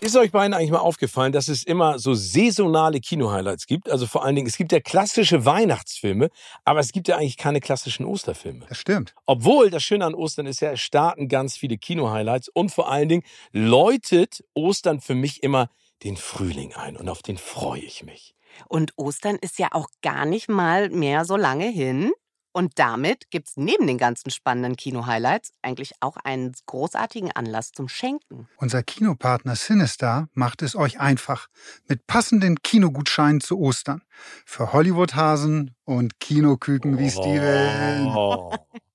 Ist 0.04 0.18
euch 0.18 0.32
beiden 0.32 0.56
eigentlich 0.56 0.72
mal 0.72 0.80
aufgefallen, 0.80 1.32
dass 1.32 1.48
es 1.48 1.64
immer 1.64 2.00
so 2.00 2.16
saisonale 2.16 3.00
Kino-Highlights 3.00 3.68
gibt? 3.68 3.88
Also 3.88 4.08
vor 4.08 4.26
allen 4.26 4.36
Dingen, 4.36 4.48
es 4.48 4.58
gibt 4.58 4.72
ja 4.72 4.80
klassische 4.80 5.46
Weihnachtsfilme, 5.46 6.30
aber 6.66 6.80
es 6.80 6.92
gibt 6.92 7.08
ja 7.08 7.18
eigentlich 7.18 7.38
keine 7.38 7.60
klassischen 7.60 8.08
Osterfilme. 8.08 8.66
Das 8.68 8.80
stimmt. 8.80 9.14
Obwohl 9.28 9.70
das 9.70 9.84
Schöne 9.84 10.06
an 10.06 10.16
Ostern 10.16 10.48
ist 10.48 10.60
ja, 10.60 10.72
es 10.72 10.80
starten 10.80 11.28
ganz 11.28 11.56
viele 11.56 11.78
Kino-Highlights 11.78 12.50
und 12.50 12.72
vor 12.72 12.92
allen 12.92 13.10
Dingen 13.10 13.24
läutet 13.52 14.44
Ostern 14.56 15.02
für 15.02 15.14
mich 15.14 15.44
immer 15.44 15.70
den 16.02 16.18
Frühling 16.18 16.74
ein 16.74 16.98
und 16.98 17.08
auf 17.08 17.22
den 17.22 17.38
freue 17.38 17.82
ich 17.82 18.04
mich. 18.04 18.34
Und 18.68 18.94
Ostern 18.98 19.38
ist 19.38 19.60
ja 19.60 19.70
auch 19.72 19.88
gar 20.02 20.26
nicht 20.26 20.50
mal 20.50 20.90
mehr 20.90 21.26
so 21.26 21.36
lange 21.36 21.68
hin. 21.68 22.12
Und 22.54 22.80
damit 22.80 23.30
gibt's 23.30 23.54
neben 23.56 23.88
den 23.88 23.98
ganzen 23.98 24.30
spannenden 24.30 24.76
Kino-Highlights 24.76 25.54
eigentlich 25.62 25.94
auch 26.02 26.18
einen 26.18 26.54
großartigen 26.66 27.32
Anlass 27.32 27.72
zum 27.72 27.88
Schenken. 27.88 28.50
Unser 28.58 28.84
Kinopartner 28.84 29.56
Sinistar 29.56 30.28
macht 30.34 30.62
es 30.62 30.76
euch 30.76 31.00
einfach 31.00 31.48
mit 31.88 32.08
passenden 32.08 32.62
Kinogutscheinen 32.62 33.40
zu 33.40 33.58
Ostern. 33.58 34.02
Für 34.46 34.74
Hollywood-Hasen 34.74 35.76
und 35.86 36.20
Kinoküken 36.20 36.98
wie 36.98 37.10
Steven. 37.10 38.12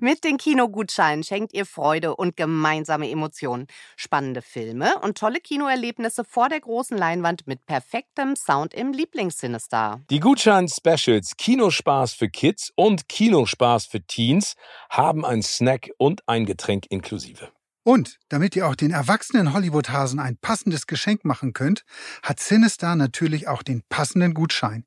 Mit 0.00 0.24
den 0.24 0.36
Kinogutscheinen 0.36 1.24
schenkt 1.24 1.52
ihr 1.54 1.66
Freude 1.66 2.16
und 2.16 2.36
gemeinsame 2.36 3.10
Emotionen, 3.10 3.66
spannende 3.96 4.42
Filme 4.42 4.98
und 5.00 5.18
tolle 5.18 5.40
Kinoerlebnisse 5.40 6.24
vor 6.24 6.48
der 6.48 6.60
großen 6.60 6.96
Leinwand 6.96 7.46
mit 7.46 7.66
perfektem 7.66 8.36
Sound 8.36 8.74
im 8.74 8.92
Lieblingssinister. 8.92 10.02
Die 10.10 10.20
Gutschein-Specials 10.20 11.36
Kinospaß 11.36 12.14
für 12.14 12.28
Kids 12.28 12.72
und 12.74 13.08
Kinospaß 13.08 13.86
für 13.86 14.02
Teens 14.02 14.54
haben 14.90 15.24
ein 15.24 15.42
Snack 15.42 15.90
und 15.98 16.22
ein 16.28 16.46
Getränk 16.46 16.86
inklusive. 16.90 17.50
Und 17.86 18.18
damit 18.30 18.56
ihr 18.56 18.66
auch 18.66 18.76
den 18.76 18.90
erwachsenen 18.90 19.52
Hollywood-Hasen 19.52 20.18
ein 20.18 20.38
passendes 20.38 20.86
Geschenk 20.86 21.24
machen 21.26 21.52
könnt, 21.52 21.84
hat 22.22 22.40
Cinestar 22.40 22.96
natürlich 22.96 23.46
auch 23.46 23.62
den 23.62 23.82
passenden 23.90 24.32
Gutschein. 24.32 24.86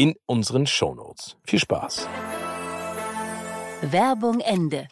in 0.00 0.14
unseren 0.24 0.66
Shownotes. 0.66 1.36
Viel 1.44 1.58
Spaß! 1.58 2.08
Werbung 3.82 4.40
Ende. 4.40 4.88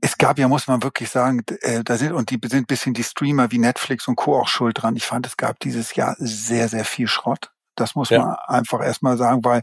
Es 0.00 0.18
gab 0.18 0.36
ja, 0.40 0.48
muss 0.48 0.66
man 0.66 0.82
wirklich 0.82 1.10
sagen, 1.10 1.44
äh, 1.60 1.84
da 1.84 1.96
sind, 1.96 2.12
und 2.12 2.30
die 2.30 2.40
sind 2.48 2.62
ein 2.64 2.66
bisschen 2.66 2.92
die 2.92 3.04
Streamer 3.04 3.52
wie 3.52 3.58
Netflix 3.58 4.08
und 4.08 4.16
Co. 4.16 4.36
auch 4.36 4.48
schuld 4.48 4.82
dran. 4.82 4.96
Ich 4.96 5.06
fand, 5.06 5.26
es 5.28 5.36
gab 5.36 5.60
dieses 5.60 5.94
Jahr 5.94 6.16
sehr, 6.18 6.68
sehr 6.68 6.84
viel 6.84 7.06
Schrott. 7.06 7.52
Das 7.76 7.94
muss 7.94 8.10
Ja. 8.10 8.18
man 8.24 8.36
einfach 8.46 8.82
erstmal 8.82 9.16
sagen, 9.16 9.44
weil 9.44 9.62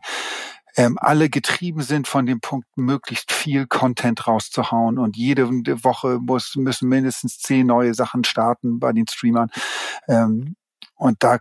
ähm, 0.77 0.97
alle 1.01 1.29
getrieben 1.29 1.81
sind 1.81 2.07
von 2.07 2.25
dem 2.25 2.39
Punkt, 2.39 2.67
möglichst 2.77 3.33
viel 3.33 3.67
Content 3.67 4.27
rauszuhauen 4.27 4.97
und 4.97 5.17
jede 5.17 5.49
Woche 5.83 6.19
muss, 6.21 6.55
müssen 6.55 6.87
mindestens 6.87 7.39
zehn 7.39 7.67
neue 7.67 7.93
Sachen 7.93 8.23
starten 8.23 8.79
bei 8.79 8.93
den 8.93 9.07
Streamern. 9.09 9.51
Ähm, 10.07 10.55
und 10.95 11.21
da 11.21 11.39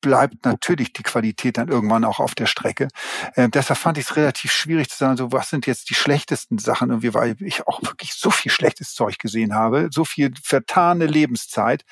bleibt 0.00 0.44
natürlich 0.44 0.92
die 0.92 1.02
Qualität 1.02 1.58
dann 1.58 1.68
irgendwann 1.68 2.04
auch 2.04 2.20
auf 2.20 2.34
der 2.34 2.46
Strecke. 2.46 2.88
Ähm, 3.36 3.50
deshalb 3.50 3.78
fand 3.78 3.98
ich 3.98 4.04
es 4.04 4.16
relativ 4.16 4.52
schwierig 4.52 4.88
zu 4.88 4.96
sagen, 4.96 5.16
so 5.16 5.32
was 5.32 5.50
sind 5.50 5.66
jetzt 5.66 5.90
die 5.90 5.94
schlechtesten 5.94 6.58
Sachen 6.58 6.90
irgendwie, 6.90 7.14
weil 7.14 7.36
ich 7.40 7.66
auch 7.66 7.82
wirklich 7.82 8.14
so 8.14 8.30
viel 8.30 8.50
schlechtes 8.50 8.94
Zeug 8.94 9.18
gesehen 9.18 9.54
habe, 9.54 9.88
so 9.92 10.04
viel 10.04 10.32
vertane 10.42 11.06
Lebenszeit. 11.06 11.84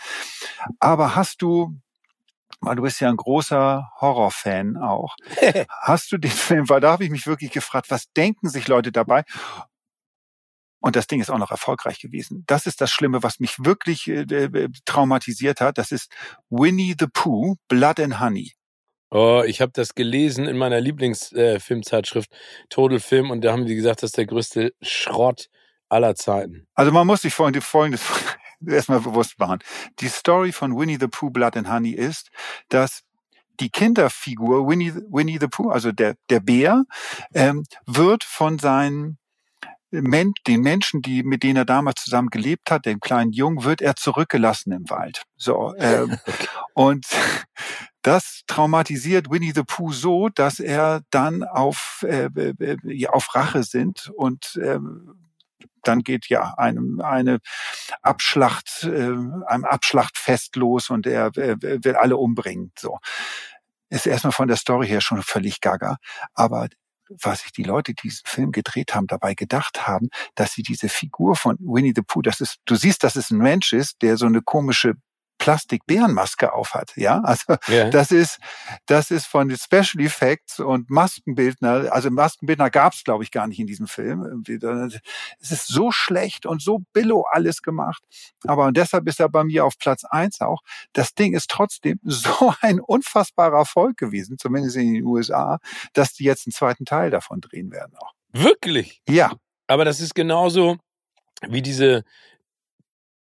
Aber 0.78 1.14
hast 1.14 1.42
du 1.42 1.78
weil 2.60 2.74
du 2.74 2.82
bist 2.82 3.00
ja 3.00 3.08
ein 3.08 3.16
großer 3.16 3.88
Horrorfan 4.00 4.78
auch. 4.78 5.14
Hast 5.82 6.10
du 6.10 6.18
den 6.18 6.30
Film, 6.30 6.68
weil 6.68 6.80
da 6.80 6.90
habe 6.90 7.04
ich 7.04 7.10
mich 7.10 7.26
wirklich 7.26 7.52
gefragt, 7.52 7.88
was 7.90 8.12
denken 8.12 8.48
sich 8.48 8.66
Leute 8.66 8.90
dabei? 8.90 9.22
Und 10.80 10.96
das 10.96 11.06
Ding 11.06 11.20
ist 11.20 11.30
auch 11.30 11.38
noch 11.38 11.50
erfolgreich 11.50 11.98
gewesen. 11.98 12.44
Das 12.46 12.66
ist 12.66 12.80
das 12.80 12.90
Schlimme, 12.90 13.22
was 13.22 13.40
mich 13.40 13.64
wirklich 13.64 14.06
äh, 14.08 14.22
äh, 14.22 14.68
traumatisiert 14.84 15.60
hat. 15.60 15.78
Das 15.78 15.90
ist 15.90 16.10
Winnie 16.50 16.94
the 16.98 17.06
Pooh, 17.12 17.56
Blood 17.68 18.00
and 18.00 18.20
Honey. 18.20 18.52
Oh, 19.10 19.42
ich 19.44 19.60
habe 19.60 19.72
das 19.72 19.94
gelesen 19.94 20.46
in 20.46 20.58
meiner 20.58 20.80
Lieblingsfilmzeitschrift 20.80 22.30
Total 22.68 23.00
Film 23.00 23.30
und 23.30 23.42
da 23.42 23.52
haben 23.52 23.64
die 23.64 23.74
gesagt, 23.74 24.02
das 24.02 24.08
ist 24.08 24.18
der 24.18 24.26
größte 24.26 24.74
Schrott 24.82 25.48
aller 25.88 26.14
Zeiten. 26.14 26.66
Also 26.74 26.92
man 26.92 27.06
muss 27.06 27.22
sich 27.22 27.32
folgendes, 27.32 27.64
folgendes 27.64 28.02
erstmal 28.66 29.00
bewusst 29.00 29.38
machen. 29.38 29.60
Die 30.00 30.08
Story 30.08 30.52
von 30.52 30.76
Winnie 30.76 30.98
the 31.00 31.08
Pooh, 31.08 31.30
Blood 31.30 31.56
and 31.56 31.70
Honey 31.70 31.92
ist, 31.92 32.28
dass 32.68 33.02
die 33.60 33.70
Kinderfigur 33.70 34.68
Winnie, 34.68 34.92
Winnie 35.10 35.38
the 35.40 35.48
Pooh, 35.48 35.70
also 35.70 35.90
der, 35.90 36.14
der 36.28 36.40
Bär, 36.40 36.84
ähm, 37.34 37.64
wird 37.86 38.24
von 38.24 38.58
seinen 38.58 39.18
den 39.90 40.60
Menschen, 40.60 41.02
die 41.02 41.22
mit 41.22 41.42
denen 41.42 41.56
er 41.56 41.64
damals 41.64 42.02
zusammen 42.02 42.28
gelebt 42.28 42.70
hat, 42.70 42.86
dem 42.86 43.00
kleinen 43.00 43.32
Jungen, 43.32 43.64
wird 43.64 43.80
er 43.80 43.96
zurückgelassen 43.96 44.72
im 44.72 44.88
Wald. 44.90 45.22
So 45.36 45.74
ähm, 45.78 46.18
und 46.74 47.06
das 48.02 48.42
traumatisiert 48.46 49.30
Winnie 49.30 49.52
the 49.54 49.64
Pooh 49.66 49.92
so, 49.92 50.28
dass 50.28 50.60
er 50.60 51.02
dann 51.10 51.42
auf 51.42 52.04
äh, 52.06 52.26
äh, 52.26 52.76
ja, 52.84 53.10
auf 53.10 53.34
Rache 53.34 53.62
sind 53.64 54.10
und 54.14 54.58
ähm, 54.62 55.28
dann 55.82 56.00
geht 56.00 56.28
ja 56.28 56.54
einem 56.56 57.00
eine 57.00 57.38
Abschlacht, 58.02 58.84
äh, 58.84 58.88
einem 58.88 59.64
Abschlachtfest 59.64 60.56
los 60.56 60.90
und 60.90 61.06
er 61.06 61.36
äh, 61.36 61.56
will 61.60 61.96
alle 61.96 62.16
umbringen. 62.16 62.72
So 62.78 62.98
ist 63.90 64.06
erstmal 64.06 64.32
von 64.32 64.48
der 64.48 64.56
Story 64.56 64.86
her 64.86 65.00
schon 65.00 65.22
völlig 65.22 65.60
gaga, 65.60 65.96
aber 66.34 66.68
was 67.08 67.40
sich 67.40 67.52
die 67.52 67.62
Leute, 67.62 67.94
die 67.94 68.08
diesen 68.08 68.26
Film 68.26 68.52
gedreht 68.52 68.94
haben, 68.94 69.06
dabei 69.06 69.34
gedacht 69.34 69.86
haben, 69.86 70.08
dass 70.34 70.52
sie 70.52 70.62
diese 70.62 70.88
Figur 70.88 71.36
von 71.36 71.56
Winnie 71.60 71.92
the 71.94 72.02
Pooh, 72.02 72.22
das 72.22 72.40
ist, 72.40 72.58
du 72.64 72.74
siehst, 72.74 73.04
dass 73.04 73.16
es 73.16 73.30
ein 73.30 73.38
Mensch 73.38 73.72
ist, 73.72 74.02
der 74.02 74.16
so 74.16 74.26
eine 74.26 74.42
komische 74.42 74.94
Plastik-Bärenmaske 75.48 76.52
aufhat, 76.52 76.92
ja, 76.96 77.22
also 77.22 77.56
Ja. 77.68 77.88
das 77.88 78.10
ist, 78.10 78.38
das 78.84 79.10
ist 79.10 79.24
von 79.26 79.48
den 79.48 79.56
Special 79.56 80.04
Effects 80.04 80.60
und 80.60 80.90
Maskenbildner, 80.90 81.90
also 81.90 82.10
Maskenbildner 82.10 82.68
gab 82.68 82.92
es, 82.92 83.02
glaube 83.02 83.24
ich, 83.24 83.30
gar 83.30 83.46
nicht 83.46 83.58
in 83.58 83.66
diesem 83.66 83.86
Film. 83.86 84.44
Es 85.40 85.50
ist 85.50 85.68
so 85.68 85.90
schlecht 85.90 86.44
und 86.44 86.60
so 86.60 86.80
billo 86.92 87.24
alles 87.30 87.62
gemacht, 87.62 88.02
aber 88.44 88.70
deshalb 88.72 89.08
ist 89.08 89.20
er 89.20 89.30
bei 89.30 89.42
mir 89.42 89.64
auf 89.64 89.78
Platz 89.78 90.04
eins 90.04 90.42
auch. 90.42 90.60
Das 90.92 91.14
Ding 91.14 91.32
ist 91.34 91.48
trotzdem 91.48 91.98
so 92.04 92.52
ein 92.60 92.78
unfassbarer 92.78 93.56
Erfolg 93.56 93.96
gewesen, 93.96 94.36
zumindest 94.36 94.76
in 94.76 94.92
den 94.92 95.04
USA, 95.04 95.60
dass 95.94 96.12
die 96.12 96.24
jetzt 96.24 96.46
einen 96.46 96.52
zweiten 96.52 96.84
Teil 96.84 97.10
davon 97.10 97.40
drehen 97.40 97.70
werden 97.72 97.96
auch. 97.96 98.12
Wirklich? 98.32 99.00
Ja, 99.08 99.32
Aber 99.66 99.86
das 99.86 100.00
ist 100.00 100.14
genauso 100.14 100.76
wie 101.48 101.62
diese 101.62 102.04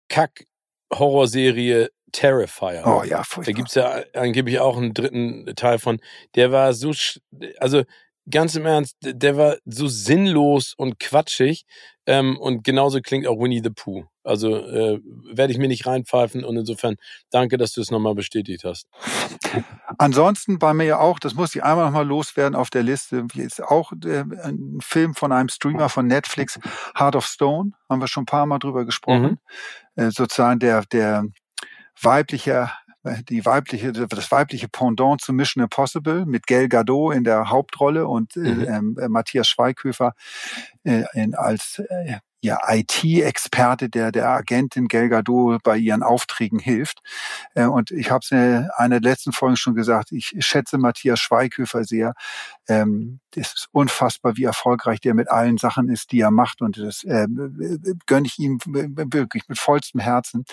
Kack-Horrorserie 0.08 1.90
Terrifier. 2.12 2.82
oh 2.86 3.02
ja, 3.02 3.18
Da 3.18 3.22
furchtbar. 3.24 3.54
gibt's 3.54 3.74
ja 3.74 4.02
angeblich 4.14 4.58
auch 4.60 4.76
einen 4.76 4.94
dritten 4.94 5.46
Teil 5.56 5.78
von. 5.78 5.98
Der 6.34 6.52
war 6.52 6.72
so, 6.72 6.90
sch- 6.90 7.20
also 7.58 7.82
ganz 8.30 8.54
im 8.56 8.66
Ernst, 8.66 8.96
der 9.02 9.36
war 9.36 9.56
so 9.64 9.86
sinnlos 9.88 10.74
und 10.76 10.98
quatschig. 10.98 11.64
Ähm, 12.08 12.38
und 12.38 12.62
genauso 12.62 13.00
klingt 13.00 13.26
auch 13.26 13.38
Winnie 13.40 13.60
the 13.62 13.70
Pooh. 13.70 14.04
Also 14.22 14.56
äh, 14.56 15.00
werde 15.32 15.52
ich 15.52 15.58
mir 15.58 15.66
nicht 15.66 15.86
reinpfeifen 15.86 16.44
und 16.44 16.56
insofern 16.56 16.96
danke, 17.30 17.56
dass 17.56 17.72
du 17.72 17.80
es 17.80 17.90
nochmal 17.90 18.14
bestätigt 18.14 18.62
hast. 18.64 18.86
Ansonsten 19.98 20.58
bei 20.58 20.72
mir 20.74 20.84
ja 20.84 20.98
auch, 21.00 21.18
das 21.18 21.34
muss 21.34 21.54
ich 21.54 21.62
einmal 21.64 21.86
nochmal 21.86 22.06
loswerden 22.06 22.54
auf 22.54 22.70
der 22.70 22.82
Liste, 22.82 23.26
ist 23.34 23.62
auch 23.62 23.92
äh, 24.04 24.24
ein 24.42 24.78
Film 24.80 25.14
von 25.14 25.32
einem 25.32 25.48
Streamer 25.48 25.88
von 25.88 26.06
Netflix, 26.06 26.58
Heart 26.96 27.16
of 27.16 27.26
Stone, 27.26 27.72
haben 27.88 28.00
wir 28.00 28.08
schon 28.08 28.22
ein 28.22 28.26
paar 28.26 28.46
Mal 28.46 28.58
drüber 28.58 28.84
gesprochen. 28.84 29.38
Äh, 29.96 30.10
sozusagen 30.10 30.58
der, 30.60 30.84
der 30.86 31.24
weibliche, 32.00 32.70
äh, 33.04 33.22
die 33.28 33.44
weibliche, 33.46 33.92
das 33.92 34.30
weibliche 34.30 34.68
Pendant 34.68 35.20
zu 35.20 35.32
Mission 35.32 35.62
Impossible 35.62 36.26
mit 36.26 36.46
Gal 36.46 36.68
Gadot 36.68 37.14
in 37.14 37.24
der 37.24 37.50
Hauptrolle 37.50 38.06
und 38.06 38.36
äh, 38.36 38.40
Mhm. 38.40 38.64
ähm, 38.68 38.98
äh, 39.00 39.08
Matthias 39.08 39.48
Schweighöfer 39.48 40.12
äh, 40.84 41.04
in, 41.14 41.34
als 41.34 41.80
äh, 41.88 42.18
ja, 42.42 42.58
IT-Experte, 42.68 43.88
der 43.88 44.12
der 44.12 44.28
Agentin 44.28 44.86
Gal 44.88 45.08
Gadot 45.08 45.62
bei 45.64 45.76
ihren 45.78 46.02
Aufträgen 46.04 46.58
hilft. 46.60 47.00
Äh, 47.54 47.64
Und 47.64 47.90
ich 47.90 48.10
habe 48.10 48.20
es 48.22 48.30
in 48.30 48.68
einer 48.76 49.00
der 49.00 49.10
letzten 49.10 49.32
Folgen 49.32 49.56
schon 49.56 49.74
gesagt, 49.74 50.12
ich 50.12 50.34
schätze 50.40 50.78
Matthias 50.78 51.18
Schweighöfer 51.20 51.84
sehr. 51.84 52.14
Ähm, 52.68 53.20
Es 53.34 53.48
ist 53.54 53.68
unfassbar, 53.72 54.36
wie 54.36 54.44
erfolgreich 54.44 55.00
der 55.00 55.14
mit 55.14 55.28
allen 55.30 55.58
Sachen 55.58 55.88
ist, 55.88 56.12
die 56.12 56.20
er 56.20 56.30
macht. 56.30 56.60
Und 56.62 56.78
das 56.78 57.02
äh, 57.04 57.26
gönne 58.06 58.26
ich 58.26 58.38
ihm 58.38 58.58
wirklich 58.64 59.44
mit 59.48 59.58
vollstem 59.58 60.00
Herzen. 60.00 60.44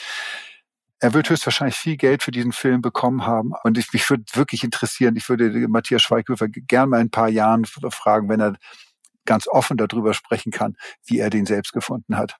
Er 1.03 1.13
wird 1.13 1.29
höchstwahrscheinlich 1.29 1.75
viel 1.75 1.97
Geld 1.97 2.23
für 2.23 2.31
diesen 2.31 2.53
Film 2.53 2.81
bekommen 2.81 3.25
haben. 3.25 3.51
Und 3.65 3.77
ich, 3.77 3.91
mich 3.91 4.09
würde 4.09 4.23
wirklich 4.35 4.63
interessieren, 4.63 5.17
ich 5.17 5.27
würde 5.27 5.49
Matthias 5.67 6.01
Schweighöfer 6.01 6.47
gern 6.47 6.87
mal 6.87 7.01
in 7.01 7.07
ein 7.07 7.11
paar 7.11 7.27
Jahren 7.27 7.65
fragen, 7.65 8.29
wenn 8.29 8.39
er 8.39 8.55
ganz 9.25 9.49
offen 9.49 9.75
darüber 9.75 10.13
sprechen 10.13 10.53
kann, 10.53 10.77
wie 11.05 11.19
er 11.19 11.29
den 11.29 11.45
selbst 11.45 11.73
gefunden 11.73 12.17
hat. 12.17 12.37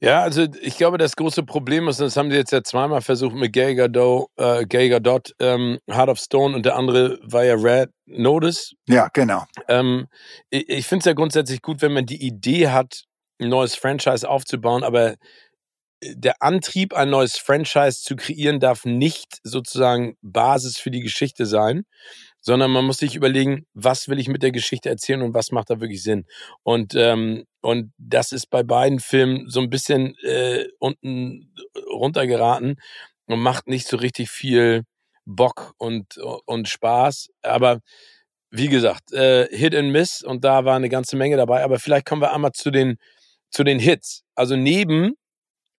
Ja, 0.00 0.22
also 0.22 0.46
ich 0.62 0.78
glaube, 0.78 0.96
das 0.96 1.14
große 1.14 1.42
Problem 1.42 1.86
ist, 1.86 2.00
das 2.00 2.16
haben 2.16 2.30
sie 2.30 2.38
jetzt 2.38 2.52
ja 2.52 2.62
zweimal 2.62 3.02
versucht 3.02 3.34
mit 3.34 3.52
Gay 3.52 3.74
Gadot, 3.74 4.28
äh, 4.36 4.64
Gay 4.64 4.88
Gadot 4.88 5.34
ähm, 5.38 5.78
Heart 5.86 6.08
of 6.08 6.18
Stone 6.18 6.56
und 6.56 6.64
der 6.64 6.76
andere 6.76 7.18
war 7.22 7.44
ja 7.44 7.54
Red 7.54 7.90
Notice. 8.06 8.72
Ja, 8.88 9.08
genau. 9.12 9.44
Ähm, 9.68 10.06
ich 10.48 10.70
ich 10.70 10.86
finde 10.86 11.00
es 11.00 11.04
ja 11.04 11.12
grundsätzlich 11.12 11.60
gut, 11.60 11.82
wenn 11.82 11.92
man 11.92 12.06
die 12.06 12.26
Idee 12.26 12.68
hat, 12.68 13.04
ein 13.40 13.50
neues 13.50 13.74
Franchise 13.74 14.28
aufzubauen, 14.28 14.84
aber 14.84 15.16
der 16.14 16.42
Antrieb, 16.42 16.94
ein 16.94 17.10
neues 17.10 17.38
Franchise 17.38 18.02
zu 18.02 18.16
kreieren, 18.16 18.60
darf 18.60 18.84
nicht 18.84 19.40
sozusagen 19.42 20.16
Basis 20.22 20.78
für 20.78 20.90
die 20.90 21.00
Geschichte 21.00 21.46
sein, 21.46 21.84
sondern 22.40 22.70
man 22.70 22.84
muss 22.84 22.98
sich 22.98 23.16
überlegen, 23.16 23.66
was 23.72 24.08
will 24.08 24.18
ich 24.18 24.28
mit 24.28 24.42
der 24.42 24.52
Geschichte 24.52 24.90
erzählen 24.90 25.22
und 25.22 25.34
was 25.34 25.50
macht 25.50 25.70
da 25.70 25.80
wirklich 25.80 26.02
Sinn. 26.02 26.26
Und 26.62 26.94
ähm, 26.94 27.46
und 27.62 27.92
das 27.96 28.32
ist 28.32 28.50
bei 28.50 28.62
beiden 28.62 29.00
Filmen 29.00 29.48
so 29.48 29.60
ein 29.60 29.70
bisschen 29.70 30.14
äh, 30.18 30.66
unten 30.78 31.54
runtergeraten 31.90 32.76
und 33.26 33.40
macht 33.40 33.68
nicht 33.68 33.88
so 33.88 33.96
richtig 33.96 34.30
viel 34.30 34.84
Bock 35.24 35.72
und 35.78 36.18
und 36.44 36.68
Spaß. 36.68 37.30
Aber 37.42 37.80
wie 38.50 38.68
gesagt, 38.68 39.12
äh, 39.12 39.48
Hit 39.50 39.74
and 39.74 39.90
Miss 39.90 40.22
und 40.22 40.44
da 40.44 40.64
war 40.64 40.76
eine 40.76 40.88
ganze 40.90 41.16
Menge 41.16 41.36
dabei. 41.36 41.64
Aber 41.64 41.78
vielleicht 41.78 42.06
kommen 42.06 42.22
wir 42.22 42.32
einmal 42.32 42.52
zu 42.52 42.70
den 42.70 42.98
zu 43.50 43.64
den 43.64 43.78
Hits. 43.78 44.22
Also 44.34 44.56
neben, 44.56 45.14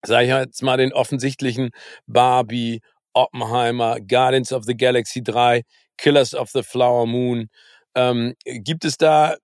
sage 0.05 0.25
ich 0.25 0.31
jetzt 0.31 0.63
mal, 0.63 0.77
den 0.77 0.93
offensichtlichen 0.93 1.71
Barbie, 2.07 2.81
Oppenheimer, 3.13 3.99
Guardians 3.99 4.51
of 4.51 4.65
the 4.65 4.75
Galaxy 4.75 5.23
3, 5.23 5.63
Killers 5.97 6.35
of 6.35 6.49
the 6.51 6.63
Flower 6.63 7.07
Moon. 7.07 7.47
Ähm, 7.95 8.33
gibt 8.43 8.83
es 8.83 8.97
da 8.97 9.35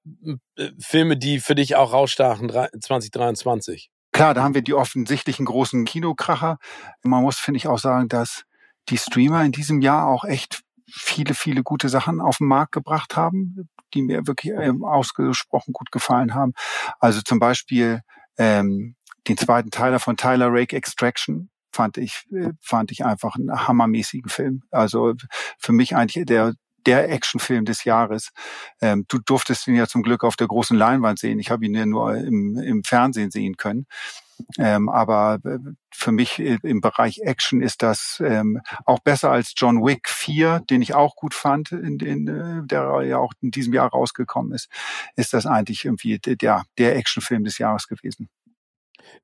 äh, 0.58 0.70
Filme, 0.80 1.18
die 1.18 1.40
für 1.40 1.56
dich 1.56 1.76
auch 1.76 1.94
rausstachen 1.94 2.50
2023? 2.50 3.90
Klar, 4.12 4.34
da 4.34 4.44
haben 4.44 4.54
wir 4.54 4.62
die 4.62 4.74
offensichtlichen 4.74 5.46
großen 5.46 5.86
Kinokracher. 5.86 6.58
Man 7.02 7.24
muss, 7.24 7.38
finde 7.38 7.60
ich, 7.60 7.68
auch 7.68 7.80
sagen, 7.80 8.10
dass 8.10 8.44
die 8.90 8.98
Streamer 8.98 9.44
in 9.46 9.54
diesem 9.54 9.82
Jahr 9.82 10.08
auch 10.08 10.26
echt 10.26 10.64
viele, 10.94 11.34
viele 11.34 11.64
gute 11.64 11.88
Sachen 11.88 12.20
auf 12.20 12.38
den 12.38 12.48
Markt 12.48 12.74
gebracht 12.74 13.16
haben, 13.16 13.70
die 13.94 14.02
mir 14.02 14.28
wirklich 14.28 14.54
ähm, 14.54 14.84
ausgesprochen 14.84 15.72
gut 15.72 15.92
gefallen 15.92 16.34
haben. 16.34 16.54
Also 17.00 17.22
zum 17.22 17.40
Beispiel 17.40 18.02
ähm, 18.38 18.96
den 19.28 19.38
zweiten 19.38 19.72
Teil 19.72 19.98
von 20.00 20.18
Tyler 20.18 20.48
Rake 20.52 20.76
Extraction 20.76 21.50
fand 21.72 21.98
ich, 21.98 22.26
äh, 22.34 22.52
fand 22.62 22.92
ich 22.92 23.06
einfach 23.06 23.36
einen 23.36 23.68
hammermäßigen 23.68 24.30
Film. 24.30 24.64
Also 24.72 25.14
für 25.58 25.72
mich 25.72 25.96
eigentlich 25.96 26.26
der, 26.26 26.54
der 26.86 27.10
Actionfilm 27.10 27.66
des 27.66 27.84
Jahres. 27.84 28.32
Ähm, 28.82 29.06
du 29.08 29.20
durftest 29.20 29.68
ihn 29.68 29.76
ja 29.76 29.88
zum 29.88 30.04
Glück 30.04 30.24
auf 30.24 30.36
der 30.36 30.48
großen 30.48 30.78
Leinwand 30.78 31.20
sehen. 31.20 31.40
Ich 31.40 31.52
habe 31.52 31.66
ihn 31.66 31.76
ja 31.76 31.86
nur 31.86 32.16
im, 32.16 32.58
im 32.58 32.84
Fernsehen 32.84 33.32
sehen 33.32 33.58
können. 33.58 33.86
Ähm, 34.58 34.90
aber 34.90 35.40
äh, 35.46 35.60
für 35.92 36.12
mich 36.12 36.40
im 36.40 36.82
Bereich 36.82 37.20
Action 37.20 37.62
ist 37.62 37.84
das 37.84 38.22
ähm, 38.26 38.60
auch 38.86 39.00
besser 39.00 39.32
als 39.32 39.54
John 39.56 39.84
Wick 39.84 40.10
4, 40.10 40.62
den 40.70 40.82
ich 40.82 40.96
auch 40.96 41.16
gut 41.16 41.36
fand, 41.36 41.72
in, 41.72 42.00
in, 42.00 42.28
äh, 42.28 42.66
der 42.66 43.04
ja 43.04 43.18
auch 43.18 43.34
in 43.42 43.52
diesem 43.52 43.74
Jahr 43.74 43.90
rausgekommen 43.90 44.54
ist, 44.54 44.68
ist 45.16 45.34
das 45.34 45.46
eigentlich 45.46 45.86
irgendwie 45.86 46.18
der, 46.18 46.64
der 46.78 46.96
Actionfilm 46.96 47.44
des 47.44 47.60
Jahres 47.60 47.88
gewesen. 47.88 48.30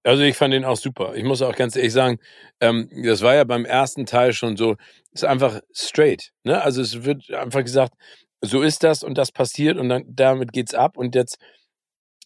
Also 0.03 0.23
ich 0.23 0.37
fand 0.37 0.53
den 0.53 0.65
auch 0.65 0.77
super. 0.77 1.15
Ich 1.15 1.23
muss 1.23 1.41
auch 1.41 1.55
ganz 1.55 1.75
ehrlich 1.75 1.93
sagen, 1.93 2.19
ähm, 2.59 2.89
das 3.03 3.21
war 3.21 3.35
ja 3.35 3.43
beim 3.43 3.65
ersten 3.65 4.05
Teil 4.05 4.33
schon 4.33 4.57
so, 4.57 4.75
ist 5.13 5.25
einfach 5.25 5.61
straight. 5.73 6.31
Ne? 6.43 6.61
Also 6.61 6.81
es 6.81 7.03
wird 7.03 7.31
einfach 7.31 7.63
gesagt, 7.63 7.93
so 8.41 8.61
ist 8.61 8.83
das 8.83 9.03
und 9.03 9.17
das 9.17 9.31
passiert 9.31 9.77
und 9.77 9.89
dann 9.89 10.03
damit 10.07 10.53
geht's 10.53 10.73
ab. 10.73 10.97
Und 10.97 11.15
jetzt, 11.15 11.37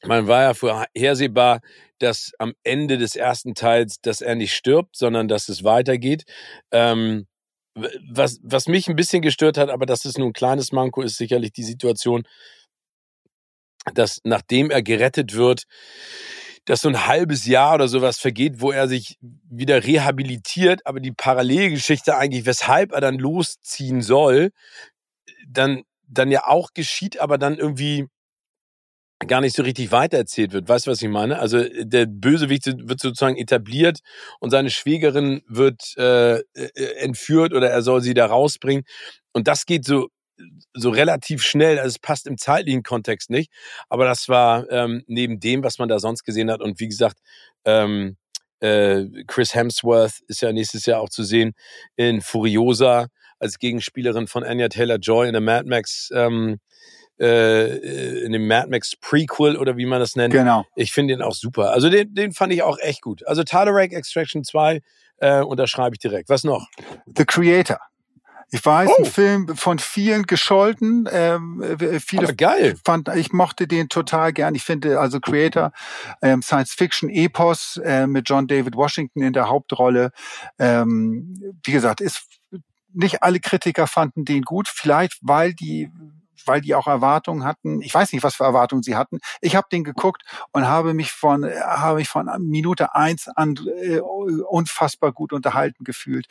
man 0.04 0.28
war 0.28 0.44
ja 0.44 0.54
vorhersehbar, 0.54 1.62
dass 2.00 2.32
am 2.40 2.54
Ende 2.64 2.98
des 2.98 3.16
ersten 3.16 3.54
Teils, 3.56 4.02
dass 4.02 4.22
er 4.22 4.36
nicht 4.36 4.54
stirbt, 4.54 4.98
sondern 4.98 5.28
dass 5.28 5.50
es 5.50 5.64
weitergeht. 5.64 6.24
Ähm, 6.72 7.28
was, 7.76 8.40
was 8.44 8.68
mich 8.68 8.88
ein 8.90 8.96
bisschen 8.96 9.22
gestört 9.22 9.58
hat, 9.58 9.70
aber 9.70 9.86
das 9.86 10.06
ist 10.06 10.18
nur 10.18 10.28
ein 10.28 10.34
kleines 10.34 10.72
Manko, 10.72 11.02
ist 11.02 11.18
sicherlich 11.18 11.54
die 11.54 11.64
Situation, 11.64 12.24
dass 13.94 14.20
nachdem 14.24 14.70
er 14.70 14.84
gerettet 14.84 15.36
wird, 15.36 15.64
dass 16.66 16.82
so 16.82 16.90
ein 16.90 17.08
halbes 17.08 17.46
Jahr 17.46 17.76
oder 17.76 17.88
sowas 17.88 18.18
vergeht, 18.20 18.62
wo 18.62 18.72
er 18.72 18.88
sich 18.88 19.18
wieder 19.50 19.84
rehabilitiert, 19.84 20.86
aber 20.86 21.00
die 21.00 21.12
Parallelgeschichte 21.12 22.16
eigentlich, 22.16 22.46
weshalb 22.46 22.92
er 22.92 23.02
dann 23.02 23.18
losziehen 23.18 24.02
soll, 24.02 24.52
dann, 25.48 25.84
dann 26.08 26.32
ja 26.32 26.48
auch 26.48 26.74
geschieht, 26.74 27.20
aber 27.20 27.38
dann 27.38 27.58
irgendwie 27.58 28.08
gar 29.28 29.42
nicht 29.42 29.56
so 29.56 29.64
richtig 29.64 29.92
weitererzählt 29.92 30.52
wird. 30.52 30.68
Weißt 30.68 30.88
du, 30.88 30.92
was 30.92 31.02
ich 31.02 31.10
meine? 31.10 31.40
Also 31.40 31.64
der 31.64 32.06
Bösewicht 32.08 32.66
wird 32.66 33.00
sozusagen 33.00 33.38
etabliert 33.38 34.00
und 34.40 34.50
seine 34.50 34.70
Schwägerin 34.70 35.42
wird 35.48 35.96
äh, 35.98 36.40
äh 36.40 36.96
entführt 36.98 37.54
oder 37.54 37.70
er 37.70 37.82
soll 37.82 38.02
sie 38.02 38.14
da 38.14 38.26
rausbringen. 38.26 38.84
Und 39.34 39.48
das 39.48 39.66
geht 39.66 39.86
so 39.86 40.10
so 40.74 40.90
relativ 40.90 41.44
schnell. 41.44 41.78
Also 41.78 41.90
es 41.90 42.00
passt 42.00 42.28
im 42.28 42.38
zeitlichen 42.38 42.84
Kontext 42.84 43.30
nicht. 43.30 43.52
Aber 43.90 44.06
das 44.06 44.30
war 44.30 44.70
ähm, 44.72 45.04
neben 45.08 45.40
dem, 45.40 45.64
was 45.64 45.80
man 45.80 45.90
da 45.90 46.00
sonst 46.00 46.24
gesehen 46.24 46.52
hat. 46.52 46.62
Und 46.62 46.80
wie 46.80 46.88
gesagt, 46.88 47.18
ähm, 47.66 48.18
äh, 48.60 49.06
Chris 49.28 49.56
Hemsworth 49.56 50.22
ist 50.28 50.42
ja 50.42 50.52
nächstes 50.52 50.86
Jahr 50.86 51.02
auch 51.02 51.10
zu 51.10 51.24
sehen 51.24 51.54
in 51.96 52.22
Furiosa 52.22 53.08
als 53.40 53.58
Gegenspielerin 53.58 54.28
von 54.28 54.44
Anya 54.44 54.70
Taylor 54.70 54.98
Joy 54.98 55.28
in 55.28 55.34
der 55.34 55.42
Mad 55.42 55.68
Max. 55.68 56.10
Ähm, 56.14 56.60
äh, 57.20 58.24
in 58.26 58.32
dem 58.32 58.48
Mad 58.48 58.68
Max 58.70 58.96
Prequel 59.00 59.56
oder 59.56 59.78
wie 59.78 59.86
man 59.86 60.00
das 60.00 60.16
nennt. 60.16 60.34
Genau. 60.34 60.66
Ich 60.76 60.92
finde 60.92 61.16
den 61.16 61.22
auch 61.22 61.36
super. 61.36 61.72
Also 61.72 61.90
den, 61.90 62.14
den 62.16 62.32
fand 62.32 62.52
ich 62.52 62.64
auch 62.64 62.80
echt 62.80 63.02
gut. 63.02 63.26
Also 63.28 63.44
Rake 63.52 63.96
Extraction 63.96 64.44
2 64.44 64.82
äh, 65.18 65.42
unterschreibe 65.42 65.96
ich 65.96 66.00
direkt. 66.00 66.30
Was 66.30 66.44
noch? 66.44 66.68
The 67.06 67.26
Creator. 67.26 67.80
Ich 68.54 68.66
weiß, 68.66 68.90
oh. 68.90 69.04
ein 69.04 69.06
Film 69.06 69.56
von 69.56 69.80
vielen 69.80 70.24
gescholten. 70.24 71.08
Ähm, 71.10 71.64
viele 72.06 72.24
Aber 72.24 72.34
geil. 72.34 72.76
Fand, 72.86 73.10
ich 73.16 73.32
mochte 73.32 73.66
den 73.66 73.88
total 73.88 74.34
gern. 74.34 74.56
Ich 74.56 74.64
finde 74.64 75.00
also 75.00 75.22
Creator, 75.22 75.72
ähm, 76.22 76.42
Science 76.42 76.74
Fiction 76.74 77.10
Epos 77.10 77.78
äh, 77.78 78.08
mit 78.08 78.30
John 78.30 78.48
David 78.48 78.76
Washington 78.76 79.22
in 79.22 79.32
der 79.32 79.48
Hauptrolle. 79.48 80.12
Ähm, 80.60 81.54
wie 81.64 81.72
gesagt, 81.72 82.02
ist 82.02 82.24
nicht 82.94 83.24
alle 83.24 83.40
Kritiker 83.40 83.88
fanden 83.88 84.26
den 84.26 84.42
gut. 84.42 84.68
Vielleicht 84.68 85.18
weil 85.22 85.54
die 85.54 85.90
weil 86.46 86.62
die 86.62 86.76
auch 86.76 86.88
Erwartungen 86.88 87.44
hatten. 87.44 87.82
Ich 87.82 87.94
weiß 87.94 88.12
nicht, 88.14 88.24
was 88.24 88.36
für 88.36 88.44
Erwartungen 88.44 88.84
sie 88.84 88.96
hatten. 88.96 89.20
Ich 89.42 89.56
habe 89.56 89.68
den 89.72 89.84
geguckt 89.84 90.24
und 90.52 90.68
habe 90.68 90.94
mich 90.94 91.12
von 91.12 91.46
habe 91.46 92.00
mich 92.00 92.10
von 92.10 92.30
Minute 92.40 92.96
eins 92.96 93.28
an 93.28 93.56
äh, 93.82 94.00
unfassbar 94.00 95.12
gut 95.12 95.34
unterhalten 95.34 95.84
gefühlt. 95.84 96.28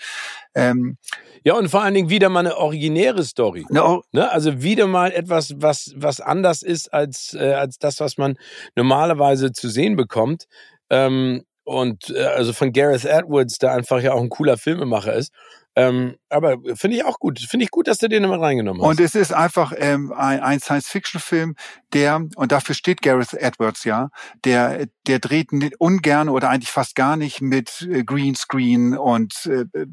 Ähm, 0.55 0.96
ja 1.44 1.55
und 1.55 1.68
vor 1.68 1.83
allen 1.83 1.94
Dingen 1.94 2.11
wieder 2.11 2.29
mal 2.29 2.40
eine 2.40 2.57
originäre 2.57 3.25
Story. 3.25 3.66
No. 3.68 4.03
Ne? 4.12 4.31
Also 4.31 4.62
wieder 4.62 4.87
mal 4.87 5.12
etwas, 5.12 5.55
was 5.57 5.92
was 5.96 6.20
anders 6.20 6.62
ist 6.62 6.92
als 6.92 7.35
äh, 7.35 7.55
als 7.55 7.79
das, 7.79 8.01
was 8.01 8.18
man 8.18 8.37
normalerweise 8.75 9.53
zu 9.53 9.68
sehen 9.68 9.96
bekommt. 9.96 10.46
Ähm, 10.90 11.44
und 11.70 12.11
äh, 12.11 12.24
also 12.24 12.52
von 12.52 12.72
Gareth 12.72 13.04
Edwards, 13.04 13.59
der 13.59 13.72
einfach 13.72 14.00
ja 14.02 14.12
auch 14.12 14.20
ein 14.20 14.28
cooler 14.28 14.59
Filmemacher 14.59 15.14
ist. 15.14 15.33
Ähm, 15.76 16.16
aber 16.28 16.56
finde 16.74 16.96
ich 16.96 17.04
auch 17.04 17.20
gut. 17.20 17.38
Finde 17.38 17.62
ich 17.62 17.70
gut, 17.70 17.87
dass 17.87 17.98
du 17.98 18.09
den 18.09 18.24
immer 18.24 18.40
reingenommen 18.40 18.83
hast. 18.83 18.88
Und 18.88 18.98
es 18.98 19.14
ist 19.14 19.33
einfach 19.33 19.72
ähm, 19.76 20.12
ein, 20.12 20.40
ein 20.40 20.59
Science-Fiction-Film, 20.59 21.54
der, 21.92 22.26
und 22.35 22.50
dafür 22.50 22.74
steht 22.74 23.02
Gareth 23.02 23.35
Edwards 23.35 23.85
ja, 23.85 24.09
der, 24.44 24.87
der 25.06 25.20
dreht 25.20 25.50
ungern 25.78 26.28
oder 26.28 26.50
eigentlich 26.50 26.72
fast 26.72 26.96
gar 26.96 27.16
nicht 27.16 27.40
mit 27.40 27.87
äh, 27.88 28.02
Greenscreen 28.02 28.98
und 28.98 29.46
äh, 29.46 29.61
äh, 29.78 29.87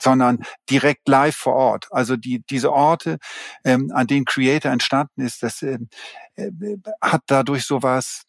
sondern 0.00 0.40
direkt 0.68 1.06
live 1.06 1.36
vor 1.36 1.54
Ort. 1.54 1.86
Also 1.92 2.16
die, 2.16 2.42
diese 2.50 2.72
Orte, 2.72 3.18
ähm, 3.64 3.92
an 3.94 4.08
denen 4.08 4.24
Creator 4.24 4.72
entstanden 4.72 5.20
ist, 5.20 5.44
das 5.44 5.62
äh, 5.62 5.78
äh, 6.34 6.50
hat 7.00 7.22
dadurch 7.28 7.64
sowas 7.64 8.24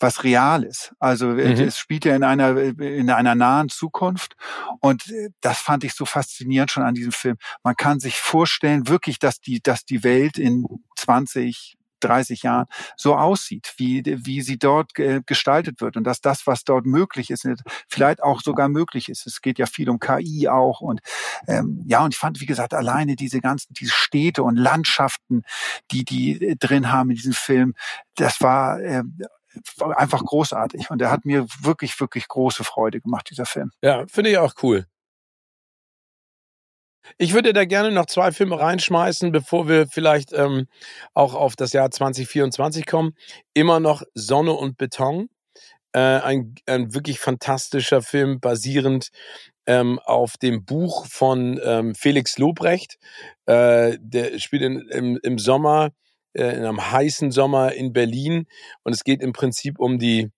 was 0.00 0.24
real 0.24 0.62
ist. 0.62 0.92
Also 0.98 1.30
äh, 1.36 1.54
mhm. 1.54 1.68
es 1.68 1.78
spielt 1.78 2.04
ja 2.04 2.14
in 2.14 2.24
einer 2.24 2.56
in 2.56 3.10
einer 3.10 3.34
nahen 3.34 3.68
Zukunft 3.68 4.36
und 4.80 5.08
äh, 5.08 5.30
das 5.40 5.58
fand 5.58 5.84
ich 5.84 5.94
so 5.94 6.04
faszinierend 6.04 6.70
schon 6.70 6.82
an 6.82 6.94
diesem 6.94 7.12
Film. 7.12 7.36
Man 7.62 7.76
kann 7.76 8.00
sich 8.00 8.16
vorstellen 8.16 8.88
wirklich, 8.88 9.18
dass 9.18 9.40
die 9.40 9.60
dass 9.60 9.84
die 9.84 10.04
Welt 10.04 10.38
in 10.38 10.64
20 10.96 11.78
30 12.00 12.42
Jahren 12.42 12.66
so 12.96 13.16
aussieht, 13.16 13.74
wie, 13.76 14.02
wie 14.06 14.40
sie 14.42 14.58
dort 14.58 14.94
gestaltet 14.94 15.80
wird 15.80 15.96
und 15.96 16.04
dass 16.04 16.20
das, 16.20 16.46
was 16.46 16.64
dort 16.64 16.86
möglich 16.86 17.30
ist, 17.30 17.46
vielleicht 17.88 18.22
auch 18.22 18.40
sogar 18.40 18.68
möglich 18.68 19.08
ist. 19.08 19.26
Es 19.26 19.40
geht 19.40 19.58
ja 19.58 19.66
viel 19.66 19.88
um 19.90 19.98
KI 19.98 20.48
auch 20.48 20.80
und 20.80 21.00
ähm, 21.46 21.84
ja, 21.86 22.04
und 22.04 22.14
ich 22.14 22.18
fand, 22.18 22.40
wie 22.40 22.46
gesagt, 22.46 22.74
alleine 22.74 23.16
diese 23.16 23.40
ganzen, 23.40 23.72
diese 23.74 23.92
Städte 23.92 24.42
und 24.42 24.56
Landschaften, 24.56 25.42
die 25.90 26.04
die 26.04 26.40
äh, 26.40 26.56
drin 26.56 26.92
haben 26.92 27.10
in 27.10 27.16
diesem 27.16 27.32
Film, 27.32 27.74
das 28.14 28.40
war 28.40 28.80
äh, 28.80 29.02
einfach 29.80 30.24
großartig. 30.24 30.90
Und 30.90 31.02
er 31.02 31.10
hat 31.10 31.24
mir 31.24 31.46
wirklich, 31.60 31.98
wirklich 32.00 32.28
große 32.28 32.64
Freude 32.64 33.00
gemacht, 33.00 33.28
dieser 33.30 33.46
Film. 33.46 33.70
Ja, 33.82 34.06
finde 34.06 34.30
ich 34.30 34.38
auch 34.38 34.54
cool. 34.62 34.86
Ich 37.16 37.32
würde 37.32 37.52
da 37.52 37.64
gerne 37.64 37.90
noch 37.90 38.06
zwei 38.06 38.32
Filme 38.32 38.60
reinschmeißen, 38.60 39.32
bevor 39.32 39.66
wir 39.68 39.86
vielleicht 39.88 40.32
ähm, 40.32 40.66
auch 41.14 41.34
auf 41.34 41.56
das 41.56 41.72
Jahr 41.72 41.90
2024 41.90 42.84
kommen. 42.86 43.14
Immer 43.54 43.80
noch 43.80 44.02
Sonne 44.14 44.52
und 44.52 44.76
Beton. 44.76 45.30
Äh, 45.92 46.00
ein, 46.00 46.54
ein 46.66 46.92
wirklich 46.94 47.18
fantastischer 47.18 48.02
Film, 48.02 48.40
basierend 48.40 49.08
ähm, 49.66 49.98
auf 50.00 50.36
dem 50.36 50.64
Buch 50.64 51.06
von 51.06 51.58
ähm, 51.64 51.94
Felix 51.94 52.36
Lobrecht. 52.36 52.98
Äh, 53.46 53.96
der 54.00 54.38
spielt 54.38 54.62
in, 54.62 54.80
im, 54.90 55.18
im 55.22 55.38
Sommer, 55.38 55.90
äh, 56.38 56.56
in 56.56 56.64
einem 56.64 56.90
heißen 56.90 57.30
Sommer 57.30 57.72
in 57.72 57.92
Berlin. 57.92 58.46
Und 58.84 58.92
es 58.92 59.04
geht 59.04 59.22
im 59.22 59.32
Prinzip 59.32 59.78
um 59.78 59.98
die 59.98 60.30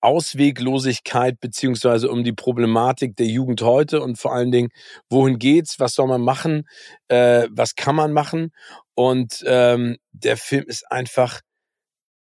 Ausweglosigkeit 0.00 1.40
beziehungsweise 1.40 2.10
um 2.10 2.22
die 2.22 2.32
Problematik 2.32 3.16
der 3.16 3.26
Jugend 3.26 3.62
heute 3.62 4.00
und 4.00 4.18
vor 4.18 4.32
allen 4.32 4.50
Dingen, 4.50 4.68
wohin 5.08 5.38
geht's, 5.38 5.80
was 5.80 5.94
soll 5.94 6.06
man 6.06 6.22
machen, 6.22 6.68
äh, 7.08 7.48
was 7.50 7.74
kann 7.74 7.96
man 7.96 8.12
machen. 8.12 8.52
Und 8.94 9.42
ähm, 9.46 9.96
der 10.12 10.36
Film 10.36 10.64
ist 10.66 10.90
einfach, 10.90 11.40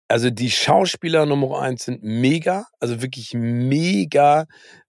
also 0.09 0.31
die 0.31 0.51
Schauspieler 0.51 1.27
Nummer 1.27 1.61
eins 1.61 1.85
sind 1.85 2.03
mega, 2.03 2.67
also 2.79 3.03
wirklich 3.03 3.35
mega, 3.35 4.47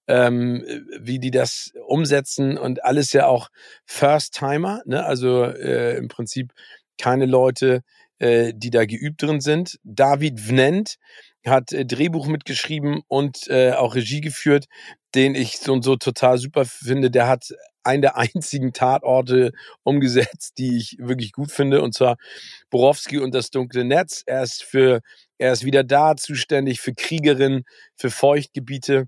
ähm, 0.07 0.63
wie 0.99 1.19
die 1.19 1.31
das 1.31 1.71
umsetzen 1.85 2.57
und 2.57 2.85
alles 2.85 3.11
ja 3.13 3.27
auch 3.27 3.49
First-Timer, 3.85 4.81
ne? 4.85 5.05
also 5.05 5.43
äh, 5.43 5.97
im 5.97 6.07
Prinzip 6.07 6.53
keine 6.97 7.25
Leute, 7.25 7.81
äh, 8.19 8.53
die 8.55 8.69
da 8.69 8.85
geübt 8.85 9.21
drin 9.21 9.41
sind. 9.41 9.79
David 9.83 10.39
Vnent, 10.39 10.97
hat 11.47 11.71
äh, 11.71 11.85
Drehbuch 11.85 12.27
mitgeschrieben 12.27 13.01
und 13.07 13.47
äh, 13.47 13.71
auch 13.71 13.95
Regie 13.95 14.21
geführt, 14.21 14.65
den 15.15 15.35
ich 15.35 15.57
so 15.57 15.73
und 15.73 15.83
so 15.83 15.95
total 15.95 16.37
super 16.37 16.65
finde. 16.65 17.09
Der 17.09 17.27
hat 17.27 17.49
einen 17.83 18.01
der 18.01 18.17
einzigen 18.17 18.73
Tatorte 18.73 19.51
umgesetzt, 19.83 20.53
die 20.57 20.77
ich 20.77 20.97
wirklich 20.99 21.31
gut 21.31 21.51
finde, 21.51 21.81
und 21.81 21.93
zwar 21.93 22.17
Borowski 22.69 23.19
und 23.19 23.33
das 23.33 23.49
dunkle 23.49 23.85
Netz. 23.85 24.23
Er 24.25 24.43
ist 24.43 24.63
für, 24.63 25.01
er 25.37 25.53
ist 25.53 25.65
wieder 25.65 25.83
da, 25.83 26.15
zuständig 26.15 26.81
für 26.81 26.93
Kriegerinnen, 26.93 27.63
für 27.95 28.11
Feuchtgebiete. 28.11 29.07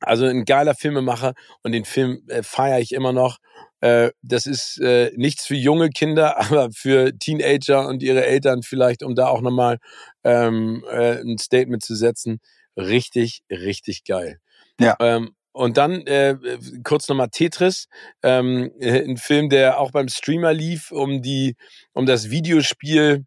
Also 0.00 0.24
ein 0.24 0.46
geiler 0.46 0.74
Filmemacher 0.74 1.34
und 1.62 1.72
den 1.72 1.84
Film 1.84 2.22
äh, 2.28 2.42
feiere 2.42 2.80
ich 2.80 2.92
immer 2.92 3.12
noch. 3.12 3.38
Äh, 3.80 4.10
das 4.22 4.46
ist 4.46 4.78
äh, 4.80 5.10
nichts 5.16 5.46
für 5.46 5.54
junge 5.54 5.90
Kinder, 5.90 6.38
aber 6.40 6.70
für 6.72 7.16
Teenager 7.18 7.86
und 7.86 8.02
ihre 8.02 8.24
Eltern 8.24 8.62
vielleicht, 8.62 9.02
um 9.02 9.14
da 9.14 9.28
auch 9.28 9.40
nochmal 9.40 9.78
ähm, 10.24 10.84
äh, 10.90 11.20
ein 11.20 11.38
Statement 11.38 11.82
zu 11.82 11.94
setzen. 11.94 12.40
Richtig, 12.76 13.42
richtig 13.50 14.04
geil. 14.04 14.38
Ja. 14.80 14.96
Ähm, 15.00 15.34
und 15.52 15.76
dann 15.76 16.06
äh, 16.06 16.36
kurz 16.84 17.08
nochmal 17.08 17.28
Tetris, 17.28 17.88
ähm, 18.22 18.70
ein 18.80 19.16
Film, 19.16 19.48
der 19.50 19.80
auch 19.80 19.90
beim 19.90 20.08
Streamer 20.08 20.52
lief, 20.52 20.92
um 20.92 21.22
die, 21.22 21.56
um 21.92 22.06
das 22.06 22.30
Videospiel 22.30 23.24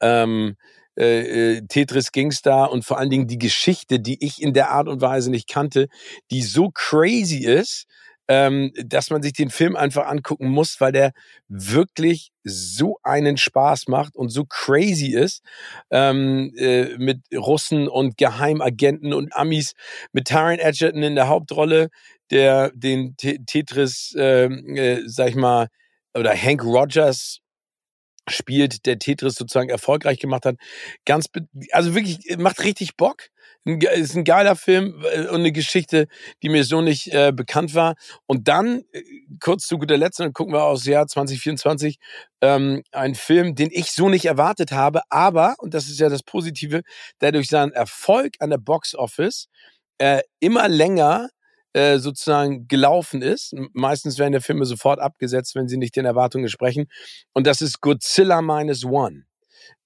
ähm, 0.00 0.56
äh, 0.96 1.56
äh, 1.56 1.66
Tetris 1.66 2.12
ging's 2.12 2.40
da 2.40 2.64
und 2.64 2.84
vor 2.84 2.98
allen 2.98 3.10
Dingen 3.10 3.26
die 3.26 3.38
Geschichte, 3.38 3.98
die 3.98 4.24
ich 4.24 4.40
in 4.40 4.54
der 4.54 4.70
Art 4.70 4.86
und 4.86 5.00
Weise 5.00 5.30
nicht 5.30 5.48
kannte, 5.48 5.88
die 6.30 6.42
so 6.42 6.70
crazy 6.72 7.44
ist, 7.44 7.86
ähm, 8.28 8.72
dass 8.76 9.10
man 9.10 9.22
sich 9.22 9.32
den 9.34 9.50
Film 9.50 9.76
einfach 9.76 10.06
angucken 10.06 10.48
muss, 10.48 10.80
weil 10.80 10.92
der 10.92 11.12
wirklich 11.48 12.30
so 12.42 12.98
einen 13.02 13.36
Spaß 13.36 13.88
macht 13.88 14.16
und 14.16 14.30
so 14.30 14.44
crazy 14.44 15.14
ist 15.14 15.42
ähm, 15.90 16.52
äh, 16.56 16.96
mit 16.96 17.20
Russen 17.34 17.88
und 17.88 18.16
Geheimagenten 18.16 19.12
und 19.12 19.34
Amis, 19.36 19.72
mit 20.12 20.28
Taron 20.28 20.58
Edgerton 20.58 21.02
in 21.02 21.14
der 21.14 21.28
Hauptrolle, 21.28 21.88
der 22.30 22.70
den 22.74 23.16
Tetris, 23.16 24.14
ähm, 24.18 24.76
äh, 24.76 25.02
sag 25.06 25.28
ich 25.30 25.36
mal, 25.36 25.68
oder 26.14 26.34
Hank 26.34 26.62
Rogers 26.64 27.40
spielt, 28.28 28.86
der 28.86 28.98
Tetris 28.98 29.34
sozusagen 29.34 29.68
erfolgreich 29.68 30.18
gemacht 30.18 30.46
hat. 30.46 30.56
Ganz, 31.04 31.26
also 31.72 31.94
wirklich, 31.94 32.30
äh, 32.30 32.36
macht 32.36 32.64
richtig 32.64 32.96
Bock. 32.96 33.28
Ist 33.64 34.14
ein 34.14 34.24
geiler 34.24 34.56
Film 34.56 35.02
äh, 35.10 35.26
und 35.28 35.40
eine 35.40 35.52
Geschichte, 35.52 36.06
die 36.42 36.50
mir 36.50 36.64
so 36.64 36.82
nicht 36.82 37.12
äh, 37.12 37.32
bekannt 37.34 37.74
war. 37.74 37.94
Und 38.26 38.46
dann, 38.48 38.84
äh, 38.92 39.02
kurz 39.40 39.66
zu 39.66 39.78
guter 39.78 39.96
Letzt, 39.96 40.20
dann 40.20 40.34
gucken 40.34 40.52
wir 40.52 40.64
aus 40.64 40.84
Jahr 40.84 41.06
2024, 41.06 41.96
ähm, 42.42 42.82
ein 42.92 43.14
Film, 43.14 43.54
den 43.54 43.70
ich 43.72 43.92
so 43.92 44.08
nicht 44.10 44.26
erwartet 44.26 44.72
habe, 44.72 45.00
aber, 45.08 45.54
und 45.58 45.72
das 45.72 45.88
ist 45.88 45.98
ja 45.98 46.10
das 46.10 46.22
Positive, 46.22 46.82
der 47.22 47.32
durch 47.32 47.48
seinen 47.48 47.72
Erfolg 47.72 48.34
an 48.40 48.50
der 48.50 48.58
Box 48.58 48.94
Office 48.94 49.48
äh, 49.98 50.20
immer 50.40 50.68
länger 50.68 51.30
äh, 51.72 51.98
sozusagen 51.98 52.68
gelaufen 52.68 53.22
ist. 53.22 53.54
Meistens 53.72 54.18
werden 54.18 54.32
der 54.32 54.40
Filme 54.42 54.64
sofort 54.66 55.00
abgesetzt, 55.00 55.54
wenn 55.54 55.68
sie 55.68 55.76
nicht 55.76 55.96
den 55.96 56.04
Erwartungen 56.04 56.44
entsprechen. 56.44 56.86
Und 57.32 57.46
das 57.46 57.62
ist 57.62 57.80
Godzilla 57.80 58.42
Minus 58.42 58.84
One. 58.84 59.24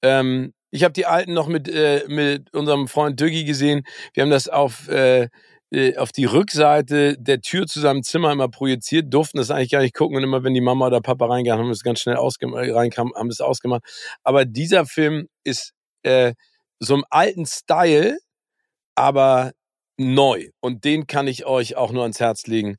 Ähm, 0.03 0.53
ich 0.71 0.85
habe 0.85 0.93
die 0.93 1.07
alten 1.07 1.33
noch 1.33 1.49
mit, 1.49 1.69
äh, 1.69 2.05
mit 2.09 2.53
unserem 2.55 2.89
Freund 2.89 3.19
Dögi 3.21 3.45
gesehen. 3.45 3.85
Wir 4.15 4.23
haben 4.23 4.31
das 4.31 4.49
auf, 4.49 4.89
äh, 4.89 5.29
äh, 5.71 5.97
auf 5.97 6.13
die 6.13 6.25
Rückseite 6.25 7.17
der 7.19 7.41
Tür 7.41 7.67
zu 7.67 7.81
seinem 7.81 8.03
Zimmer 8.03 8.33
immer 8.33 8.49
projiziert, 8.49 9.13
durften 9.13 9.39
das 9.39 9.51
eigentlich 9.51 9.71
gar 9.71 9.83
nicht 9.83 9.95
gucken 9.95 10.17
und 10.17 10.23
immer 10.23 10.45
wenn 10.45 10.55
die 10.55 10.61
Mama 10.61 10.87
oder 10.87 11.01
Papa 11.01 11.27
reinkamen, 11.27 11.61
haben 11.61 11.69
wir 11.69 11.73
es 11.73 11.83
ganz 11.83 12.01
schnell 12.01 12.17
ausgemacht, 12.17 12.69
reinkam, 12.71 13.13
haben 13.15 13.29
es 13.29 13.41
ausgemacht. 13.41 13.83
Aber 14.23 14.45
dieser 14.45 14.87
Film 14.87 15.29
ist 15.45 15.73
äh, 16.03 16.35
so 16.81 16.95
im 16.95 17.05
alten 17.11 17.47
Style, 17.47 18.19
aber 18.95 19.53
neu. 19.99 20.49
Und 20.61 20.85
den 20.85 21.07
kann 21.07 21.27
ich 21.27 21.45
euch 21.47 21.77
auch 21.77 21.93
nur 21.93 22.03
ans 22.03 22.21
Herz 22.21 22.47
legen. 22.47 22.77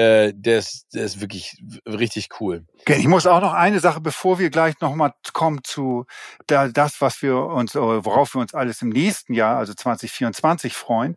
Äh, 0.00 0.32
der, 0.34 0.60
ist, 0.60 0.86
der 0.94 1.04
ist 1.04 1.20
wirklich 1.20 1.62
richtig 1.86 2.28
cool. 2.40 2.64
Okay, 2.80 2.96
ich 2.98 3.06
muss 3.06 3.26
auch 3.26 3.42
noch 3.42 3.52
eine 3.52 3.80
Sache, 3.80 4.00
bevor 4.00 4.38
wir 4.38 4.48
gleich 4.48 4.80
nochmal 4.80 5.12
kommen 5.34 5.60
zu 5.62 6.06
da, 6.46 6.68
das, 6.68 7.02
was 7.02 7.20
wir 7.20 7.36
uns, 7.36 7.74
worauf 7.74 8.34
wir 8.34 8.40
uns 8.40 8.54
alles 8.54 8.80
im 8.80 8.88
nächsten 8.88 9.34
Jahr, 9.34 9.58
also 9.58 9.74
2024 9.74 10.72
freuen. 10.72 11.16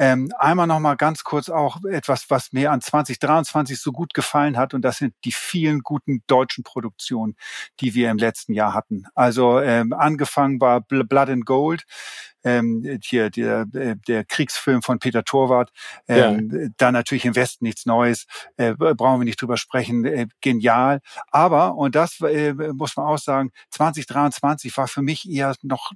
Ähm, 0.00 0.32
einmal 0.36 0.66
nochmal 0.66 0.96
ganz 0.96 1.22
kurz 1.22 1.48
auch 1.48 1.78
etwas, 1.84 2.28
was 2.28 2.52
mir 2.52 2.72
an 2.72 2.80
2023 2.80 3.80
so 3.80 3.92
gut 3.92 4.14
gefallen 4.14 4.56
hat, 4.56 4.74
und 4.74 4.82
das 4.82 4.98
sind 4.98 5.14
die 5.24 5.32
vielen 5.32 5.80
guten 5.80 6.24
deutschen 6.26 6.64
Produktionen, 6.64 7.36
die 7.78 7.94
wir 7.94 8.10
im 8.10 8.18
letzten 8.18 8.52
Jahr 8.52 8.74
hatten. 8.74 9.04
Also 9.14 9.60
ähm, 9.60 9.92
angefangen 9.92 10.60
war 10.60 10.80
Blood 10.80 11.28
and 11.30 11.46
Gold, 11.46 11.84
ähm, 12.44 12.98
hier 13.02 13.30
der, 13.30 13.66
äh, 13.74 13.96
der 14.06 14.24
Kriegsfilm 14.24 14.82
von 14.82 14.98
Peter 14.98 15.24
Torwart, 15.24 15.70
ähm, 16.08 16.50
ja. 16.52 16.68
da 16.76 16.92
natürlich 16.92 17.24
im 17.24 17.36
Westen 17.36 17.64
nichts 17.64 17.86
Neues, 17.86 18.26
äh, 18.56 18.74
brauchen 18.74 19.20
wir 19.20 19.24
nicht 19.24 19.40
drüber 19.40 19.56
sprechen, 19.56 20.04
äh, 20.04 20.26
genial. 20.40 21.00
Aber, 21.28 21.74
und 21.74 21.94
das 21.94 22.20
äh, 22.20 22.52
muss 22.72 22.96
man 22.96 23.06
auch 23.06 23.18
sagen, 23.18 23.50
2023 23.70 24.76
war 24.76 24.88
für 24.88 25.02
mich 25.02 25.28
eher 25.28 25.54
noch 25.62 25.92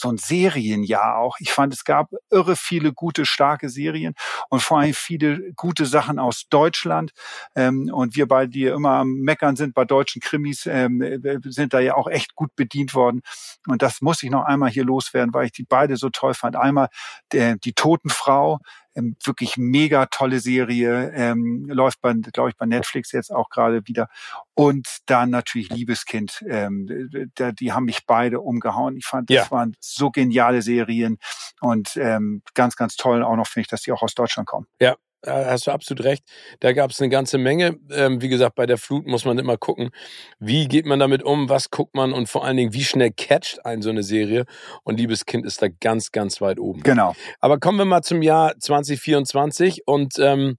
so 0.00 0.08
ein 0.08 0.18
Serienjahr 0.18 1.18
auch. 1.18 1.36
Ich 1.40 1.52
fand, 1.52 1.72
es 1.74 1.84
gab 1.84 2.10
irre 2.30 2.56
viele 2.56 2.92
gute, 2.92 3.26
starke 3.26 3.68
Serien 3.68 4.14
und 4.48 4.62
vor 4.62 4.78
allem 4.78 4.94
viele 4.94 5.52
gute 5.54 5.86
Sachen 5.86 6.18
aus 6.18 6.46
Deutschland. 6.48 7.12
Ähm, 7.54 7.90
und 7.92 8.16
wir 8.16 8.28
beide, 8.28 8.50
die 8.50 8.64
immer 8.64 8.92
am 8.92 9.14
Meckern 9.14 9.56
sind 9.56 9.74
bei 9.74 9.84
deutschen 9.84 10.20
Krimis, 10.20 10.66
ähm, 10.66 11.02
äh, 11.02 11.38
sind 11.44 11.74
da 11.74 11.80
ja 11.80 11.94
auch 11.94 12.08
echt 12.08 12.34
gut 12.34 12.54
bedient 12.56 12.94
worden. 12.94 13.22
Und 13.66 13.82
das 13.82 14.00
muss 14.00 14.22
ich 14.22 14.30
noch 14.30 14.44
einmal 14.44 14.70
hier 14.70 14.84
loswerden, 14.84 15.34
weil 15.34 15.46
ich 15.46 15.52
die 15.52 15.64
beide 15.64 15.96
so 15.96 16.10
toll 16.10 16.34
fand. 16.34 16.56
Einmal 16.56 16.88
der, 17.32 17.56
die 17.56 17.72
Totenfrau, 17.72 18.60
ähm, 18.96 19.16
wirklich 19.24 19.56
mega 19.56 20.06
tolle 20.06 20.40
Serie, 20.40 21.12
ähm, 21.14 21.66
läuft 21.68 22.00
bei, 22.00 22.12
glaube 22.14 22.50
ich, 22.50 22.56
bei 22.56 22.66
Netflix 22.66 23.12
jetzt 23.12 23.32
auch 23.32 23.48
gerade 23.50 23.86
wieder. 23.86 24.08
Und 24.54 24.88
dann 25.06 25.30
natürlich 25.30 25.68
Liebeskind, 25.70 26.44
ähm, 26.48 27.28
da, 27.34 27.52
die 27.52 27.72
haben 27.72 27.84
mich 27.84 28.06
beide 28.06 28.40
umgehauen. 28.40 28.96
Ich 28.96 29.06
fand, 29.06 29.30
das 29.30 29.36
ja. 29.36 29.50
waren 29.50 29.76
so 29.80 30.10
geniale 30.10 30.62
Serien 30.62 31.18
und 31.60 31.96
ähm, 31.96 32.42
ganz, 32.54 32.76
ganz 32.76 32.96
toll 32.96 33.22
auch 33.22 33.36
noch 33.36 33.46
finde 33.46 33.62
ich, 33.62 33.68
dass 33.68 33.82
die 33.82 33.92
auch 33.92 34.02
aus 34.02 34.14
Deutschland 34.14 34.48
kommen. 34.48 34.66
Ja, 34.80 34.96
hast 35.26 35.66
du 35.66 35.70
absolut 35.70 36.04
recht. 36.04 36.24
Da 36.60 36.72
gab 36.72 36.90
es 36.90 37.00
eine 37.00 37.08
ganze 37.08 37.38
Menge. 37.38 37.76
Ähm, 37.90 38.20
wie 38.22 38.28
gesagt, 38.28 38.54
bei 38.54 38.66
der 38.66 38.78
Flut 38.78 39.06
muss 39.06 39.24
man 39.24 39.38
immer 39.38 39.56
gucken, 39.56 39.90
wie 40.38 40.68
geht 40.68 40.86
man 40.86 40.98
damit 40.98 41.22
um, 41.22 41.48
was 41.48 41.70
guckt 41.70 41.94
man 41.94 42.12
und 42.12 42.28
vor 42.28 42.44
allen 42.44 42.56
Dingen, 42.56 42.72
wie 42.72 42.84
schnell 42.84 43.10
catcht 43.10 43.64
ein 43.64 43.82
so 43.82 43.90
eine 43.90 44.02
Serie. 44.02 44.44
Und 44.84 44.98
Liebes 44.98 45.26
Kind 45.26 45.46
ist 45.46 45.62
da 45.62 45.68
ganz, 45.68 46.12
ganz 46.12 46.40
weit 46.40 46.58
oben. 46.58 46.82
Genau. 46.82 47.14
Aber 47.40 47.58
kommen 47.58 47.78
wir 47.78 47.84
mal 47.84 48.02
zum 48.02 48.22
Jahr 48.22 48.58
2024 48.58 49.86
und 49.86 50.14
ähm, 50.18 50.56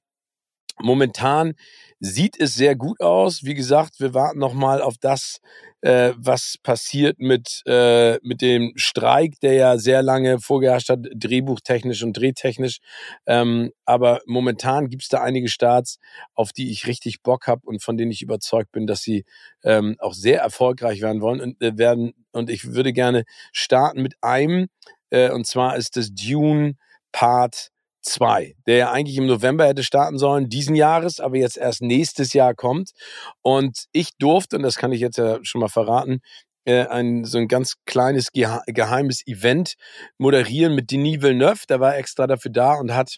momentan 0.79 1.53
sieht 1.99 2.39
es 2.39 2.53
sehr 2.55 2.75
gut 2.75 3.01
aus. 3.01 3.43
Wie 3.43 3.53
gesagt, 3.53 3.99
wir 3.99 4.13
warten 4.13 4.39
noch 4.39 4.53
mal 4.53 4.81
auf 4.81 4.95
das, 4.99 5.39
äh, 5.81 6.13
was 6.17 6.55
passiert 6.61 7.19
mit, 7.19 7.61
äh, 7.65 8.19
mit 8.21 8.41
dem 8.41 8.73
Streik, 8.75 9.39
der 9.41 9.53
ja 9.53 9.77
sehr 9.77 10.01
lange 10.03 10.39
vorgeherrscht 10.39 10.89
hat, 10.89 10.99
drehbuchtechnisch 11.15 12.03
und 12.03 12.13
drehtechnisch. 12.13 12.79
Ähm, 13.25 13.71
aber 13.85 14.21
momentan 14.25 14.89
gibt 14.89 15.03
es 15.03 15.09
da 15.09 15.21
einige 15.21 15.49
Starts, 15.49 15.97
auf 16.35 16.53
die 16.53 16.71
ich 16.71 16.87
richtig 16.87 17.23
Bock 17.23 17.47
habe 17.47 17.61
und 17.65 17.83
von 17.83 17.97
denen 17.97 18.11
ich 18.11 18.21
überzeugt 18.21 18.71
bin, 18.71 18.87
dass 18.87 19.01
sie 19.01 19.25
ähm, 19.63 19.95
auch 19.99 20.13
sehr 20.13 20.41
erfolgreich 20.41 21.01
werden 21.01 21.21
wollen 21.21 21.41
und 21.41 21.61
äh, 21.61 21.77
werden. 21.77 22.13
Und 22.31 22.49
ich 22.49 22.73
würde 22.73 22.93
gerne 22.93 23.23
starten 23.51 24.01
mit 24.01 24.15
einem, 24.21 24.67
äh, 25.09 25.31
und 25.31 25.47
zwar 25.47 25.77
ist 25.77 25.95
das 25.97 26.09
Dune 26.13 26.75
Part 27.11 27.71
2, 28.07 28.55
der 28.65 28.77
ja 28.77 28.91
eigentlich 28.91 29.17
im 29.17 29.27
November 29.27 29.67
hätte 29.67 29.83
starten 29.83 30.17
sollen, 30.17 30.49
diesen 30.49 30.75
Jahres, 30.75 31.19
aber 31.19 31.37
jetzt 31.37 31.57
erst 31.57 31.81
nächstes 31.81 32.33
Jahr 32.33 32.55
kommt. 32.55 32.91
Und 33.41 33.85
ich 33.91 34.11
durfte, 34.17 34.57
und 34.57 34.63
das 34.63 34.77
kann 34.77 34.91
ich 34.91 35.01
jetzt 35.01 35.17
ja 35.17 35.39
schon 35.43 35.61
mal 35.61 35.69
verraten, 35.69 36.19
äh, 36.65 36.85
ein 36.87 37.23
so 37.25 37.37
ein 37.37 37.47
ganz 37.47 37.75
kleines 37.85 38.31
geheimes 38.31 39.25
Event 39.25 39.75
moderieren 40.17 40.75
mit 40.75 40.91
Denis 40.91 41.21
Villeneuve. 41.21 41.65
Der 41.69 41.79
war 41.79 41.95
extra 41.97 42.27
dafür 42.27 42.51
da 42.51 42.73
und 42.75 42.93
hat 42.93 43.17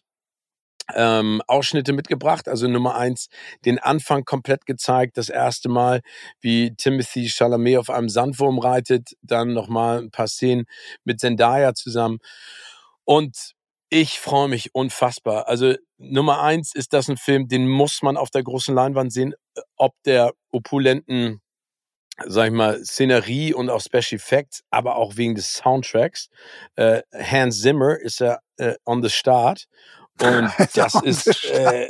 ähm, 0.95 1.41
Ausschnitte 1.47 1.93
mitgebracht. 1.93 2.47
Also 2.47 2.67
Nummer 2.67 2.95
eins, 2.95 3.27
den 3.65 3.79
Anfang 3.79 4.23
komplett 4.25 4.65
gezeigt. 4.65 5.17
Das 5.17 5.29
erste 5.29 5.69
Mal, 5.69 6.01
wie 6.41 6.75
Timothy 6.75 7.29
Chalamet 7.29 7.77
auf 7.77 7.89
einem 7.89 8.09
Sandwurm 8.09 8.59
reitet. 8.59 9.13
Dann 9.21 9.53
nochmal 9.53 9.99
ein 9.99 10.11
paar 10.11 10.27
Szenen 10.27 10.65
mit 11.03 11.19
Zendaya 11.19 11.73
zusammen. 11.73 12.19
Und 13.03 13.55
ich 13.89 14.19
freue 14.19 14.47
mich 14.47 14.73
unfassbar. 14.73 15.47
Also 15.47 15.75
Nummer 15.97 16.41
eins 16.41 16.73
ist 16.75 16.93
das 16.93 17.09
ein 17.09 17.17
Film, 17.17 17.47
den 17.47 17.67
muss 17.67 18.01
man 18.01 18.17
auf 18.17 18.29
der 18.29 18.43
großen 18.43 18.73
Leinwand 18.73 19.11
sehen, 19.11 19.33
ob 19.75 19.93
der 20.05 20.33
opulenten 20.51 21.41
sag 22.25 22.47
ich 22.47 22.53
mal, 22.53 22.83
Szenerie 22.83 23.53
und 23.53 23.69
auch 23.69 23.81
Special 23.81 24.19
Effects, 24.19 24.63
aber 24.69 24.97
auch 24.97 25.15
wegen 25.15 25.35
des 25.35 25.53
Soundtracks. 25.53 26.29
Äh, 26.75 27.01
Hans 27.13 27.61
Zimmer 27.61 27.97
ist 27.97 28.19
ja 28.19 28.39
äh, 28.57 28.75
on 28.85 29.01
the 29.01 29.09
start 29.09 29.67
und 30.21 30.51
das 30.75 30.95
ist, 30.95 31.45
äh, 31.45 31.87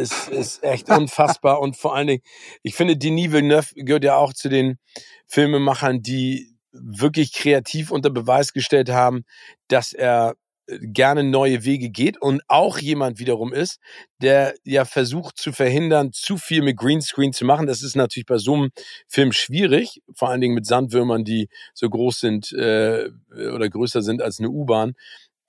ist, 0.00 0.28
ist 0.28 0.62
echt 0.62 0.88
unfassbar. 0.90 1.60
Und 1.60 1.76
vor 1.76 1.94
allen 1.94 2.08
Dingen, 2.08 2.22
ich 2.62 2.74
finde, 2.74 2.96
Denis 2.96 3.32
Villeneuve 3.32 3.74
gehört 3.74 4.04
ja 4.04 4.16
auch 4.16 4.32
zu 4.32 4.48
den 4.48 4.78
Filmemachern, 5.26 6.02
die 6.02 6.56
wirklich 6.72 7.32
kreativ 7.32 7.90
unter 7.90 8.10
Beweis 8.10 8.52
gestellt 8.52 8.90
haben, 8.90 9.24
dass 9.68 9.92
er 9.92 10.30
äh, 10.32 10.34
gerne 10.80 11.24
neue 11.24 11.64
Wege 11.64 11.90
geht 11.90 12.20
und 12.20 12.42
auch 12.48 12.78
jemand 12.78 13.18
wiederum 13.18 13.52
ist, 13.52 13.78
der 14.20 14.54
ja 14.64 14.84
versucht 14.84 15.38
zu 15.38 15.52
verhindern, 15.52 16.12
zu 16.12 16.36
viel 16.36 16.62
mit 16.62 16.76
Greenscreen 16.76 17.32
zu 17.32 17.44
machen. 17.44 17.66
Das 17.66 17.82
ist 17.82 17.96
natürlich 17.96 18.26
bei 18.26 18.38
so 18.38 18.54
einem 18.54 18.70
Film 19.08 19.32
schwierig, 19.32 20.02
vor 20.14 20.28
allen 20.28 20.40
Dingen 20.40 20.54
mit 20.54 20.66
Sandwürmern, 20.66 21.24
die 21.24 21.48
so 21.74 21.88
groß 21.88 22.20
sind 22.20 22.52
äh, 22.52 23.10
oder 23.30 23.68
größer 23.68 24.02
sind 24.02 24.22
als 24.22 24.38
eine 24.38 24.50
U-Bahn 24.50 24.94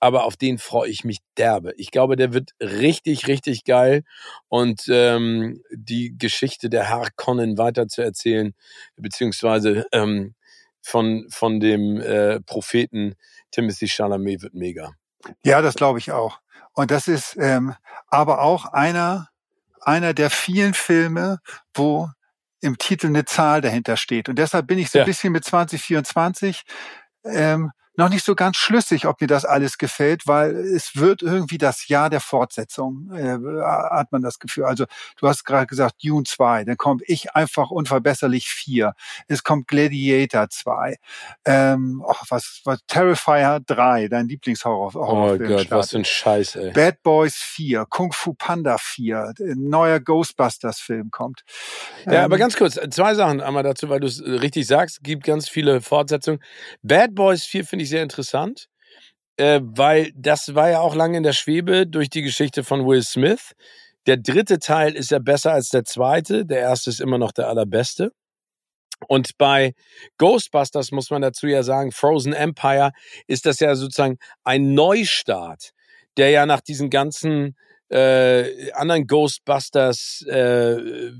aber 0.02 0.24
auf 0.24 0.36
den 0.36 0.58
freue 0.58 0.90
ich 0.90 1.04
mich 1.04 1.18
derbe. 1.36 1.74
Ich 1.76 1.92
glaube, 1.92 2.16
der 2.16 2.32
wird 2.32 2.50
richtig, 2.60 3.28
richtig 3.28 3.62
geil 3.62 4.02
und 4.48 4.86
ähm, 4.88 5.62
die 5.70 6.18
Geschichte 6.18 6.68
der 6.68 6.88
Harkonnen 6.88 7.56
weiter 7.56 7.86
zu 7.86 8.02
erzählen, 8.02 8.52
beziehungsweise 8.96 9.86
ähm, 9.92 10.34
von, 10.80 11.26
von 11.30 11.60
dem 11.60 12.00
äh, 12.00 12.40
Propheten 12.40 13.14
Timothy 13.52 13.86
Chalamet 13.86 14.42
wird 14.42 14.54
mega. 14.54 14.92
Ja, 15.44 15.62
das 15.62 15.74
glaube 15.74 15.98
ich 15.98 16.12
auch. 16.12 16.40
Und 16.72 16.90
das 16.90 17.08
ist 17.08 17.36
ähm, 17.38 17.74
aber 18.08 18.40
auch 18.40 18.66
einer, 18.66 19.28
einer 19.80 20.14
der 20.14 20.30
vielen 20.30 20.74
Filme, 20.74 21.38
wo 21.74 22.08
im 22.60 22.78
Titel 22.78 23.08
eine 23.08 23.24
Zahl 23.24 23.60
dahinter 23.60 23.96
steht. 23.96 24.28
Und 24.28 24.36
deshalb 24.36 24.66
bin 24.68 24.78
ich 24.78 24.90
so 24.90 24.98
ja. 24.98 25.04
ein 25.04 25.06
bisschen 25.06 25.32
mit 25.32 25.44
2024 25.44 26.62
ähm, 27.24 27.72
noch 27.96 28.08
nicht 28.08 28.24
so 28.24 28.34
ganz 28.34 28.56
schlüssig, 28.56 29.06
ob 29.06 29.20
mir 29.20 29.26
das 29.26 29.44
alles 29.44 29.76
gefällt, 29.76 30.26
weil 30.26 30.56
es 30.56 30.96
wird 30.96 31.22
irgendwie 31.22 31.58
das 31.58 31.88
Jahr 31.88 32.08
der 32.08 32.20
Fortsetzung, 32.20 33.10
äh, 33.14 33.38
hat 33.90 34.12
man 34.12 34.22
das 34.22 34.38
Gefühl. 34.38 34.64
Also 34.64 34.86
du 35.18 35.28
hast 35.28 35.44
gerade 35.44 35.66
gesagt 35.66 35.96
Dune 36.02 36.24
2, 36.24 36.64
dann 36.64 36.76
kommt 36.76 37.02
Ich 37.06 37.34
einfach 37.34 37.70
unverbesserlich 37.70 38.48
4, 38.48 38.94
es 39.28 39.44
kommt 39.44 39.68
Gladiator 39.68 40.48
2, 40.48 40.96
ähm, 41.44 42.02
oh, 42.06 42.14
was, 42.28 42.62
was 42.64 42.80
Terrifier 42.86 43.60
3, 43.66 44.08
dein 44.08 44.28
Lieblingshorrorfilm. 44.28 45.04
Oh 45.04 45.36
Gott, 45.36 45.70
was 45.70 45.90
für 45.90 45.98
ein 45.98 46.04
Scheiß, 46.04 46.56
ey. 46.56 46.72
Bad 46.72 47.02
Boys 47.02 47.36
4, 47.36 47.84
Kung 47.88 48.12
Fu 48.12 48.32
Panda 48.32 48.78
4, 48.78 49.34
ein 49.38 49.68
neuer 49.68 50.00
Ghostbusters 50.00 50.80
Film 50.80 51.10
kommt. 51.10 51.44
Ja, 52.06 52.12
ähm, 52.12 52.24
aber 52.24 52.38
ganz 52.38 52.56
kurz, 52.56 52.78
zwei 52.90 53.14
Sachen 53.14 53.40
einmal 53.40 53.62
dazu, 53.62 53.88
weil 53.90 54.00
du 54.00 54.06
es 54.06 54.22
richtig 54.22 54.66
sagst, 54.66 55.02
gibt 55.02 55.24
ganz 55.24 55.48
viele 55.48 55.80
Fortsetzungen. 55.80 56.42
Bad 56.82 57.14
Boys 57.14 57.44
4 57.44 57.64
finde 57.64 57.81
ich 57.82 57.90
sehr 57.90 58.02
interessant, 58.02 58.68
äh, 59.36 59.60
weil 59.62 60.12
das 60.14 60.54
war 60.54 60.70
ja 60.70 60.80
auch 60.80 60.94
lange 60.94 61.16
in 61.16 61.22
der 61.22 61.32
Schwebe 61.32 61.86
durch 61.86 62.10
die 62.10 62.22
Geschichte 62.22 62.64
von 62.64 62.86
Will 62.86 63.02
Smith. 63.02 63.52
Der 64.06 64.16
dritte 64.16 64.58
Teil 64.58 64.94
ist 64.94 65.10
ja 65.10 65.18
besser 65.18 65.52
als 65.52 65.68
der 65.68 65.84
zweite. 65.84 66.44
Der 66.44 66.60
erste 66.60 66.90
ist 66.90 67.00
immer 67.00 67.18
noch 67.18 67.32
der 67.32 67.48
allerbeste. 67.48 68.12
Und 69.08 69.36
bei 69.38 69.74
Ghostbusters 70.18 70.92
muss 70.92 71.10
man 71.10 71.22
dazu 71.22 71.46
ja 71.46 71.62
sagen, 71.62 71.92
Frozen 71.92 72.32
Empire 72.32 72.92
ist 73.26 73.46
das 73.46 73.60
ja 73.60 73.74
sozusagen 73.74 74.18
ein 74.44 74.74
Neustart, 74.74 75.72
der 76.16 76.30
ja 76.30 76.46
nach 76.46 76.60
diesen 76.60 76.90
ganzen 76.90 77.56
äh, 77.92 78.72
anderen 78.72 79.06
Ghostbusters 79.06 80.24
äh, 80.28 81.12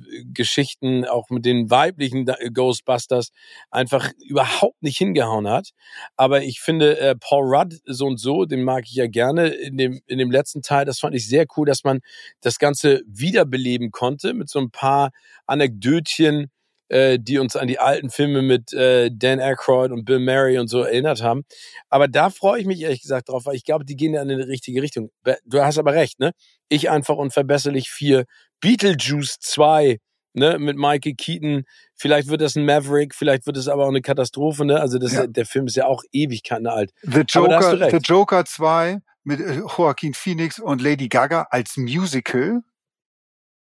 auch 1.09 1.29
mit 1.31 1.45
den 1.45 1.71
weiblichen 1.71 2.27
Ghostbusters, 2.53 3.31
einfach 3.71 4.11
überhaupt 4.27 4.83
nicht 4.83 4.97
hingehauen 4.97 5.49
hat. 5.49 5.71
Aber 6.17 6.43
ich 6.43 6.61
finde 6.61 6.99
äh, 6.99 7.15
Paul 7.15 7.55
Rudd 7.55 7.79
so 7.85 8.07
und 8.07 8.19
so, 8.19 8.47
den 8.47 8.65
mag 8.65 8.85
ich 8.87 8.95
ja 8.95 9.07
gerne 9.07 9.49
in 9.49 9.77
dem 9.77 10.01
in 10.07 10.19
dem 10.19 10.31
letzten 10.31 10.63
Teil. 10.63 10.85
Das 10.85 11.01
fand 11.01 11.15
ich 11.15 11.29
sehr 11.29 11.47
cool, 11.57 11.67
dass 11.67 11.85
man 11.85 12.01
das 12.41 12.59
Ganze 12.59 13.03
wiederbeleben 13.07 13.91
konnte 13.91 14.33
mit 14.33 14.49
so 14.49 14.59
ein 14.59 14.71
paar 14.71 15.11
Anekdötchen 15.47 16.51
äh, 16.93 17.19
die 17.19 17.39
uns 17.39 17.57
an 17.57 17.69
die 17.69 17.79
alten 17.79 18.11
Filme 18.11 18.43
mit 18.43 18.73
äh, 18.75 19.11
Dan 19.11 19.41
Aykroyd 19.41 19.91
und 19.91 20.05
Bill 20.05 20.19
Murray 20.19 20.59
und 20.59 20.69
so 20.69 20.83
erinnert 20.83 21.23
haben. 21.23 21.45
Aber 21.89 22.07
da 22.07 22.29
freue 22.29 22.61
ich 22.61 22.67
mich 22.67 22.83
ehrlich 22.83 23.01
gesagt 23.01 23.31
drauf, 23.31 23.47
weil 23.47 23.57
ich 23.57 23.65
glaube, 23.65 23.87
die 23.87 23.97
gehen 23.97 24.13
ja 24.13 24.21
in 24.21 24.29
die 24.29 24.35
richtige 24.35 24.83
Richtung. 24.83 25.11
Du 25.47 25.63
hast 25.63 25.79
aber 25.79 25.95
recht, 25.95 26.21
ne? 26.21 26.33
Ich 26.69 26.91
einfach 26.91 27.17
unverbesserlich 27.17 27.89
vier. 27.89 28.25
Beetlejuice 28.61 29.39
2, 29.41 29.99
ne, 30.35 30.59
mit 30.59 30.77
Michael 30.77 31.15
Keaton. 31.15 31.65
Vielleicht 31.95 32.29
wird 32.29 32.43
das 32.43 32.57
ein 32.57 32.67
Maverick, 32.67 33.15
vielleicht 33.15 33.47
wird 33.47 33.57
es 33.57 33.69
aber 33.69 33.85
auch 33.85 33.91
eine 33.91 34.03
Katastrophe, 34.03 34.67
ne? 34.67 34.79
Also 34.79 34.99
das, 34.99 35.15
ja. 35.15 35.27
der 35.27 35.47
Film 35.47 35.67
ist 35.69 35.77
ja 35.77 35.87
auch 35.87 36.03
Ewigkeiten 36.13 36.67
alt. 36.67 36.91
The 37.03 37.23
Joker, 37.27 37.91
The 37.91 37.97
Joker 37.97 38.45
2 38.45 38.99
mit 39.25 39.41
äh, 39.41 39.61
Joaquin 39.61 40.13
Phoenix 40.13 40.59
und 40.59 40.83
Lady 40.83 41.09
Gaga 41.09 41.47
als 41.51 41.79
Musical. 41.79 42.61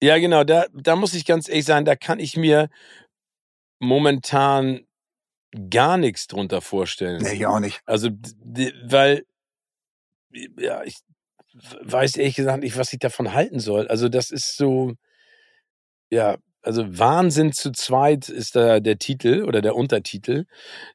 Ja, 0.02 0.18
genau, 0.18 0.44
da, 0.44 0.66
da 0.74 0.96
muss 0.96 1.14
ich 1.14 1.26
ganz 1.26 1.48
ehrlich 1.48 1.66
sein, 1.66 1.86
da 1.86 1.96
kann 1.96 2.20
ich 2.20 2.38
mir 2.38 2.70
momentan 3.80 4.86
gar 5.70 5.98
nichts 5.98 6.28
drunter 6.28 6.62
vorstellen. 6.62 7.22
Nee, 7.22 7.34
ich 7.34 7.46
auch 7.48 7.60
nicht. 7.60 7.82
Also, 7.86 8.10
weil, 8.84 9.26
ja, 10.58 10.84
ich 10.84 10.98
weiß 11.82 12.18
ehrlich 12.18 12.36
gesagt 12.36 12.64
nicht, 12.64 12.78
was 12.78 12.94
ich 12.94 13.00
davon 13.00 13.34
halten 13.34 13.60
soll. 13.60 13.88
Also, 13.88 14.10
das 14.10 14.30
ist 14.30 14.56
so, 14.56 14.94
ja, 16.12 16.38
also 16.62 16.86
Wahnsinn 17.00 17.54
zu 17.54 17.72
zweit 17.72 18.28
ist 18.28 18.56
da 18.56 18.80
der 18.80 18.98
Titel 18.98 19.46
oder 19.48 19.62
der 19.62 19.76
Untertitel. 19.76 20.46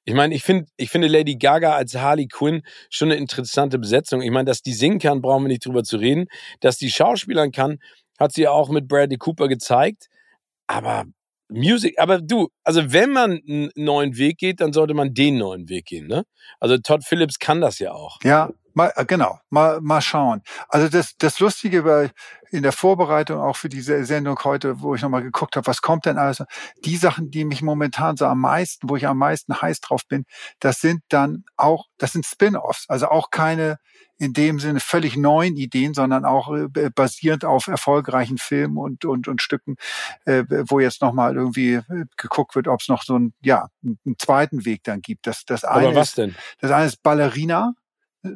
Ich 0.05 0.14
meine, 0.14 0.35
ich 0.35 0.43
finde, 0.43 0.66
ich 0.76 0.91
finde 0.91 1.09
Lady 1.09 1.37
Gaga 1.37 1.74
als 1.74 1.95
Harley 1.95 2.28
Quinn 2.28 2.62
schon 2.91 3.11
eine 3.11 3.18
interessante 3.18 3.78
Besetzung. 3.78 4.20
Ich 4.20 4.30
meine, 4.30 4.45
dass 4.45 4.61
die 4.62 4.74
singen 4.74 4.99
kann, 4.99 5.22
brauchen 5.22 5.45
wir 5.45 5.49
nicht 5.49 5.64
drüber 5.64 5.82
zu 5.82 5.97
reden. 5.97 6.26
Dass 6.61 6.76
die 6.76 6.91
Schauspielern 6.91 7.51
kann, 7.51 7.78
hat 8.18 8.32
sie 8.32 8.43
ja 8.43 8.51
auch 8.51 8.68
mit 8.68 8.89
Bradley 8.89 9.16
Cooper 9.16 9.49
gezeigt. 9.49 10.09
Aber 10.66 11.07
Music, 11.55 11.94
aber 11.98 12.20
du, 12.20 12.48
also 12.64 12.92
wenn 12.92 13.12
man 13.12 13.40
einen 13.48 13.70
neuen 13.76 14.16
Weg 14.16 14.38
geht, 14.38 14.61
dann 14.61 14.72
sollte 14.72 14.94
man 14.94 15.14
den 15.14 15.38
neuen 15.38 15.68
Weg 15.68 15.86
gehen, 15.86 16.07
ne? 16.07 16.24
Also 16.61 16.76
Todd 16.78 17.05
Phillips 17.05 17.38
kann 17.38 17.61
das 17.61 17.78
ja 17.78 17.92
auch. 17.92 18.18
Ja, 18.22 18.50
mal, 18.74 18.92
äh, 18.96 19.05
genau, 19.05 19.38
mal, 19.50 19.80
mal 19.80 20.00
schauen. 20.00 20.42
Also 20.68 20.88
das, 20.88 21.16
das 21.16 21.40
Lustige 21.40 21.84
war 21.84 22.11
in 22.50 22.62
der 22.62 22.72
Vorbereitung 22.72 23.40
auch 23.40 23.57
für 23.57 23.68
diese 23.68 24.05
Sendung 24.05 24.38
heute, 24.44 24.80
wo 24.80 24.94
ich 24.94 25.02
nochmal 25.02 25.22
geguckt 25.22 25.57
habe, 25.57 25.66
was 25.66 25.80
kommt 25.80 26.07
denn 26.07 26.18
alles? 26.18 26.42
Die 26.84 26.96
Sachen, 26.96 27.30
die 27.30 27.44
mich 27.44 27.62
momentan 27.62 28.16
so 28.16 28.26
am 28.26 28.40
meisten, 28.40 28.88
wo 28.88 28.96
ich 28.96 29.07
am 29.07 29.18
meisten 29.18 29.61
heiß 29.61 29.80
drauf 29.80 30.02
bin, 30.09 30.24
das 30.61 30.80
sind 30.80 31.02
dann 31.09 31.44
auch, 31.57 31.86
das 31.98 32.12
sind 32.12 32.26
Spin-offs, 32.26 32.84
also 32.88 33.09
auch 33.09 33.30
keine 33.30 33.78
in 34.19 34.33
dem 34.33 34.61
Sinne 34.61 34.81
völlig 34.81 35.17
neuen 35.17 35.57
Ideen, 35.57 35.95
sondern 35.95 36.25
auch 36.25 36.53
äh, 36.55 36.91
basierend 36.95 37.45
auf 37.45 37.67
erfolgreichen 37.67 38.39
Filmen 38.39 38.77
und, 38.77 39.05
und, 39.05 39.29
und 39.29 39.43
Stücken, 39.43 39.77
äh, 40.25 40.45
wo 40.69 40.81
jetzt 40.81 41.03
nochmal 41.03 41.37
irgendwie 41.37 41.75
äh, 41.75 42.05
geguckt 42.17 42.55
wird, 42.55 42.69
ob 42.69 42.81
es 42.81 42.89
noch 42.89 43.03
so 43.03 43.19
ein, 43.19 43.33
ja, 43.43 43.69
einen 43.83 44.17
zweiten 44.19 44.65
Weg 44.65 44.83
dann 44.85 45.01
gibt. 45.01 45.27
Das, 45.27 45.45
das 45.45 45.65
eine 45.65 45.89
aber 45.89 45.97
was 45.97 46.15
denn? 46.15 46.31
Ist, 46.31 46.39
das 46.61 46.71
eine 46.71 46.87
ist 46.87 47.03
Ballerina, 47.03 47.75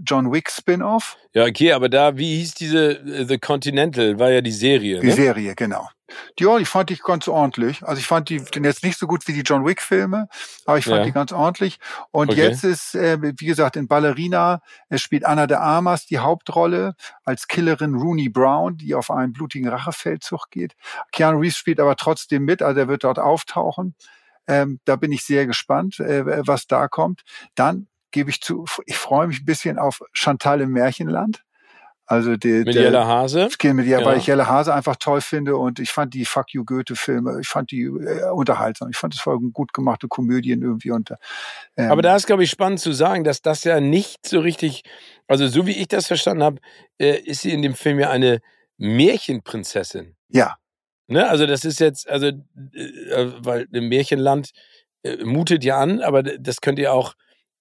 John 0.05 0.33
Wick 0.33 0.51
Spin-off. 0.51 1.16
Ja, 1.33 1.45
okay, 1.45 1.72
aber 1.72 1.89
da, 1.89 2.16
wie 2.16 2.39
hieß 2.39 2.55
diese 2.55 2.99
äh, 2.99 3.24
The 3.26 3.39
Continental, 3.39 4.18
war 4.18 4.31
ja 4.31 4.41
die 4.41 4.53
Serie. 4.53 5.01
Die 5.01 5.07
ne? 5.07 5.12
Serie, 5.12 5.55
genau. 5.55 5.89
Die, 6.38 6.44
ja, 6.44 6.59
die 6.59 6.64
fand 6.64 6.90
ich 6.90 7.02
ganz 7.02 7.28
ordentlich. 7.28 7.82
Also 7.82 8.00
ich 8.00 8.06
fand 8.06 8.28
die 8.28 8.38
den 8.38 8.64
jetzt 8.64 8.82
nicht 8.84 8.98
so 8.98 9.06
gut 9.06 9.26
wie 9.28 9.32
die 9.32 9.42
John 9.42 9.64
Wick 9.64 9.82
Filme, 9.82 10.28
aber 10.64 10.78
ich 10.78 10.84
fand 10.84 10.98
ja. 10.98 11.04
die 11.04 11.12
ganz 11.12 11.32
ordentlich. 11.32 11.78
Und 12.11 12.30
okay. 12.30 12.42
jetzt 12.42 12.64
ist, 12.64 12.94
äh, 12.94 13.18
wie 13.20 13.46
gesagt, 13.46 13.76
in 13.76 13.88
Ballerina 13.88 14.61
es 14.88 15.02
spielt 15.02 15.24
Anna 15.24 15.46
de 15.46 15.56
Armas 15.56 16.06
die 16.06 16.18
Hauptrolle 16.18 16.94
als 17.24 17.48
Killerin 17.48 17.94
Rooney 17.94 18.28
Brown, 18.28 18.76
die 18.76 18.94
auf 18.94 19.11
einen 19.11 19.32
blutigen 19.32 19.68
Rachefeldzug 19.68 20.50
geht. 20.50 20.74
Keanu 21.12 21.38
Reeves 21.38 21.56
spielt 21.56 21.80
aber 21.80 21.96
trotzdem 21.96 22.44
mit, 22.44 22.62
also 22.62 22.80
er 22.80 22.88
wird 22.88 23.04
dort 23.04 23.18
auftauchen. 23.18 23.94
Ähm, 24.46 24.80
da 24.84 24.96
bin 24.96 25.12
ich 25.12 25.24
sehr 25.24 25.46
gespannt, 25.46 26.00
äh, 26.00 26.46
was 26.46 26.66
da 26.66 26.88
kommt. 26.88 27.22
Dann 27.54 27.86
gebe 28.11 28.30
ich 28.30 28.40
zu, 28.40 28.64
ich 28.86 28.96
freue 28.96 29.26
mich 29.26 29.40
ein 29.42 29.44
bisschen 29.44 29.78
auf 29.78 30.00
Chantal 30.12 30.61
im 30.62 30.72
Märchenland. 30.72 31.44
Also 32.11 32.38
der, 32.38 32.64
Mit 32.64 32.74
der 32.74 32.84
Jelle 32.84 33.06
Hase. 33.06 33.48
Mit 33.62 33.86
ja, 33.86 34.00
Ja. 34.00 34.06
weil 34.06 34.16
ich 34.16 34.26
Jelle 34.26 34.48
Hase 34.48 34.72
einfach 34.74 34.96
toll 34.96 35.20
finde 35.20 35.56
und 35.56 35.78
ich 35.78 35.90
fand 35.90 36.14
die 36.14 36.24
Fuck 36.24 36.54
You 36.54 36.64
Goethe 36.64 36.96
Filme, 36.96 37.38
ich 37.40 37.48
fand 37.48 37.70
die 37.70 37.82
äh, 37.82 38.30
unterhaltsam. 38.30 38.88
Ich 38.88 38.96
fand 38.96 39.14
es 39.14 39.20
voll 39.20 39.38
gut 39.52 39.74
gemachte 39.74 40.09
Komödien 40.09 40.62
irgendwie 40.62 40.90
und 40.90 41.11
ähm, 41.76 41.90
Aber 41.90 42.00
da 42.00 42.16
ist, 42.16 42.26
glaube 42.26 42.44
ich, 42.44 42.50
spannend 42.50 42.80
zu 42.80 42.92
sagen, 42.92 43.24
dass 43.24 43.42
das 43.42 43.62
ja 43.64 43.78
nicht 43.80 44.26
so 44.26 44.40
richtig, 44.40 44.84
also 45.26 45.48
so 45.48 45.66
wie 45.66 45.72
ich 45.72 45.88
das 45.88 46.06
verstanden 46.06 46.42
habe, 46.42 46.56
äh, 46.98 47.18
ist 47.20 47.42
sie 47.42 47.52
in 47.52 47.61
dem 47.61 47.74
Film 47.74 47.98
ja 47.98 48.09
eine 48.09 48.40
Märchenprinzessin. 48.78 50.16
ja, 50.28 50.56
Ne? 51.11 51.28
Also 51.28 51.46
das 51.46 51.64
ist 51.64 51.80
jetzt, 51.80 52.09
also, 52.09 52.26
äh, 52.26 53.32
weil 53.38 53.66
im 53.72 53.88
Märchenland 53.88 54.50
äh, 55.02 55.24
mutet 55.24 55.64
ja 55.64 55.78
an, 55.78 56.00
aber 56.00 56.22
das 56.22 56.61
könnte 56.61 56.82
ja 56.82 56.92
auch, 56.92 57.14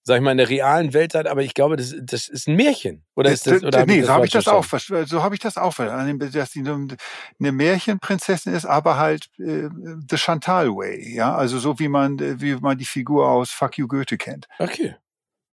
sag 0.07 0.15
ich 0.15 0.23
mal, 0.23 0.31
in 0.31 0.37
der 0.37 0.47
realen 0.47 0.93
Welt 0.93 1.11
sein, 1.11 1.27
aber 1.27 1.43
ich 1.43 1.53
glaube, 1.53 1.75
das, 1.75 1.93
das 2.01 2.29
ist 2.29 2.47
ein 2.47 2.55
Märchen. 2.55 3.03
Oder 3.17 3.29
ist 3.29 3.45
das, 3.45 3.61
oder 3.61 3.85
nee, 3.85 4.01
so 4.01 4.07
habe 4.07 4.19
falsch 4.21 4.27
ich 4.27 4.33
das 4.33 4.47
auch. 4.47 4.63
So 5.05 5.21
habe 5.21 5.35
ich 5.35 5.41
das 5.41 5.57
auch 5.57 5.73
verstanden, 5.73 6.31
dass 6.31 6.51
sie 6.51 6.61
eine, 6.61 7.51
Märchenprinzessin 7.51 8.53
ist, 8.53 8.65
aber 8.65 8.97
halt 8.97 9.27
äh, 9.37 9.67
the 10.09 10.15
Chantal 10.15 10.69
Way, 10.69 11.13
ja, 11.13 11.35
also 11.35 11.59
so 11.59 11.77
wie 11.79 11.89
man 11.89 12.17
äh, 12.19 12.39
wie 12.39 12.55
man 12.55 12.77
die 12.77 12.85
Figur 12.85 13.29
aus 13.29 13.51
Fuck 13.51 13.77
You 13.77 13.87
Goethe 13.89 14.17
kennt. 14.17 14.47
Okay. 14.59 14.95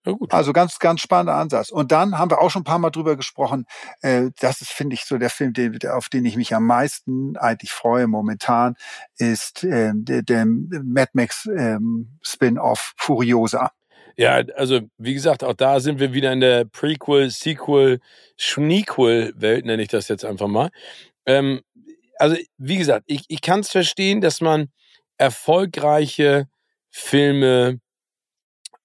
Ja. 0.07 0.14
Also 0.28 0.52
ganz, 0.52 0.78
ganz 0.78 1.00
spannender 1.00 1.34
Ansatz. 1.34 1.70
Und 1.70 1.90
dann 1.90 2.18
haben 2.18 2.30
wir 2.30 2.40
auch 2.40 2.50
schon 2.50 2.61
ein 2.61 2.66
paar 2.66 2.78
Mal 2.78 2.90
drüber 2.90 3.16
gesprochen. 3.16 3.64
Äh, 4.02 4.30
das 4.38 4.61
ist, 4.61 4.70
finde 4.70 4.94
ich, 4.94 5.05
so 5.05 5.16
der 5.18 5.30
Film, 5.30 5.55
den, 5.55 5.78
auf 5.88 6.11
den 6.11 6.26
ich 6.26 6.36
mich 6.36 6.55
am 6.55 6.66
meisten 6.66 7.36
eigentlich 7.38 7.72
freue 7.72 8.07
momentan, 8.07 8.76
ist 9.16 9.64
ähm, 9.64 10.05
der, 10.05 10.22
der 10.22 10.44
Mad 10.46 11.11
Max 11.14 11.46
ähm, 11.46 12.18
Spin-off 12.22 12.92
Furiosa. 12.98 13.70
Ja, 14.17 14.43
also 14.57 14.81
wie 14.99 15.15
gesagt, 15.15 15.43
auch 15.43 15.55
da 15.55 15.81
sind 15.81 15.99
wir 15.99 16.12
wieder 16.12 16.33
in 16.33 16.41
der 16.41 16.65
Prequel, 16.65 17.31
Sequel, 17.31 18.01
Schnequel-Welt, 18.37 19.65
nenne 19.65 19.83
ich 19.83 19.89
das 19.89 20.09
jetzt 20.09 20.25
einfach 20.25 20.47
mal. 20.47 20.71
Ähm, 21.27 21.62
also 22.19 22.37
wie 22.59 22.77
gesagt, 22.77 23.05
ich, 23.07 23.25
ich 23.29 23.41
kann 23.41 23.61
es 23.61 23.71
verstehen, 23.71 24.21
dass 24.21 24.41
man 24.41 24.69
erfolgreiche 25.19 26.47
Filme 26.91 27.81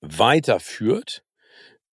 weiterführt 0.02 1.24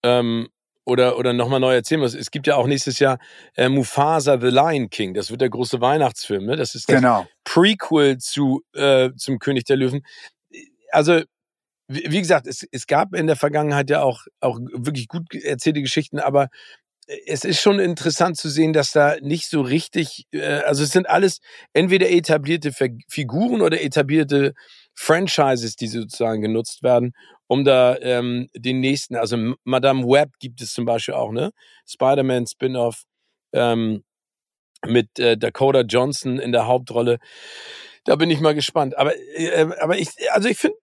ähm, 0.03 0.49
oder, 0.85 1.19
oder 1.19 1.33
nochmal 1.33 1.61
neu 1.61 1.75
erzählen 1.75 2.01
muss. 2.01 2.15
Es 2.15 2.31
gibt 2.31 2.47
ja 2.47 2.57
auch 2.57 2.67
nächstes 2.67 2.99
Jahr 3.01 3.19
äh, 3.57 3.69
Mufasa 3.69 4.41
The 4.41 4.49
Lion 4.49 4.89
King. 4.89 5.15
Das 5.15 5.31
wird 5.31 5.41
der 5.41 5.51
große 5.51 5.81
Weihnachtsfilm. 5.81 6.47
Ne? 6.47 6.57
Das 6.57 6.75
ist 6.75 6.89
das 6.89 6.97
Genau. 6.97 7.27
Prequel 7.45 8.19
zu 8.19 8.63
äh, 8.75 9.11
zum 9.17 9.39
König 9.39 9.65
der 9.65 9.77
Löwen. 9.77 10.03
Also 10.91 11.23
wie 11.89 12.21
gesagt, 12.21 12.47
es, 12.47 12.67
es 12.71 12.87
gab 12.87 13.15
in 13.15 13.27
der 13.27 13.37
Vergangenheit 13.37 13.91
ja 13.91 14.03
auch 14.03 14.23
auch 14.41 14.59
wirklich 14.73 15.09
gut 15.09 15.33
erzählte 15.35 15.83
Geschichten, 15.83 16.19
aber 16.19 16.49
es 17.27 17.45
ist 17.45 17.61
schon 17.61 17.79
interessant 17.79 18.37
zu 18.37 18.49
sehen, 18.49 18.73
dass 18.73 18.91
da 18.91 19.17
nicht 19.21 19.49
so 19.49 19.61
richtig, 19.61 20.25
äh, 20.33 20.43
also 20.43 20.83
es 20.83 20.91
sind 20.91 21.09
alles 21.09 21.39
entweder 21.73 22.11
etablierte 22.11 22.73
Fi- 22.73 23.05
Figuren 23.09 23.63
oder 23.63 23.81
etablierte 23.81 24.55
Franchises, 24.95 25.77
die 25.77 25.87
sozusagen 25.87 26.43
genutzt 26.43 26.83
werden, 26.83 27.13
um 27.47 27.65
da 27.65 27.97
ähm, 28.01 28.49
den 28.57 28.81
nächsten, 28.81 29.15
also 29.15 29.55
Madame 29.65 30.05
Web 30.05 30.31
gibt 30.41 30.61
es 30.61 30.73
zum 30.73 30.85
Beispiel 30.85 31.15
auch, 31.15 31.31
ne? 31.31 31.53
Spider-Man 31.87 32.47
Spin-off 32.49 33.05
ähm, 33.53 34.03
mit 34.85 35.19
äh, 35.19 35.37
Dakota 35.37 35.83
Johnson 35.83 36.39
in 36.39 36.53
der 36.53 36.67
Hauptrolle. 36.67 37.19
Da 38.05 38.17
bin 38.17 38.31
ich 38.31 38.41
mal 38.41 38.55
gespannt. 38.55 38.97
Aber, 38.99 39.17
äh, 39.17 39.69
aber 39.81 39.99
ich, 39.99 40.09
also 40.33 40.49
ich 40.49 40.59
finde, 40.59 40.77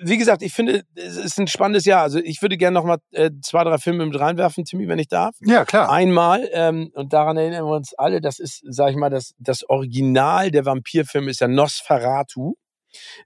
wie 0.00 0.18
gesagt, 0.18 0.42
ich 0.42 0.52
finde, 0.52 0.82
es 0.94 1.16
ist 1.16 1.38
ein 1.38 1.46
spannendes 1.46 1.84
Jahr. 1.84 2.02
Also 2.02 2.18
ich 2.18 2.42
würde 2.42 2.56
gerne 2.56 2.74
noch 2.74 2.84
mal 2.84 2.98
äh, 3.12 3.30
zwei, 3.42 3.64
drei 3.64 3.78
Filme 3.78 4.04
mit 4.04 4.18
reinwerfen, 4.18 4.64
Timmy, 4.64 4.88
wenn 4.88 4.98
ich 4.98 5.08
darf. 5.08 5.34
Ja, 5.40 5.64
klar. 5.64 5.90
Einmal, 5.90 6.48
ähm, 6.52 6.90
und 6.94 7.12
daran 7.12 7.36
erinnern 7.36 7.64
wir 7.66 7.76
uns 7.76 7.94
alle, 7.94 8.20
das 8.20 8.38
ist, 8.38 8.62
sag 8.68 8.90
ich 8.90 8.96
mal, 8.96 9.10
das, 9.10 9.34
das 9.38 9.68
Original 9.68 10.50
der 10.50 10.64
Vampirfilme 10.64 11.30
ist 11.30 11.40
ja 11.40 11.48
Nosferatu 11.48 12.54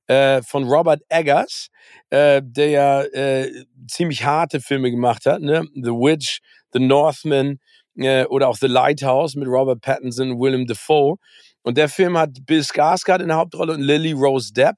äh, 0.07 0.43
von 0.43 0.65
Robert 0.65 1.03
Eggers, 1.09 1.69
äh, 2.11 2.43
der 2.45 2.69
ja 2.69 3.03
äh, 3.03 3.51
ziemlich 3.89 4.25
harte 4.25 4.61
Filme 4.61 4.91
gemacht 4.91 5.27
hat, 5.27 5.41
ne? 5.41 5.65
The 5.75 5.91
Witch, 5.91 6.41
The 6.73 6.81
Northman 6.81 7.59
äh, 7.97 8.25
oder 8.27 8.49
auch 8.49 8.57
The 8.57 8.67
Lighthouse 8.67 9.35
mit 9.35 9.49
Robert 9.49 9.81
Pattinson 9.81 10.33
und 10.33 10.41
Willem 10.41 10.67
Dafoe. 10.67 11.17
Und 11.63 11.77
der 11.77 11.89
Film 11.89 12.17
hat 12.17 12.31
Bill 12.47 12.61
Skarsgård 12.61 13.21
in 13.21 13.29
der 13.29 13.37
Hauptrolle 13.37 13.75
und 13.75 13.83
Lily 13.83 14.13
Rose 14.13 14.53
Depp 14.53 14.77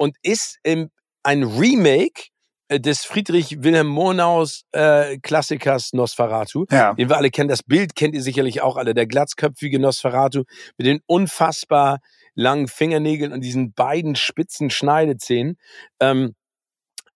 und 0.00 0.16
ist 0.22 0.58
im, 0.62 0.90
ein 1.22 1.42
Remake 1.42 2.28
äh, 2.68 2.80
des 2.80 3.04
Friedrich 3.04 3.62
Wilhelm 3.62 3.88
Murnaus 3.88 4.62
äh, 4.72 5.18
Klassikers 5.18 5.92
Nosferatu 5.92 6.64
Ja. 6.70 6.94
den 6.94 7.10
wir 7.10 7.18
alle 7.18 7.30
kennen. 7.30 7.50
Das 7.50 7.62
Bild 7.62 7.94
kennt 7.94 8.14
ihr 8.14 8.22
sicherlich 8.22 8.62
auch 8.62 8.76
alle. 8.78 8.94
Der 8.94 9.06
glatzköpfige 9.06 9.78
Nosferatu 9.78 10.44
mit 10.78 10.86
den 10.86 11.00
unfassbar 11.06 11.98
langen 12.34 12.66
Fingernägeln 12.66 13.30
und 13.34 13.42
diesen 13.42 13.74
beiden 13.74 14.16
spitzen 14.16 14.70
Schneidezähnen. 14.70 15.58
Ähm, 16.00 16.34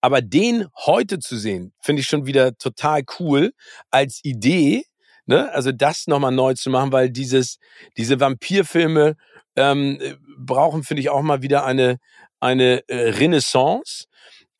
aber 0.02 0.20
den 0.20 0.66
heute 0.84 1.20
zu 1.20 1.38
sehen, 1.38 1.72
finde 1.80 2.00
ich 2.00 2.06
schon 2.06 2.26
wieder 2.26 2.58
total 2.58 3.04
cool 3.18 3.54
als 3.90 4.20
Idee. 4.24 4.84
Ne? 5.24 5.50
Also 5.52 5.72
das 5.72 6.06
nochmal 6.06 6.32
neu 6.32 6.52
zu 6.52 6.68
machen, 6.68 6.92
weil 6.92 7.08
dieses, 7.08 7.56
diese 7.96 8.20
Vampirfilme 8.20 9.16
ähm, 9.56 9.98
äh, 10.02 10.16
brauchen, 10.36 10.82
finde 10.82 11.00
ich, 11.00 11.10
auch 11.10 11.22
mal 11.22 11.42
wieder 11.42 11.64
eine, 11.64 11.98
eine 12.44 12.86
äh, 12.88 13.10
Renaissance. 13.10 14.04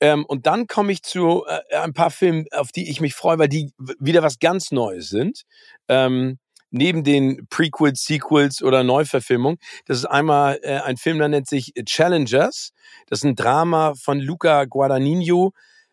Ähm, 0.00 0.24
und 0.24 0.46
dann 0.46 0.66
komme 0.66 0.92
ich 0.92 1.02
zu 1.02 1.44
äh, 1.46 1.76
ein 1.76 1.92
paar 1.92 2.10
Filmen, 2.10 2.46
auf 2.52 2.72
die 2.72 2.90
ich 2.90 3.00
mich 3.00 3.14
freue, 3.14 3.38
weil 3.38 3.48
die 3.48 3.72
wieder 4.00 4.22
was 4.22 4.38
ganz 4.38 4.72
Neues 4.72 5.10
sind. 5.10 5.42
Ähm, 5.88 6.38
neben 6.70 7.04
den 7.04 7.46
Prequels, 7.48 8.04
Sequels 8.04 8.62
oder 8.62 8.82
Neuverfilmungen. 8.82 9.58
Das 9.86 9.98
ist 9.98 10.06
einmal 10.06 10.58
äh, 10.62 10.80
ein 10.80 10.96
Film, 10.96 11.18
der 11.18 11.28
nennt 11.28 11.46
sich 11.46 11.72
Challengers. 11.84 12.72
Das 13.06 13.20
ist 13.20 13.24
ein 13.24 13.36
Drama 13.36 13.94
von 13.94 14.18
Luca 14.18 14.64
Guadagnino 14.64 15.52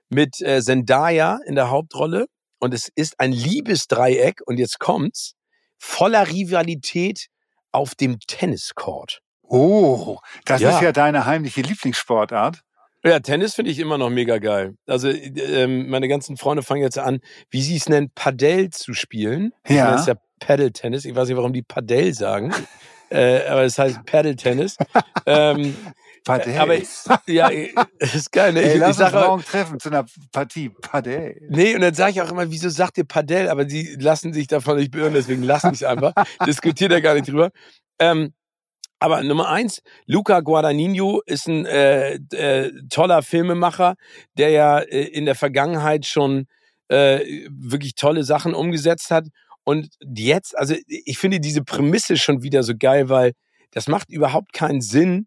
mit 0.10 0.42
äh, 0.42 0.62
Zendaya 0.62 1.40
in 1.46 1.56
der 1.56 1.70
Hauptrolle. 1.70 2.26
Und 2.60 2.74
es 2.74 2.90
ist 2.96 3.20
ein 3.20 3.32
Liebesdreieck, 3.32 4.42
und 4.46 4.58
jetzt 4.58 4.80
kommt's, 4.80 5.34
voller 5.78 6.28
Rivalität 6.28 7.28
auf 7.72 7.96
dem 7.96 8.20
Tenniscourt. 8.20 9.22
Oh, 9.52 10.18
das 10.46 10.62
Ja. 10.62 10.70
ist 10.76 10.82
ja 10.82 10.92
deine 10.94 11.26
heimliche 11.26 11.62
Lieblingssportart. 11.62 12.62
Ja, 13.04 13.20
Tennis 13.20 13.56
finde 13.56 13.72
ich 13.72 13.80
immer 13.80 13.98
noch 13.98 14.10
mega 14.10 14.38
geil. 14.38 14.76
Also 14.88 15.10
ähm, 15.10 15.90
meine 15.90 16.08
ganzen 16.08 16.38
Freunde 16.38 16.64
fangen 16.64 16.82
jetzt 16.84 16.98
an, 17.00 17.20
wie 17.50 17.62
sie 17.62 17.76
es 17.76 17.90
nennen, 17.90 18.12
Padel 18.16 18.70
zu 18.70 18.94
spielen. 18.94 19.52
Ja. 19.68 19.92
Das 19.92 20.02
ist 20.02 20.08
ja 20.08 20.14
Paddle-Tennis. 20.40 21.04
Ich 21.06 21.16
weiß 21.16 21.28
nicht, 21.28 21.36
warum 21.38 21.52
die 21.52 21.64
Padel 21.64 22.14
sagen. 22.14 22.54
äh, 23.10 23.46
aber 23.48 23.64
es 23.64 23.78
heißt 23.78 24.06
Paddle-Tennis. 24.06 24.78
ähm, 25.26 25.76
Padel. 26.24 26.58
aber 26.60 26.76
ja, 27.26 27.50
ist 27.98 28.32
geil. 28.32 28.54
Ne? 28.54 28.62
Ey, 28.62 28.74
Ich, 28.76 28.80
lass 28.80 29.00
ich 29.00 29.04
uns 29.06 29.14
auch- 29.16 29.28
morgen 29.28 29.44
treffen 29.44 29.80
zu 29.80 29.90
einer 29.90 30.06
Partie. 30.32 30.70
Padel. 30.70 31.42
Nee, 31.50 31.74
und 31.76 31.82
dann 31.82 31.94
sage 31.96 32.12
ich 32.12 32.22
auch 32.22 32.32
immer, 32.32 32.50
wieso 32.52 32.70
sagt 32.70 32.98
ihr 33.00 33.06
Padel? 33.06 33.50
Aber 33.50 33.68
sie 33.68 33.96
lassen 34.00 34.32
sich 34.32 34.46
davon 34.48 34.78
nicht 34.78 34.92
beirren, 34.92 35.14
deswegen 35.14 35.42
lasse 35.44 35.68
ich 35.70 35.82
es 35.82 35.84
einfach. 35.84 36.14
Diskutiert 36.46 36.92
da 36.92 37.00
gar 37.02 37.16
nicht 37.16 37.28
drüber. 37.28 37.50
Ähm, 38.00 38.34
aber 39.02 39.24
Nummer 39.24 39.50
eins, 39.50 39.82
Luca 40.06 40.42
Guadagnino 40.42 41.22
ist 41.26 41.48
ein 41.48 41.66
äh, 41.66 42.20
äh, 42.34 42.72
toller 42.88 43.24
Filmemacher, 43.24 43.96
der 44.38 44.52
ja 44.52 44.78
äh, 44.78 45.06
in 45.06 45.26
der 45.26 45.34
Vergangenheit 45.34 46.06
schon 46.06 46.46
äh, 46.88 47.48
wirklich 47.50 47.96
tolle 47.96 48.24
Sachen 48.24 48.54
umgesetzt 48.54 49.10
hat. 49.10 49.26
Und 49.64 49.90
jetzt, 50.16 50.56
also 50.56 50.76
ich 50.88 51.18
finde 51.18 51.40
diese 51.40 51.64
Prämisse 51.64 52.16
schon 52.16 52.44
wieder 52.44 52.62
so 52.62 52.74
geil, 52.78 53.10
weil 53.10 53.32
das 53.72 53.88
macht 53.88 54.12
überhaupt 54.12 54.54
keinen 54.54 54.82
Sinn. 54.82 55.26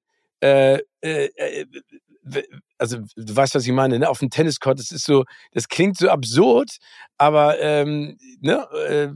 Also 2.78 2.98
du 3.16 3.36
weißt, 3.36 3.54
was 3.54 3.66
ich 3.66 3.72
meine, 3.72 3.98
ne? 3.98 4.08
Auf 4.08 4.18
dem 4.18 4.30
Tenniscourt, 4.30 4.78
das 4.78 4.90
ist 4.90 5.04
so, 5.04 5.24
das 5.52 5.68
klingt 5.68 5.96
so 5.96 6.08
absurd, 6.08 6.76
aber 7.18 7.60
ähm, 7.60 8.16
ne, 8.40 8.66
äh, 8.88 9.08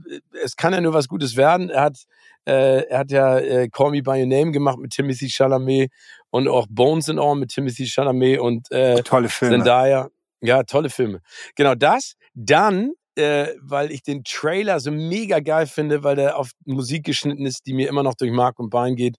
es 0.43 0.57
kann 0.57 0.73
ja 0.73 0.81
nur 0.81 0.93
was 0.93 1.09
Gutes 1.09 1.37
werden. 1.37 1.71
Er 1.71 1.83
hat, 1.83 1.99
äh, 2.47 2.83
er 2.85 2.99
hat 2.99 3.11
ja 3.11 3.39
äh, 3.39 3.69
Call 3.69 3.91
Me 3.91 4.03
by 4.03 4.21
Your 4.21 4.27
Name 4.27 4.53
gemacht 4.53 4.79
mit 4.79 4.93
Timothy 4.93 5.29
Chalamet 5.29 5.91
und 6.31 6.49
auch 6.49 6.67
Bones 6.69 7.09
and 7.09 7.19
All 7.19 7.35
mit 7.37 7.51
Timothy 7.51 7.87
Chalamet 7.87 8.39
und 8.41 8.71
äh, 8.71 9.03
Tolle 9.03 9.29
Filme. 9.29 9.57
Zendaya. 9.57 10.09
Ja, 10.41 10.63
tolle 10.63 10.91
Filme. 10.91 11.21
Genau 11.57 11.75
das. 11.75 12.15
Dann, 12.35 12.93
äh, 13.17 13.49
weil 13.61 13.91
ich 13.91 14.03
den 14.03 14.23
Trailer 14.23 14.79
so 14.79 14.91
mega 14.93 15.41
geil 15.41 15.67
finde, 15.67 16.05
weil 16.05 16.17
der 16.17 16.37
auf 16.37 16.51
Musik 16.65 17.05
geschnitten 17.05 17.45
ist, 17.45 17.67
die 17.67 17.73
mir 17.73 17.89
immer 17.89 18.05
noch 18.05 18.15
durch 18.15 18.31
Mark 18.31 18.59
und 18.61 18.71
Bein 18.71 18.95
geht. 18.95 19.17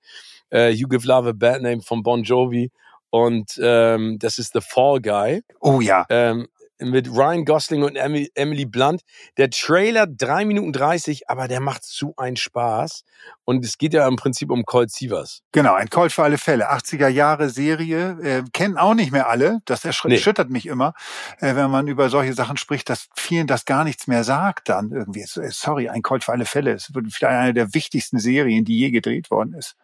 Äh, 0.51 0.69
you 0.69 0.87
Give 0.87 1.05
Love 1.05 1.29
a 1.29 1.33
Bad 1.33 1.61
Name 1.61 1.81
von 1.81 2.03
Bon 2.03 2.23
Jovi. 2.23 2.71
Und 3.09 3.59
ähm, 3.61 4.17
das 4.19 4.37
ist 4.37 4.53
The 4.53 4.61
Fall 4.61 5.01
Guy. 5.01 5.41
Oh 5.59 5.81
ja. 5.81 6.05
Ähm, 6.09 6.47
mit 6.79 7.09
Ryan 7.09 7.45
Gosling 7.45 7.83
und 7.83 7.95
Emily 7.95 8.65
Blunt. 8.65 9.01
Der 9.37 9.49
Trailer 9.49 10.07
drei 10.07 10.45
Minuten 10.45 10.71
dreißig, 10.71 11.29
aber 11.29 11.47
der 11.47 11.59
macht 11.59 11.83
so 11.83 12.13
einen 12.17 12.37
Spaß. 12.37 13.03
Und 13.45 13.65
es 13.65 13.77
geht 13.77 13.93
ja 13.93 14.07
im 14.07 14.15
Prinzip 14.15 14.49
um 14.49 14.63
Colt 14.63 14.91
Sievers. 14.91 15.41
Genau, 15.51 15.73
ein 15.73 15.89
Colt 15.89 16.11
für 16.11 16.23
alle 16.23 16.37
Fälle. 16.37 16.71
80er 16.71 17.09
Jahre 17.09 17.49
Serie, 17.49 18.17
äh, 18.21 18.43
kennen 18.53 18.77
auch 18.77 18.93
nicht 18.93 19.11
mehr 19.11 19.27
alle. 19.27 19.59
Das 19.65 19.83
erschüttert 19.83 20.49
nee. 20.49 20.53
mich 20.53 20.65
immer, 20.67 20.93
äh, 21.39 21.55
wenn 21.55 21.69
man 21.69 21.87
über 21.87 22.09
solche 22.09 22.33
Sachen 22.33 22.57
spricht, 22.57 22.89
dass 22.89 23.07
vielen 23.15 23.47
das 23.47 23.65
gar 23.65 23.83
nichts 23.83 24.07
mehr 24.07 24.23
sagt 24.23 24.69
dann 24.69 24.91
irgendwie. 24.91 25.25
Sorry, 25.25 25.89
ein 25.89 26.01
Colt 26.01 26.23
für 26.23 26.31
alle 26.31 26.45
Fälle. 26.45 26.73
Es 26.73 26.93
wird 26.93 27.11
vielleicht 27.11 27.39
eine 27.39 27.53
der 27.53 27.73
wichtigsten 27.73 28.19
Serien, 28.19 28.63
die 28.63 28.77
je 28.77 28.91
gedreht 28.91 29.31
worden 29.31 29.53
ist. 29.53 29.75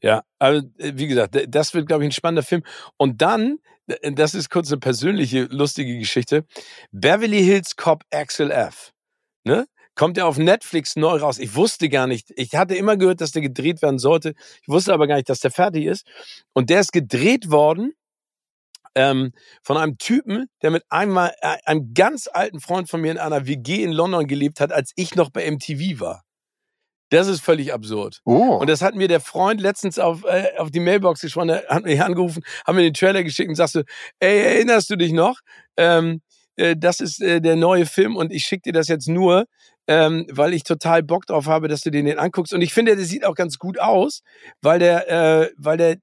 Ja, 0.00 0.22
also 0.38 0.66
wie 0.76 1.08
gesagt, 1.08 1.36
das 1.48 1.74
wird, 1.74 1.88
glaube 1.88 2.04
ich, 2.04 2.08
ein 2.08 2.12
spannender 2.12 2.44
Film. 2.44 2.62
Und 2.96 3.20
dann 3.20 3.58
das 4.02 4.34
ist 4.34 4.50
kurz 4.50 4.70
eine 4.70 4.80
persönliche, 4.80 5.44
lustige 5.44 5.98
Geschichte. 5.98 6.44
Beverly 6.92 7.42
Hills 7.42 7.76
Cop 7.76 8.04
Axel 8.12 8.50
F. 8.50 8.92
Ne? 9.44 9.66
Kommt 9.94 10.16
ja 10.16 10.26
auf 10.26 10.38
Netflix 10.38 10.94
neu 10.96 11.16
raus. 11.16 11.38
Ich 11.38 11.54
wusste 11.54 11.88
gar 11.88 12.06
nicht. 12.06 12.32
Ich 12.36 12.54
hatte 12.54 12.74
immer 12.74 12.96
gehört, 12.96 13.20
dass 13.20 13.32
der 13.32 13.42
gedreht 13.42 13.82
werden 13.82 13.98
sollte. 13.98 14.34
Ich 14.62 14.68
wusste 14.68 14.92
aber 14.92 15.06
gar 15.06 15.16
nicht, 15.16 15.28
dass 15.28 15.40
der 15.40 15.50
fertig 15.50 15.86
ist. 15.86 16.06
Und 16.52 16.70
der 16.70 16.80
ist 16.80 16.92
gedreht 16.92 17.50
worden 17.50 17.94
ähm, 18.94 19.32
von 19.62 19.76
einem 19.76 19.96
Typen, 19.98 20.46
der 20.62 20.70
mit 20.70 20.84
einmal 20.90 21.34
äh, 21.40 21.56
einem 21.64 21.94
ganz 21.94 22.28
alten 22.30 22.60
Freund 22.60 22.88
von 22.90 23.00
mir 23.00 23.10
in 23.10 23.18
einer 23.18 23.46
WG 23.46 23.82
in 23.82 23.92
London 23.92 24.26
gelebt 24.26 24.60
hat, 24.60 24.70
als 24.70 24.92
ich 24.96 25.14
noch 25.14 25.30
bei 25.30 25.50
MTV 25.50 26.00
war. 26.00 26.24
Das 27.10 27.26
ist 27.26 27.40
völlig 27.40 27.72
absurd. 27.72 28.20
Oh. 28.24 28.58
Und 28.58 28.68
das 28.68 28.82
hat 28.82 28.94
mir 28.94 29.08
der 29.08 29.20
Freund 29.20 29.60
letztens 29.60 29.98
auf, 29.98 30.24
äh, 30.24 30.56
auf 30.58 30.70
die 30.70 30.80
Mailbox 30.80 31.20
der 31.20 31.64
hat 31.68 31.84
mich 31.84 32.02
angerufen, 32.02 32.42
haben 32.66 32.76
mir 32.76 32.82
den 32.82 32.94
Trailer 32.94 33.24
geschickt 33.24 33.48
und 33.48 33.54
sagte, 33.54 33.84
ey, 34.20 34.38
erinnerst 34.40 34.90
du 34.90 34.96
dich 34.96 35.12
noch? 35.12 35.40
Ähm, 35.76 36.20
äh, 36.56 36.76
das 36.76 37.00
ist 37.00 37.22
äh, 37.22 37.40
der 37.40 37.56
neue 37.56 37.86
Film 37.86 38.16
und 38.16 38.32
ich 38.32 38.44
schicke 38.44 38.62
dir 38.62 38.72
das 38.72 38.88
jetzt 38.88 39.08
nur, 39.08 39.46
ähm, 39.86 40.26
weil 40.30 40.52
ich 40.52 40.64
total 40.64 41.02
Bock 41.02 41.24
drauf 41.26 41.46
habe, 41.46 41.68
dass 41.68 41.80
du 41.80 41.90
den, 41.90 42.04
den 42.04 42.18
anguckst. 42.18 42.52
Und 42.52 42.60
ich 42.60 42.74
finde, 42.74 42.94
der 42.94 43.04
sieht 43.04 43.24
auch 43.24 43.34
ganz 43.34 43.58
gut 43.58 43.80
aus, 43.80 44.20
weil 44.60 44.78
der, 44.78 45.08
äh, 45.08 45.50
weil 45.56 45.78
der, 45.78 45.96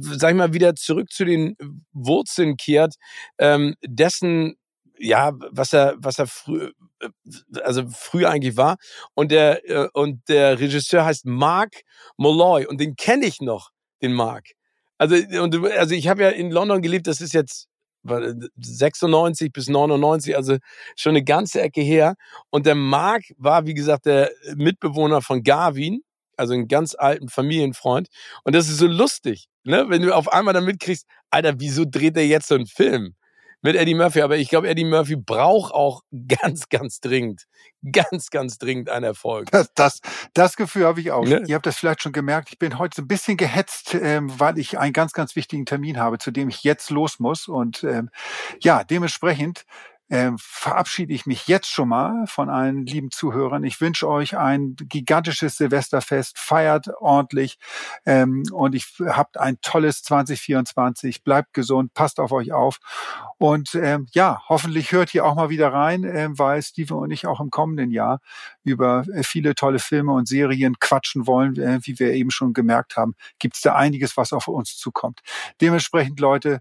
sag 0.00 0.30
ich 0.30 0.36
mal, 0.36 0.52
wieder 0.52 0.74
zurück 0.74 1.10
zu 1.12 1.24
den 1.24 1.56
Wurzeln 1.92 2.56
kehrt, 2.56 2.96
ähm, 3.38 3.76
dessen 3.86 4.56
ja, 5.00 5.32
was 5.50 5.72
er, 5.72 5.94
was 5.98 6.18
er 6.18 6.26
früh, 6.26 6.70
äh, 7.00 7.08
also 7.62 7.84
früher 7.88 8.30
eigentlich 8.30 8.56
war. 8.56 8.76
Und 9.14 9.32
der, 9.32 9.68
äh, 9.68 9.88
und 9.94 10.28
der 10.28 10.60
Regisseur 10.60 11.04
heißt 11.04 11.26
Mark 11.26 11.82
Molloy 12.16 12.66
und 12.66 12.80
den 12.80 12.96
kenne 12.96 13.26
ich 13.26 13.40
noch, 13.40 13.70
den 14.02 14.12
Mark. 14.12 14.48
Also, 14.98 15.16
und, 15.42 15.56
also 15.72 15.94
ich 15.94 16.08
habe 16.08 16.22
ja 16.22 16.28
in 16.28 16.50
London 16.50 16.82
gelebt, 16.82 17.06
das 17.06 17.20
ist 17.20 17.32
jetzt 17.32 17.66
96 18.02 19.52
bis 19.52 19.68
99, 19.68 20.36
also 20.36 20.56
schon 20.96 21.10
eine 21.10 21.24
ganze 21.24 21.60
Ecke 21.60 21.80
her. 21.80 22.14
Und 22.50 22.66
der 22.66 22.74
Mark 22.74 23.22
war, 23.36 23.66
wie 23.66 23.74
gesagt, 23.74 24.06
der 24.06 24.30
Mitbewohner 24.54 25.22
von 25.22 25.42
Garvin, 25.42 26.02
also 26.36 26.54
ein 26.54 26.68
ganz 26.68 26.94
alten 26.94 27.28
Familienfreund. 27.28 28.08
Und 28.44 28.54
das 28.54 28.68
ist 28.68 28.78
so 28.78 28.86
lustig, 28.86 29.48
ne? 29.64 29.86
wenn 29.88 30.02
du 30.02 30.14
auf 30.14 30.32
einmal 30.32 30.54
dann 30.54 30.64
mitkriegst, 30.64 31.06
Alter, 31.30 31.54
wieso 31.58 31.84
dreht 31.84 32.16
er 32.16 32.26
jetzt 32.26 32.48
so 32.48 32.54
einen 32.54 32.66
Film? 32.66 33.14
Mit 33.62 33.76
Eddie 33.76 33.94
Murphy. 33.94 34.22
Aber 34.22 34.36
ich 34.36 34.48
glaube, 34.48 34.68
Eddie 34.68 34.84
Murphy 34.84 35.16
braucht 35.16 35.72
auch 35.72 36.02
ganz, 36.28 36.68
ganz 36.68 37.00
dringend, 37.00 37.46
ganz, 37.92 38.30
ganz 38.30 38.58
dringend 38.58 38.90
einen 38.90 39.04
Erfolg. 39.04 39.50
Das, 39.50 39.72
das, 39.74 40.00
das 40.34 40.56
Gefühl 40.56 40.86
habe 40.86 41.00
ich 41.00 41.10
auch. 41.10 41.24
Ne? 41.24 41.42
Ihr 41.46 41.54
habt 41.54 41.66
das 41.66 41.78
vielleicht 41.78 42.02
schon 42.02 42.12
gemerkt. 42.12 42.48
Ich 42.50 42.58
bin 42.58 42.78
heute 42.78 42.96
so 42.96 43.02
ein 43.02 43.08
bisschen 43.08 43.36
gehetzt, 43.36 43.94
ähm, 43.94 44.30
weil 44.38 44.58
ich 44.58 44.78
einen 44.78 44.92
ganz, 44.92 45.12
ganz 45.12 45.36
wichtigen 45.36 45.66
Termin 45.66 45.98
habe, 45.98 46.18
zu 46.18 46.30
dem 46.30 46.48
ich 46.48 46.62
jetzt 46.62 46.90
los 46.90 47.18
muss. 47.18 47.48
Und 47.48 47.84
ähm, 47.84 48.10
ja, 48.60 48.84
dementsprechend 48.84 49.64
äh, 50.10 50.32
verabschiede 50.36 51.12
ich 51.14 51.24
mich 51.24 51.46
jetzt 51.46 51.68
schon 51.68 51.88
mal 51.88 52.26
von 52.26 52.50
allen 52.50 52.84
lieben 52.84 53.10
Zuhörern. 53.10 53.64
Ich 53.64 53.80
wünsche 53.80 54.08
euch 54.08 54.36
ein 54.36 54.74
gigantisches 54.76 55.56
Silvesterfest, 55.56 56.38
feiert 56.38 56.88
ordentlich 56.98 57.58
ähm, 58.04 58.42
und 58.52 58.74
ich 58.74 58.92
habt 59.06 59.38
ein 59.38 59.60
tolles 59.62 60.02
2024. 60.02 61.22
Bleibt 61.22 61.54
gesund, 61.54 61.94
passt 61.94 62.18
auf 62.18 62.32
euch 62.32 62.52
auf 62.52 62.78
und 63.38 63.74
ähm, 63.76 64.06
ja, 64.12 64.42
hoffentlich 64.48 64.92
hört 64.92 65.14
ihr 65.14 65.24
auch 65.24 65.36
mal 65.36 65.48
wieder 65.48 65.72
rein, 65.72 66.02
äh, 66.02 66.28
weil 66.32 66.60
Steven 66.60 66.98
und 66.98 67.10
ich 67.12 67.26
auch 67.26 67.40
im 67.40 67.50
kommenden 67.50 67.92
Jahr 67.92 68.20
über 68.64 69.04
äh, 69.14 69.22
viele 69.22 69.54
tolle 69.54 69.78
Filme 69.78 70.12
und 70.12 70.26
Serien 70.26 70.78
quatschen 70.80 71.28
wollen, 71.28 71.56
äh, 71.56 71.78
wie 71.84 71.98
wir 72.00 72.12
eben 72.12 72.32
schon 72.32 72.52
gemerkt 72.52 72.96
haben. 72.96 73.14
Gibt 73.38 73.54
es 73.54 73.62
da 73.62 73.76
einiges, 73.76 74.16
was 74.16 74.32
auf 74.32 74.48
uns 74.48 74.76
zukommt. 74.76 75.20
Dementsprechend, 75.60 76.18
Leute, 76.18 76.60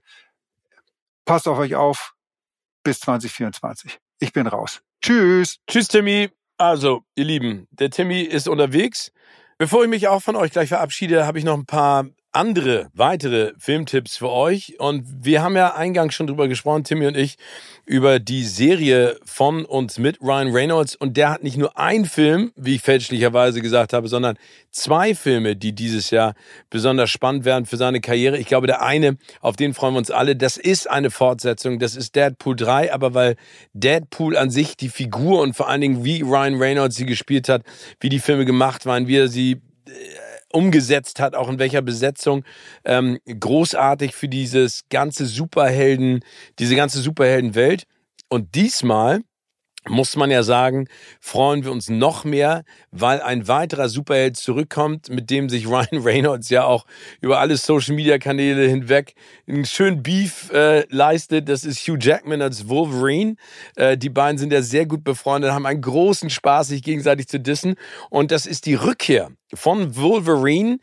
passt 1.25 1.47
auf 1.47 1.57
euch 1.57 1.75
auf, 1.75 2.13
bis 2.83 2.99
2024. 3.01 3.99
Ich 4.19 4.33
bin 4.33 4.47
raus. 4.47 4.81
Tschüss. 5.01 5.57
Tschüss, 5.67 5.87
Timmy. 5.87 6.29
Also, 6.57 7.03
ihr 7.15 7.25
Lieben, 7.25 7.67
der 7.71 7.89
Timmy 7.89 8.21
ist 8.21 8.47
unterwegs. 8.47 9.11
Bevor 9.57 9.83
ich 9.83 9.89
mich 9.89 10.07
auch 10.07 10.21
von 10.21 10.35
euch 10.35 10.51
gleich 10.51 10.69
verabschiede, 10.69 11.25
habe 11.25 11.39
ich 11.39 11.45
noch 11.45 11.57
ein 11.57 11.65
paar 11.65 12.05
andere 12.31 12.89
weitere 12.93 13.53
Filmtipps 13.57 14.17
für 14.17 14.29
euch. 14.29 14.79
Und 14.79 15.03
wir 15.25 15.41
haben 15.41 15.55
ja 15.55 15.75
eingangs 15.75 16.13
schon 16.13 16.27
drüber 16.27 16.47
gesprochen, 16.47 16.83
Timmy 16.83 17.07
und 17.07 17.17
ich, 17.17 17.37
über 17.85 18.19
die 18.19 18.43
Serie 18.43 19.17
von 19.25 19.65
uns 19.65 19.97
mit 19.97 20.21
Ryan 20.21 20.51
Reynolds. 20.51 20.95
Und 20.95 21.17
der 21.17 21.31
hat 21.31 21.43
nicht 21.43 21.57
nur 21.57 21.77
einen 21.77 22.05
Film, 22.05 22.51
wie 22.55 22.75
ich 22.75 22.81
fälschlicherweise 22.81 23.61
gesagt 23.61 23.93
habe, 23.93 24.07
sondern 24.07 24.37
zwei 24.71 25.15
Filme, 25.15 25.55
die 25.55 25.73
dieses 25.73 26.11
Jahr 26.11 26.35
besonders 26.69 27.09
spannend 27.09 27.45
werden 27.45 27.65
für 27.65 27.77
seine 27.77 27.99
Karriere. 27.99 28.37
Ich 28.37 28.47
glaube, 28.47 28.67
der 28.67 28.83
eine, 28.83 29.17
auf 29.41 29.55
den 29.55 29.73
freuen 29.73 29.95
wir 29.95 29.99
uns 29.99 30.11
alle, 30.11 30.35
das 30.35 30.57
ist 30.57 30.89
eine 30.89 31.09
Fortsetzung. 31.09 31.79
Das 31.79 31.95
ist 31.95 32.15
Deadpool 32.15 32.55
3. 32.55 32.93
Aber 32.93 33.15
weil 33.15 33.37
Deadpool 33.73 34.37
an 34.37 34.51
sich 34.51 34.77
die 34.77 34.89
Figur 34.89 35.41
und 35.41 35.55
vor 35.55 35.67
allen 35.67 35.81
Dingen 35.81 36.05
wie 36.05 36.21
Ryan 36.21 36.55
Reynolds 36.55 36.95
sie 36.95 37.07
gespielt 37.07 37.49
hat, 37.49 37.63
wie 37.99 38.09
die 38.09 38.19
Filme 38.19 38.45
gemacht 38.45 38.85
waren, 38.85 39.07
wie 39.07 39.17
er 39.17 39.29
sie 39.29 39.61
äh, 39.87 40.28
umgesetzt 40.51 41.19
hat, 41.19 41.35
auch 41.35 41.49
in 41.49 41.59
welcher 41.59 41.81
Besetzung. 41.81 42.43
Ähm, 42.85 43.19
großartig 43.27 44.15
für 44.15 44.27
dieses 44.27 44.83
ganze 44.89 45.25
Superhelden, 45.25 46.21
diese 46.59 46.75
ganze 46.75 47.01
Superheldenwelt. 47.01 47.83
Und 48.29 48.55
diesmal 48.55 49.21
muss 49.87 50.15
man 50.15 50.29
ja 50.29 50.43
sagen, 50.43 50.87
freuen 51.21 51.63
wir 51.63 51.71
uns 51.71 51.89
noch 51.89 52.25
mehr, 52.25 52.63
weil 52.91 53.21
ein 53.21 53.47
weiterer 53.47 53.87
Superheld 53.87 54.35
zurückkommt, 54.35 55.09
mit 55.09 55.29
dem 55.29 55.49
sich 55.49 55.67
Ryan 55.69 56.03
Reynolds 56.03 56.49
ja 56.49 56.65
auch 56.65 56.85
über 57.21 57.39
alle 57.39 57.55
Social 57.57 57.95
Media 57.95 58.17
Kanäle 58.17 58.67
hinweg 58.67 59.13
einen 59.47 59.65
schönen 59.65 60.03
Beef 60.03 60.51
äh, 60.51 60.85
leistet. 60.89 61.47
Das 61.47 61.63
ist 61.63 61.79
Hugh 61.87 61.97
Jackman 61.99 62.41
als 62.41 62.67
Wolverine. 62.67 63.35
Äh, 63.75 63.97
die 63.97 64.09
beiden 64.09 64.37
sind 64.37 64.51
ja 64.51 64.61
sehr 64.61 64.85
gut 64.85 65.03
befreundet, 65.03 65.51
haben 65.51 65.65
einen 65.65 65.81
großen 65.81 66.29
Spaß, 66.29 66.67
sich 66.67 66.83
gegenseitig 66.83 67.27
zu 67.27 67.39
dissen. 67.39 67.75
Und 68.09 68.31
das 68.31 68.45
ist 68.45 68.65
die 68.65 68.75
Rückkehr 68.75 69.31
von 69.53 69.95
Wolverine 69.95 70.79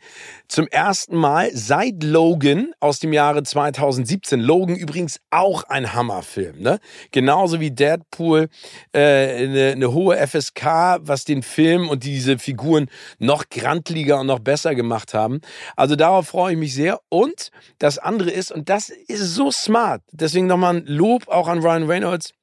zum 0.47 0.67
ersten 0.67 1.15
Mal 1.15 1.51
seit 1.53 2.03
Logan 2.03 2.73
aus 2.79 2.99
dem 2.99 3.13
Jahre 3.13 3.43
2017. 3.43 4.39
Logan 4.39 4.75
übrigens 4.75 5.19
auch 5.29 5.63
ein 5.63 5.93
Hammerfilm, 5.93 6.59
ne? 6.59 6.79
Genauso 7.11 7.59
wie 7.59 7.71
Deadpool 7.71 8.49
äh, 8.97 9.43
eine, 9.43 9.71
eine 9.73 9.93
hohe 9.93 10.17
FSK, 10.17 10.65
was 11.01 11.23
den 11.23 11.43
Film 11.43 11.87
und 11.87 12.03
diese 12.03 12.39
Figuren 12.39 12.87
noch 13.19 13.49
grantliger 13.49 14.19
und 14.19 14.27
noch 14.27 14.39
besser 14.39 14.73
gemacht 14.73 15.13
haben. 15.13 15.41
Also 15.75 15.95
darauf 15.95 16.29
freue 16.29 16.53
ich 16.53 16.59
mich 16.59 16.73
sehr. 16.73 16.99
Und 17.09 17.51
das 17.77 17.99
andere 17.99 18.31
ist, 18.31 18.51
und 18.51 18.69
das 18.69 18.89
ist 18.89 19.35
so 19.35 19.51
smart, 19.51 20.01
deswegen 20.11 20.47
nochmal 20.47 20.77
ein 20.77 20.85
Lob 20.87 21.27
auch 21.27 21.47
an 21.47 21.59
Ryan 21.59 21.83
Reynolds, 21.83 22.33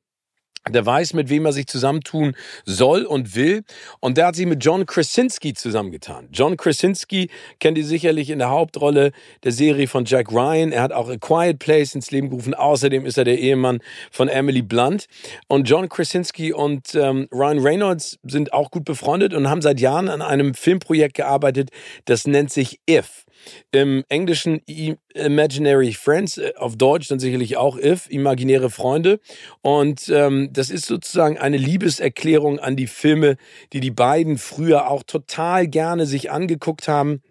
der 0.68 0.86
weiß, 0.86 1.12
mit 1.12 1.28
wem 1.28 1.44
er 1.44 1.52
sich 1.52 1.66
zusammentun 1.66 2.34
soll 2.64 3.04
und 3.04 3.34
will. 3.34 3.64
Und 4.00 4.16
der 4.16 4.28
hat 4.28 4.36
sich 4.36 4.46
mit 4.46 4.64
John 4.64 4.86
Krasinski 4.86 5.52
zusammengetan. 5.52 6.28
John 6.32 6.56
Krasinski 6.56 7.28
kennt 7.60 7.76
ihr 7.76 7.84
sicherlich 7.84 8.30
in 8.30 8.38
der 8.38 8.50
Hauptrolle 8.50 9.12
der 9.42 9.52
Serie 9.52 9.86
von 9.88 10.06
Jack 10.06 10.32
Ryan. 10.32 10.72
Er 10.72 10.82
hat 10.82 10.92
auch 10.92 11.10
A 11.10 11.16
Quiet 11.16 11.58
Place 11.58 11.94
ins 11.94 12.10
Leben 12.10 12.30
gerufen. 12.30 12.54
Außerdem 12.54 13.04
ist 13.04 13.18
er 13.18 13.24
der 13.24 13.38
Ehemann 13.38 13.80
von 14.10 14.28
Emily 14.28 14.62
Blunt. 14.62 15.06
Und 15.48 15.68
John 15.68 15.88
Krasinski 15.88 16.52
und 16.52 16.94
ähm, 16.94 17.28
Ryan 17.30 17.58
Reynolds 17.58 18.18
sind 18.22 18.52
auch 18.52 18.70
gut 18.70 18.84
befreundet 18.84 19.34
und 19.34 19.50
haben 19.50 19.60
seit 19.60 19.80
Jahren 19.80 20.08
an 20.08 20.22
einem 20.22 20.54
Filmprojekt 20.54 21.14
gearbeitet, 21.14 21.70
das 22.06 22.26
nennt 22.26 22.50
sich 22.50 22.80
If. 22.88 23.24
Im 23.72 24.04
Englischen 24.08 24.60
Imaginary 25.14 25.92
Friends, 25.92 26.38
äh, 26.38 26.52
auf 26.56 26.76
Deutsch 26.76 27.08
dann 27.08 27.18
sicherlich 27.18 27.56
auch 27.56 27.76
If, 27.76 28.08
imaginäre 28.10 28.70
Freunde. 28.70 29.20
Und 29.62 30.08
ähm, 30.08 30.50
das 30.52 30.70
ist 30.70 30.86
sozusagen 30.86 31.38
eine 31.38 31.56
Liebeserklärung 31.56 32.58
an 32.58 32.76
die 32.76 32.86
Filme, 32.86 33.36
die 33.72 33.80
die 33.80 33.90
beiden 33.90 34.38
früher 34.38 34.90
auch 34.90 35.02
total 35.02 35.68
gerne 35.68 36.06
sich 36.06 36.30
angeguckt 36.30 36.88
haben. 36.88 37.22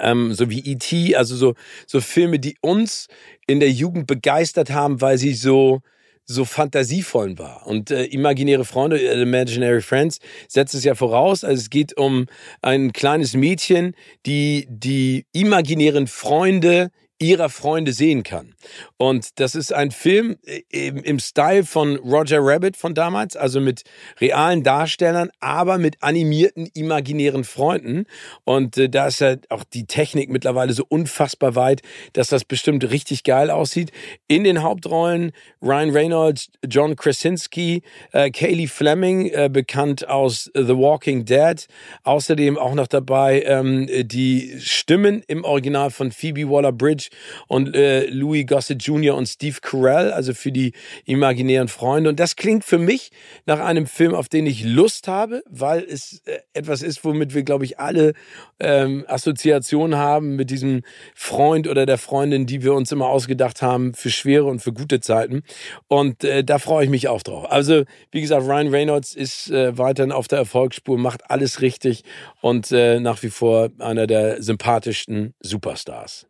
Ähm, 0.00 0.34
so 0.34 0.50
wie 0.50 0.60
E.T., 0.60 1.14
also 1.14 1.36
so, 1.36 1.54
so 1.86 2.00
Filme, 2.00 2.38
die 2.38 2.56
uns 2.60 3.06
in 3.46 3.60
der 3.60 3.70
Jugend 3.70 4.06
begeistert 4.06 4.70
haben, 4.70 5.00
weil 5.00 5.18
sie 5.18 5.34
so, 5.34 5.82
so 6.26 6.44
fantasievollen 6.44 7.38
war. 7.38 7.66
Und 7.66 7.90
äh, 7.90 8.04
imaginäre 8.04 8.64
Freunde, 8.64 8.98
äh, 8.98 9.20
Imaginary 9.20 9.82
Friends, 9.82 10.18
setzt 10.48 10.74
es 10.74 10.84
ja 10.84 10.94
voraus. 10.94 11.44
Also 11.44 11.60
es 11.60 11.70
geht 11.70 11.96
um 11.96 12.26
ein 12.62 12.92
kleines 12.92 13.34
Mädchen, 13.34 13.94
die 14.26 14.66
die 14.70 15.26
imaginären 15.32 16.06
Freunde 16.06 16.90
ihrer 17.24 17.48
Freunde 17.48 17.92
sehen 17.92 18.22
kann. 18.22 18.54
Und 18.98 19.40
das 19.40 19.54
ist 19.54 19.72
ein 19.72 19.90
Film 19.90 20.36
äh, 20.44 20.88
im, 20.88 21.18
Style 21.18 21.64
von 21.64 21.96
Roger 21.96 22.40
Rabbit 22.40 22.76
von 22.76 22.94
damals, 22.94 23.34
also 23.34 23.60
mit 23.60 23.82
realen 24.20 24.62
Darstellern, 24.62 25.30
aber 25.40 25.78
mit 25.78 26.02
animierten 26.02 26.68
imaginären 26.74 27.44
Freunden. 27.44 28.04
Und 28.44 28.76
äh, 28.76 28.90
da 28.90 29.06
ist 29.06 29.20
ja 29.20 29.36
auch 29.48 29.64
die 29.64 29.86
Technik 29.86 30.28
mittlerweile 30.28 30.74
so 30.74 30.84
unfassbar 30.86 31.54
weit, 31.54 31.80
dass 32.12 32.28
das 32.28 32.44
bestimmt 32.44 32.90
richtig 32.90 33.24
geil 33.24 33.50
aussieht. 33.50 33.90
In 34.28 34.44
den 34.44 34.62
Hauptrollen 34.62 35.32
Ryan 35.62 35.90
Reynolds, 35.90 36.50
John 36.68 36.94
Krasinski, 36.94 37.82
äh, 38.12 38.30
Kaylee 38.30 38.66
Fleming, 38.66 39.32
bekannt 39.50 40.08
aus 40.08 40.50
The 40.54 40.76
Walking 40.76 41.24
Dead. 41.24 41.66
Außerdem 42.02 42.58
auch 42.58 42.74
noch 42.74 42.86
dabei 42.86 43.42
ähm, 43.42 43.88
die 43.88 44.56
Stimmen 44.58 45.22
im 45.26 45.44
Original 45.44 45.90
von 45.90 46.12
Phoebe 46.12 46.48
Waller-Bridge 46.48 47.08
und 47.48 47.74
äh, 47.74 48.06
Louis 48.06 48.46
Gossett 48.46 48.82
Jr. 48.82 49.16
und 49.16 49.26
Steve 49.26 49.58
Carell, 49.60 50.12
also 50.12 50.34
für 50.34 50.52
die 50.52 50.72
imaginären 51.04 51.68
Freunde. 51.68 52.10
Und 52.10 52.20
das 52.20 52.36
klingt 52.36 52.64
für 52.64 52.78
mich 52.78 53.10
nach 53.46 53.60
einem 53.60 53.86
Film, 53.86 54.14
auf 54.14 54.28
den 54.28 54.46
ich 54.46 54.64
Lust 54.64 55.08
habe, 55.08 55.42
weil 55.48 55.82
es 55.82 56.22
äh, 56.26 56.38
etwas 56.52 56.82
ist, 56.82 57.04
womit 57.04 57.34
wir, 57.34 57.42
glaube 57.42 57.64
ich, 57.64 57.78
alle 57.78 58.14
ähm, 58.60 59.04
Assoziationen 59.08 59.98
haben 59.98 60.36
mit 60.36 60.50
diesem 60.50 60.82
Freund 61.14 61.68
oder 61.68 61.86
der 61.86 61.98
Freundin, 61.98 62.46
die 62.46 62.62
wir 62.62 62.74
uns 62.74 62.92
immer 62.92 63.08
ausgedacht 63.08 63.62
haben 63.62 63.94
für 63.94 64.10
schwere 64.10 64.44
und 64.44 64.60
für 64.60 64.72
gute 64.72 65.00
Zeiten. 65.00 65.42
Und 65.88 66.24
äh, 66.24 66.44
da 66.44 66.58
freue 66.58 66.84
ich 66.84 66.90
mich 66.90 67.08
auch 67.08 67.22
drauf. 67.22 67.50
Also, 67.50 67.84
wie 68.10 68.20
gesagt, 68.20 68.46
Ryan 68.46 68.68
Reynolds 68.68 69.14
ist 69.14 69.50
äh, 69.50 69.76
weiterhin 69.76 70.12
auf 70.12 70.28
der 70.28 70.38
Erfolgsspur, 70.38 70.98
macht 70.98 71.30
alles 71.30 71.60
richtig 71.60 72.02
und 72.40 72.72
äh, 72.72 73.00
nach 73.00 73.22
wie 73.22 73.30
vor 73.30 73.70
einer 73.78 74.06
der 74.06 74.42
sympathischsten 74.42 75.34
Superstars. 75.40 76.26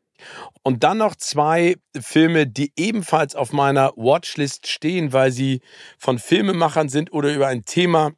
Und 0.62 0.82
dann 0.84 0.98
noch 0.98 1.16
zwei 1.16 1.76
Filme, 1.98 2.46
die 2.46 2.72
ebenfalls 2.76 3.34
auf 3.34 3.52
meiner 3.52 3.92
Watchlist 3.96 4.66
stehen, 4.66 5.12
weil 5.12 5.30
sie 5.30 5.60
von 5.98 6.18
Filmemachern 6.18 6.88
sind 6.88 7.12
oder 7.12 7.34
über 7.34 7.48
ein 7.48 7.64
Thema 7.64 8.12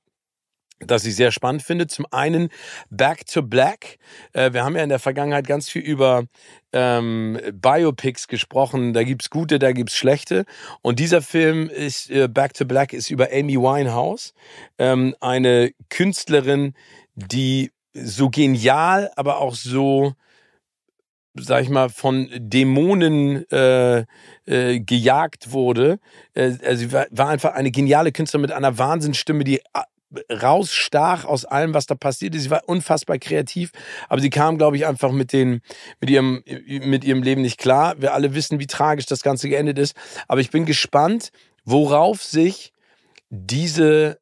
das 0.78 1.06
ich 1.06 1.16
sehr 1.16 1.32
spannend 1.32 1.62
finde. 1.62 1.86
Zum 1.86 2.06
einen 2.10 2.50
Back 2.90 3.26
to 3.26 3.42
Black. 3.42 3.98
Äh, 4.32 4.52
wir 4.52 4.64
haben 4.64 4.76
ja 4.76 4.82
in 4.82 4.88
der 4.88 4.98
Vergangenheit 4.98 5.46
ganz 5.46 5.68
viel 5.70 5.82
über 5.82 6.24
ähm, 6.72 7.40
Biopics 7.52 8.28
gesprochen. 8.28 8.92
Da 8.92 9.02
gibt's 9.02 9.30
gute, 9.30 9.58
da 9.58 9.72
gibt's 9.72 9.96
schlechte. 9.96 10.44
Und 10.82 10.98
dieser 10.98 11.22
Film 11.22 11.70
ist 11.70 12.10
äh, 12.10 12.28
Back 12.28 12.54
to 12.54 12.66
Black 12.66 12.92
ist 12.92 13.10
über 13.10 13.28
Amy 13.32 13.56
Winehouse, 13.56 14.34
ähm, 14.78 15.14
eine 15.20 15.72
Künstlerin, 15.88 16.74
die 17.14 17.72
so 17.94 18.28
genial, 18.28 19.10
aber 19.16 19.38
auch 19.38 19.54
so 19.54 20.12
sag 21.38 21.62
ich 21.62 21.68
mal, 21.68 21.88
von 21.88 22.28
Dämonen 22.36 23.48
äh, 23.50 24.04
äh, 24.46 24.80
gejagt 24.80 25.52
wurde. 25.52 25.98
Äh, 26.34 26.54
also 26.64 26.76
sie 26.76 26.92
war, 26.92 27.06
war 27.10 27.28
einfach 27.28 27.54
eine 27.54 27.70
geniale 27.70 28.12
Künstlerin 28.12 28.42
mit 28.42 28.52
einer 28.52 28.78
Wahnsinnsstimme, 28.78 29.44
die 29.44 29.58
äh, 29.58 30.32
rausstach 30.32 31.24
aus 31.24 31.44
allem, 31.44 31.74
was 31.74 31.86
da 31.86 31.94
passiert 31.94 32.34
ist. 32.34 32.44
Sie 32.44 32.50
war 32.50 32.62
unfassbar 32.66 33.18
kreativ, 33.18 33.72
aber 34.08 34.20
sie 34.20 34.30
kam, 34.30 34.56
glaube 34.56 34.76
ich, 34.76 34.86
einfach 34.86 35.12
mit 35.12 35.32
den, 35.32 35.60
mit 36.00 36.10
ihrem, 36.10 36.42
mit 36.66 37.04
ihrem 37.04 37.22
Leben 37.22 37.42
nicht 37.42 37.58
klar. 37.58 37.94
Wir 37.98 38.14
alle 38.14 38.34
wissen, 38.34 38.60
wie 38.60 38.66
tragisch 38.66 39.06
das 39.06 39.22
Ganze 39.22 39.48
geendet 39.48 39.78
ist. 39.78 39.96
Aber 40.28 40.40
ich 40.40 40.50
bin 40.50 40.64
gespannt, 40.64 41.32
worauf 41.64 42.22
sich 42.22 42.72
diese 43.30 44.18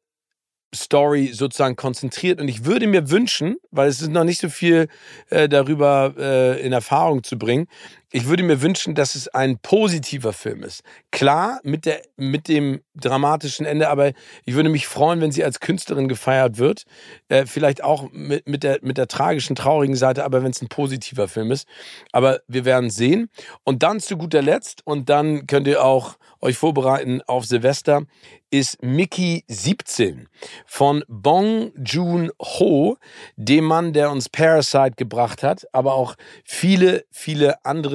Story 0.75 1.31
sozusagen 1.33 1.75
konzentriert. 1.75 2.39
Und 2.39 2.47
ich 2.47 2.65
würde 2.65 2.87
mir 2.87 3.09
wünschen, 3.09 3.57
weil 3.71 3.89
es 3.89 4.01
ist 4.01 4.11
noch 4.11 4.23
nicht 4.23 4.39
so 4.39 4.49
viel 4.49 4.87
äh, 5.29 5.49
darüber 5.49 6.13
äh, 6.17 6.61
in 6.61 6.73
Erfahrung 6.73 7.23
zu 7.23 7.37
bringen, 7.37 7.67
ich 8.11 8.27
würde 8.27 8.43
mir 8.43 8.61
wünschen, 8.61 8.95
dass 8.95 9.15
es 9.15 9.27
ein 9.27 9.57
positiver 9.59 10.33
Film 10.33 10.63
ist. 10.63 10.83
Klar, 11.11 11.59
mit, 11.63 11.85
der, 11.85 12.01
mit 12.17 12.47
dem 12.47 12.81
dramatischen 12.95 13.65
Ende, 13.65 13.89
aber 13.89 14.11
ich 14.45 14.55
würde 14.55 14.69
mich 14.69 14.87
freuen, 14.87 15.21
wenn 15.21 15.31
sie 15.31 15.43
als 15.43 15.59
Künstlerin 15.59 16.07
gefeiert 16.07 16.57
wird. 16.57 16.83
Äh, 17.29 17.45
vielleicht 17.45 17.83
auch 17.83 18.09
mit, 18.11 18.47
mit, 18.47 18.63
der, 18.63 18.79
mit 18.81 18.97
der 18.97 19.07
tragischen, 19.07 19.55
traurigen 19.55 19.95
Seite, 19.95 20.23
aber 20.23 20.43
wenn 20.43 20.51
es 20.51 20.61
ein 20.61 20.69
positiver 20.69 21.27
Film 21.27 21.51
ist. 21.51 21.67
Aber 22.11 22.39
wir 22.47 22.65
werden 22.65 22.89
sehen. 22.89 23.29
Und 23.63 23.83
dann 23.83 23.99
zu 23.99 24.17
guter 24.17 24.41
Letzt, 24.41 24.81
und 24.85 25.09
dann 25.09 25.47
könnt 25.47 25.67
ihr 25.67 25.83
auch 25.83 26.17
euch 26.41 26.57
vorbereiten 26.57 27.21
auf 27.27 27.45
Silvester, 27.45 28.03
ist 28.51 28.81
Mickey 28.83 29.43
17 29.47 30.29
von 30.65 31.03
Bong 31.07 31.71
Joon-ho, 31.75 32.97
dem 33.35 33.65
Mann, 33.65 33.93
der 33.93 34.11
uns 34.11 34.29
Parasite 34.29 34.93
gebracht 34.95 35.43
hat, 35.43 35.67
aber 35.73 35.95
auch 35.95 36.15
viele, 36.43 37.05
viele 37.09 37.65
andere 37.65 37.94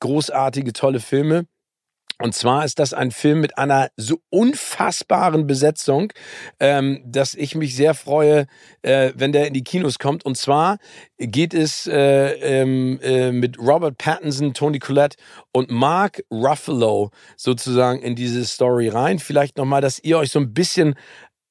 großartige, 0.00 0.72
tolle 0.72 1.00
Filme. 1.00 1.46
Und 2.20 2.34
zwar 2.34 2.64
ist 2.64 2.78
das 2.78 2.92
ein 2.92 3.10
Film 3.10 3.40
mit 3.40 3.56
einer 3.56 3.88
so 3.96 4.20
unfassbaren 4.28 5.46
Besetzung, 5.46 6.12
ähm, 6.58 7.02
dass 7.06 7.34
ich 7.34 7.54
mich 7.54 7.74
sehr 7.74 7.94
freue, 7.94 8.46
äh, 8.82 9.12
wenn 9.16 9.32
der 9.32 9.46
in 9.46 9.54
die 9.54 9.64
Kinos 9.64 9.98
kommt. 9.98 10.26
Und 10.26 10.36
zwar 10.36 10.76
geht 11.18 11.54
es 11.54 11.86
äh, 11.86 12.32
ähm, 12.60 13.00
äh, 13.02 13.32
mit 13.32 13.58
Robert 13.58 13.96
Pattinson, 13.96 14.52
Tony 14.52 14.78
Collette 14.78 15.16
und 15.52 15.70
Mark 15.70 16.22
Ruffalo 16.30 17.10
sozusagen 17.36 18.02
in 18.02 18.14
diese 18.16 18.44
Story 18.44 18.88
rein. 18.88 19.18
Vielleicht 19.18 19.56
nochmal, 19.56 19.80
dass 19.80 19.98
ihr 19.98 20.18
euch 20.18 20.30
so 20.30 20.40
ein 20.40 20.52
bisschen 20.52 20.96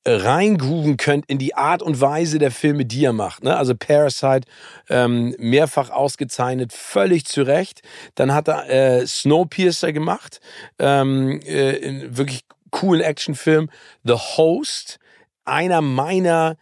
reingrooven 0.06 0.98
könnt 0.98 1.26
in 1.28 1.38
die 1.38 1.56
Art 1.56 1.82
und 1.82 2.02
Weise 2.02 2.40
der 2.40 2.52
Filme, 2.52 2.86
die 2.86 3.06
er 3.06 3.14
macht. 3.14 3.44
Ne? 3.44 3.56
Also 3.56 3.76
Parasite 3.76 4.48
ähm, 4.90 5.36
mehrfach 5.38 5.90
ausgezeichnet, 5.90 6.74
völlig 6.74 7.26
zu 7.26 7.44
Recht. 7.44 7.82
Dann 8.16 8.34
hat 8.34 8.48
er 8.48 8.70
äh, 8.70 9.06
Snowpiercer 9.06 9.92
gemacht, 9.92 10.40
ähm, 10.80 11.42
äh, 11.42 12.16
wirklich 12.16 12.46
coolen 12.72 13.02
Actionfilm. 13.02 13.70
The 14.04 14.14
Host, 14.14 15.00
einer 15.46 15.82
meiner 15.82 16.56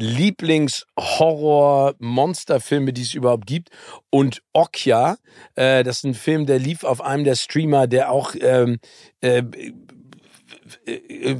Lieblings-Horror-Monsterfilme, 0.00 2.92
die 2.92 3.02
es 3.02 3.14
überhaupt 3.14 3.46
gibt. 3.46 3.70
Und 4.10 4.42
Okja, 4.52 5.16
äh, 5.56 5.82
das 5.82 5.96
ist 5.98 6.04
ein 6.04 6.14
Film, 6.14 6.46
der 6.46 6.60
lief 6.60 6.84
auf 6.84 7.00
einem 7.00 7.24
der 7.24 7.34
Streamer, 7.34 7.88
der 7.88 8.12
auch 8.12 8.36
ähm, 8.40 8.78
äh, 9.20 9.38
äh, 9.38 9.72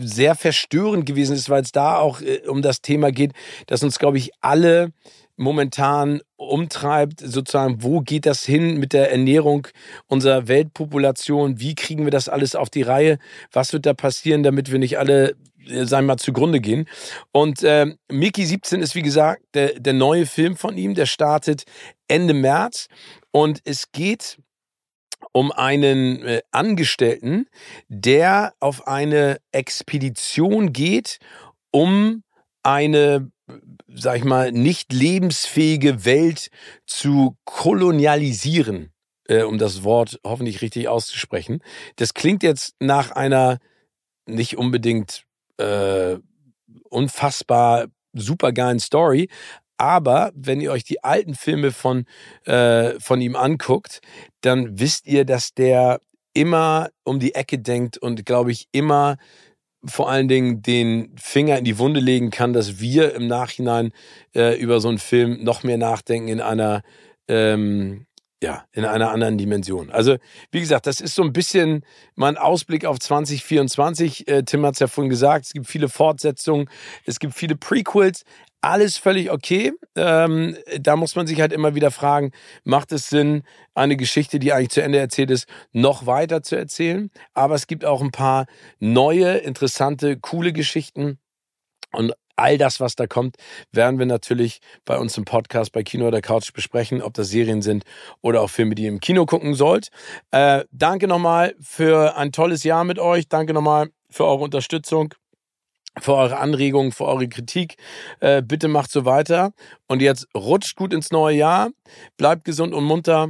sehr 0.01 0.35
verstörend 0.35 1.07
gewesen 1.07 1.37
ist, 1.37 1.51
weil 1.51 1.62
es 1.62 1.72
da 1.72 1.97
auch 1.97 2.20
äh, 2.20 2.43
um 2.47 2.62
das 2.62 2.81
Thema 2.81 3.12
geht, 3.12 3.33
dass 3.66 3.83
uns, 3.83 3.99
glaube 3.99 4.18
ich, 4.18 4.31
alle 4.41 4.93
momentan 5.39 6.20
umtreibt, 6.37 7.20
sozusagen, 7.20 7.83
wo 7.83 8.01
geht 8.01 8.26
das 8.26 8.45
hin 8.45 8.79
mit 8.79 8.93
der 8.93 9.11
Ernährung 9.11 9.68
unserer 10.07 10.49
Weltpopulation? 10.49 11.61
Wie 11.61 11.74
kriegen 11.74 12.05
wir 12.05 12.11
das 12.11 12.29
alles 12.29 12.55
auf 12.55 12.70
die 12.70 12.83
Reihe? 12.83 13.18
Was 13.53 13.72
wird 13.72 13.87
da 13.87 13.95
passieren, 13.95 14.43
damit 14.43 14.70
wir 14.70 14.81
nicht 14.81 14.99
alle, 14.99 15.37
äh, 15.66 15.85
sagen 15.85 16.07
wir 16.07 16.14
mal, 16.14 16.18
zugrunde 16.18 16.61
gehen? 16.61 16.89
Und 17.31 17.62
äh, 17.62 17.87
Mickey 18.11 18.45
17 18.45 18.83
ist, 18.83 18.97
wie 18.97 19.03
gesagt, 19.03 19.43
der, 19.55 19.79
der 19.79 19.93
neue 19.93 20.26
Film 20.26 20.57
von 20.57 20.76
ihm, 20.76 20.95
der 20.95 21.07
startet 21.07 21.62
Ende 22.09 22.35
März. 22.35 22.89
Und 23.31 23.61
es 23.64 23.93
geht 23.93 24.39
um 25.33 25.53
einen 25.53 26.24
äh, 26.24 26.43
Angestellten, 26.51 27.47
der 27.89 28.55
auf 28.61 28.87
eine 28.87 29.39
Expedition 29.53 30.72
geht, 30.72 31.18
um 31.70 32.22
eine 32.62 33.31
sag 33.89 34.18
ich 34.18 34.24
mal, 34.24 34.53
nicht 34.53 34.93
lebensfähige 34.93 36.05
Welt 36.05 36.51
zu 36.87 37.37
kolonialisieren, 37.45 38.93
äh, 39.29 39.43
um 39.43 39.59
das 39.59 39.83
Wort 39.83 40.20
hoffentlich 40.24 40.61
richtig 40.62 40.89
auszusprechen. 40.89 41.62
Das 41.97 42.14
klingt 42.14 42.43
jetzt 42.43 42.74
nach 42.81 43.11
einer 43.12 43.59
nicht 44.26 44.59
unbedingt 44.59 45.24
äh, 45.57 46.16
unfassbar 46.91 47.87
supergeilen 48.12 48.81
Story, 48.81 49.29
aber 49.79 50.33
wenn 50.35 50.61
ihr 50.61 50.72
euch 50.72 50.85
die 50.85 51.03
alten 51.03 51.35
Filme 51.35 51.72
von, 51.72 52.05
äh, 52.45 52.99
von 53.01 53.20
ihm 53.20 53.37
anguckt, 53.37 54.01
dann 54.43 54.79
wisst 54.79 55.07
ihr, 55.07 55.24
dass 55.24 55.55
der 55.55 56.01
immer 56.35 56.91
um 57.05 57.18
die 57.18 57.35
Ecke 57.35 57.59
denkt 57.59 57.97
und, 57.97 58.26
glaube 58.26 58.53
ich, 58.53 58.68
immer 58.72 59.16
vor 59.85 60.11
allen 60.11 60.29
Dingen 60.29 60.61
den 60.61 61.14
Finger 61.16 61.59
in 61.59 61.64
die 61.64 61.79
Wunde 61.79 62.01
legen 62.01 62.31
kann, 62.31 62.53
dass 62.53 62.81
wir 62.81 63.14
im 63.14 63.29
Nachhinein 63.29 63.93
äh, 64.35 64.59
über 64.59 64.81
so 64.81 64.89
einen 64.89 64.99
Film 64.99 65.43
noch 65.43 65.62
mehr 65.62 65.79
nachdenken 65.79 66.29
in 66.29 66.41
einer 66.41 66.83
ähm, 67.29 68.07
ja, 68.41 68.64
in 68.72 68.85
einer 68.85 69.11
anderen 69.11 69.37
Dimension. 69.37 69.91
Also, 69.91 70.16
wie 70.53 70.61
gesagt, 70.61 70.87
das 70.87 71.01
ist 71.01 71.16
so 71.16 71.22
ein 71.22 71.33
bisschen 71.33 71.85
mein 72.14 72.37
Ausblick 72.37 72.85
auf 72.85 73.01
2024. 73.01 74.29
Äh, 74.29 74.45
Tim 74.45 74.64
hat 74.64 74.74
es 74.74 74.79
ja 74.79 74.87
vorhin 74.87 75.11
gesagt, 75.11 75.47
es 75.47 75.53
gibt 75.53 75.66
viele 75.66 75.89
Fortsetzungen, 75.89 76.70
es 77.05 77.18
gibt 77.18 77.35
viele 77.35 77.57
Prequels, 77.57 78.22
alles 78.61 78.96
völlig 78.96 79.30
okay. 79.30 79.72
Ähm, 79.96 80.56
da 80.80 80.96
muss 80.96 81.16
man 81.16 81.26
sich 81.26 81.40
halt 81.40 81.52
immer 81.52 81.74
wieder 81.74 81.90
fragen, 81.90 82.32
macht 82.64 82.92
es 82.92 83.09
Sinn, 83.09 83.42
eine 83.74 83.96
Geschichte, 83.96 84.38
die 84.38 84.52
eigentlich 84.52 84.70
zu 84.70 84.82
Ende 84.82 84.98
erzählt 84.98 85.30
ist, 85.30 85.46
noch 85.72 86.06
weiter 86.06 86.42
zu 86.42 86.56
erzählen? 86.56 87.11
Aber 87.34 87.54
es 87.54 87.66
gibt 87.66 87.84
auch 87.84 88.02
ein 88.02 88.11
paar 88.11 88.46
neue, 88.78 89.38
interessante, 89.38 90.18
coole 90.18 90.52
Geschichten. 90.52 91.18
Und 91.92 92.12
all 92.36 92.59
das, 92.59 92.80
was 92.80 92.94
da 92.94 93.06
kommt, 93.06 93.36
werden 93.72 93.98
wir 93.98 94.06
natürlich 94.06 94.61
bei 94.84 94.98
uns 94.98 95.16
im 95.18 95.24
Podcast 95.24 95.72
bei 95.72 95.82
Kino 95.82 96.06
oder 96.06 96.20
Couch 96.20 96.52
besprechen, 96.52 97.02
ob 97.02 97.14
das 97.14 97.28
Serien 97.28 97.62
sind 97.62 97.84
oder 98.20 98.42
auch 98.42 98.50
Filme, 98.50 98.74
die 98.74 98.84
ihr 98.84 98.90
im 98.90 99.00
Kino 99.00 99.26
gucken 99.26 99.54
sollt. 99.54 99.88
Äh, 100.30 100.64
danke 100.70 101.09
nochmal 101.09 101.54
für 101.61 102.16
ein 102.16 102.32
tolles 102.32 102.62
Jahr 102.64 102.84
mit 102.84 102.98
euch. 102.98 103.28
Danke 103.28 103.52
nochmal 103.52 103.90
für 104.11 104.24
eure 104.24 104.44
Unterstützung 104.44 105.14
für 106.01 106.14
eure 106.14 106.38
Anregungen, 106.38 106.92
für 106.92 107.05
eure 107.05 107.28
Kritik. 107.28 107.76
Äh, 108.20 108.42
bitte 108.42 108.68
macht 108.68 108.90
so 108.90 109.05
weiter. 109.05 109.53
Und 109.86 110.03
jetzt 110.03 110.26
rutscht 110.34 110.76
gut 110.76 110.92
ins 110.92 111.11
neue 111.11 111.36
Jahr. 111.36 111.70
Bleibt 112.16 112.44
gesund 112.44 112.74
und 112.74 112.84
munter. 112.84 113.28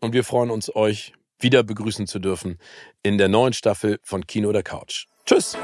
Und 0.00 0.12
wir 0.12 0.24
freuen 0.24 0.50
uns, 0.50 0.74
euch 0.74 1.12
wieder 1.38 1.62
begrüßen 1.62 2.06
zu 2.06 2.18
dürfen 2.18 2.58
in 3.02 3.18
der 3.18 3.28
neuen 3.28 3.52
Staffel 3.52 3.98
von 4.02 4.26
Kino 4.26 4.48
oder 4.48 4.62
Couch. 4.62 5.06
Tschüss. 5.26 5.56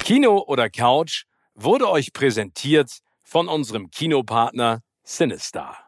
Kino 0.00 0.44
oder 0.46 0.70
Couch 0.70 1.24
wurde 1.54 1.90
euch 1.90 2.12
präsentiert 2.12 2.90
von 3.24 3.48
unserem 3.48 3.90
Kinopartner 3.90 4.82
Sinistar. 5.02 5.85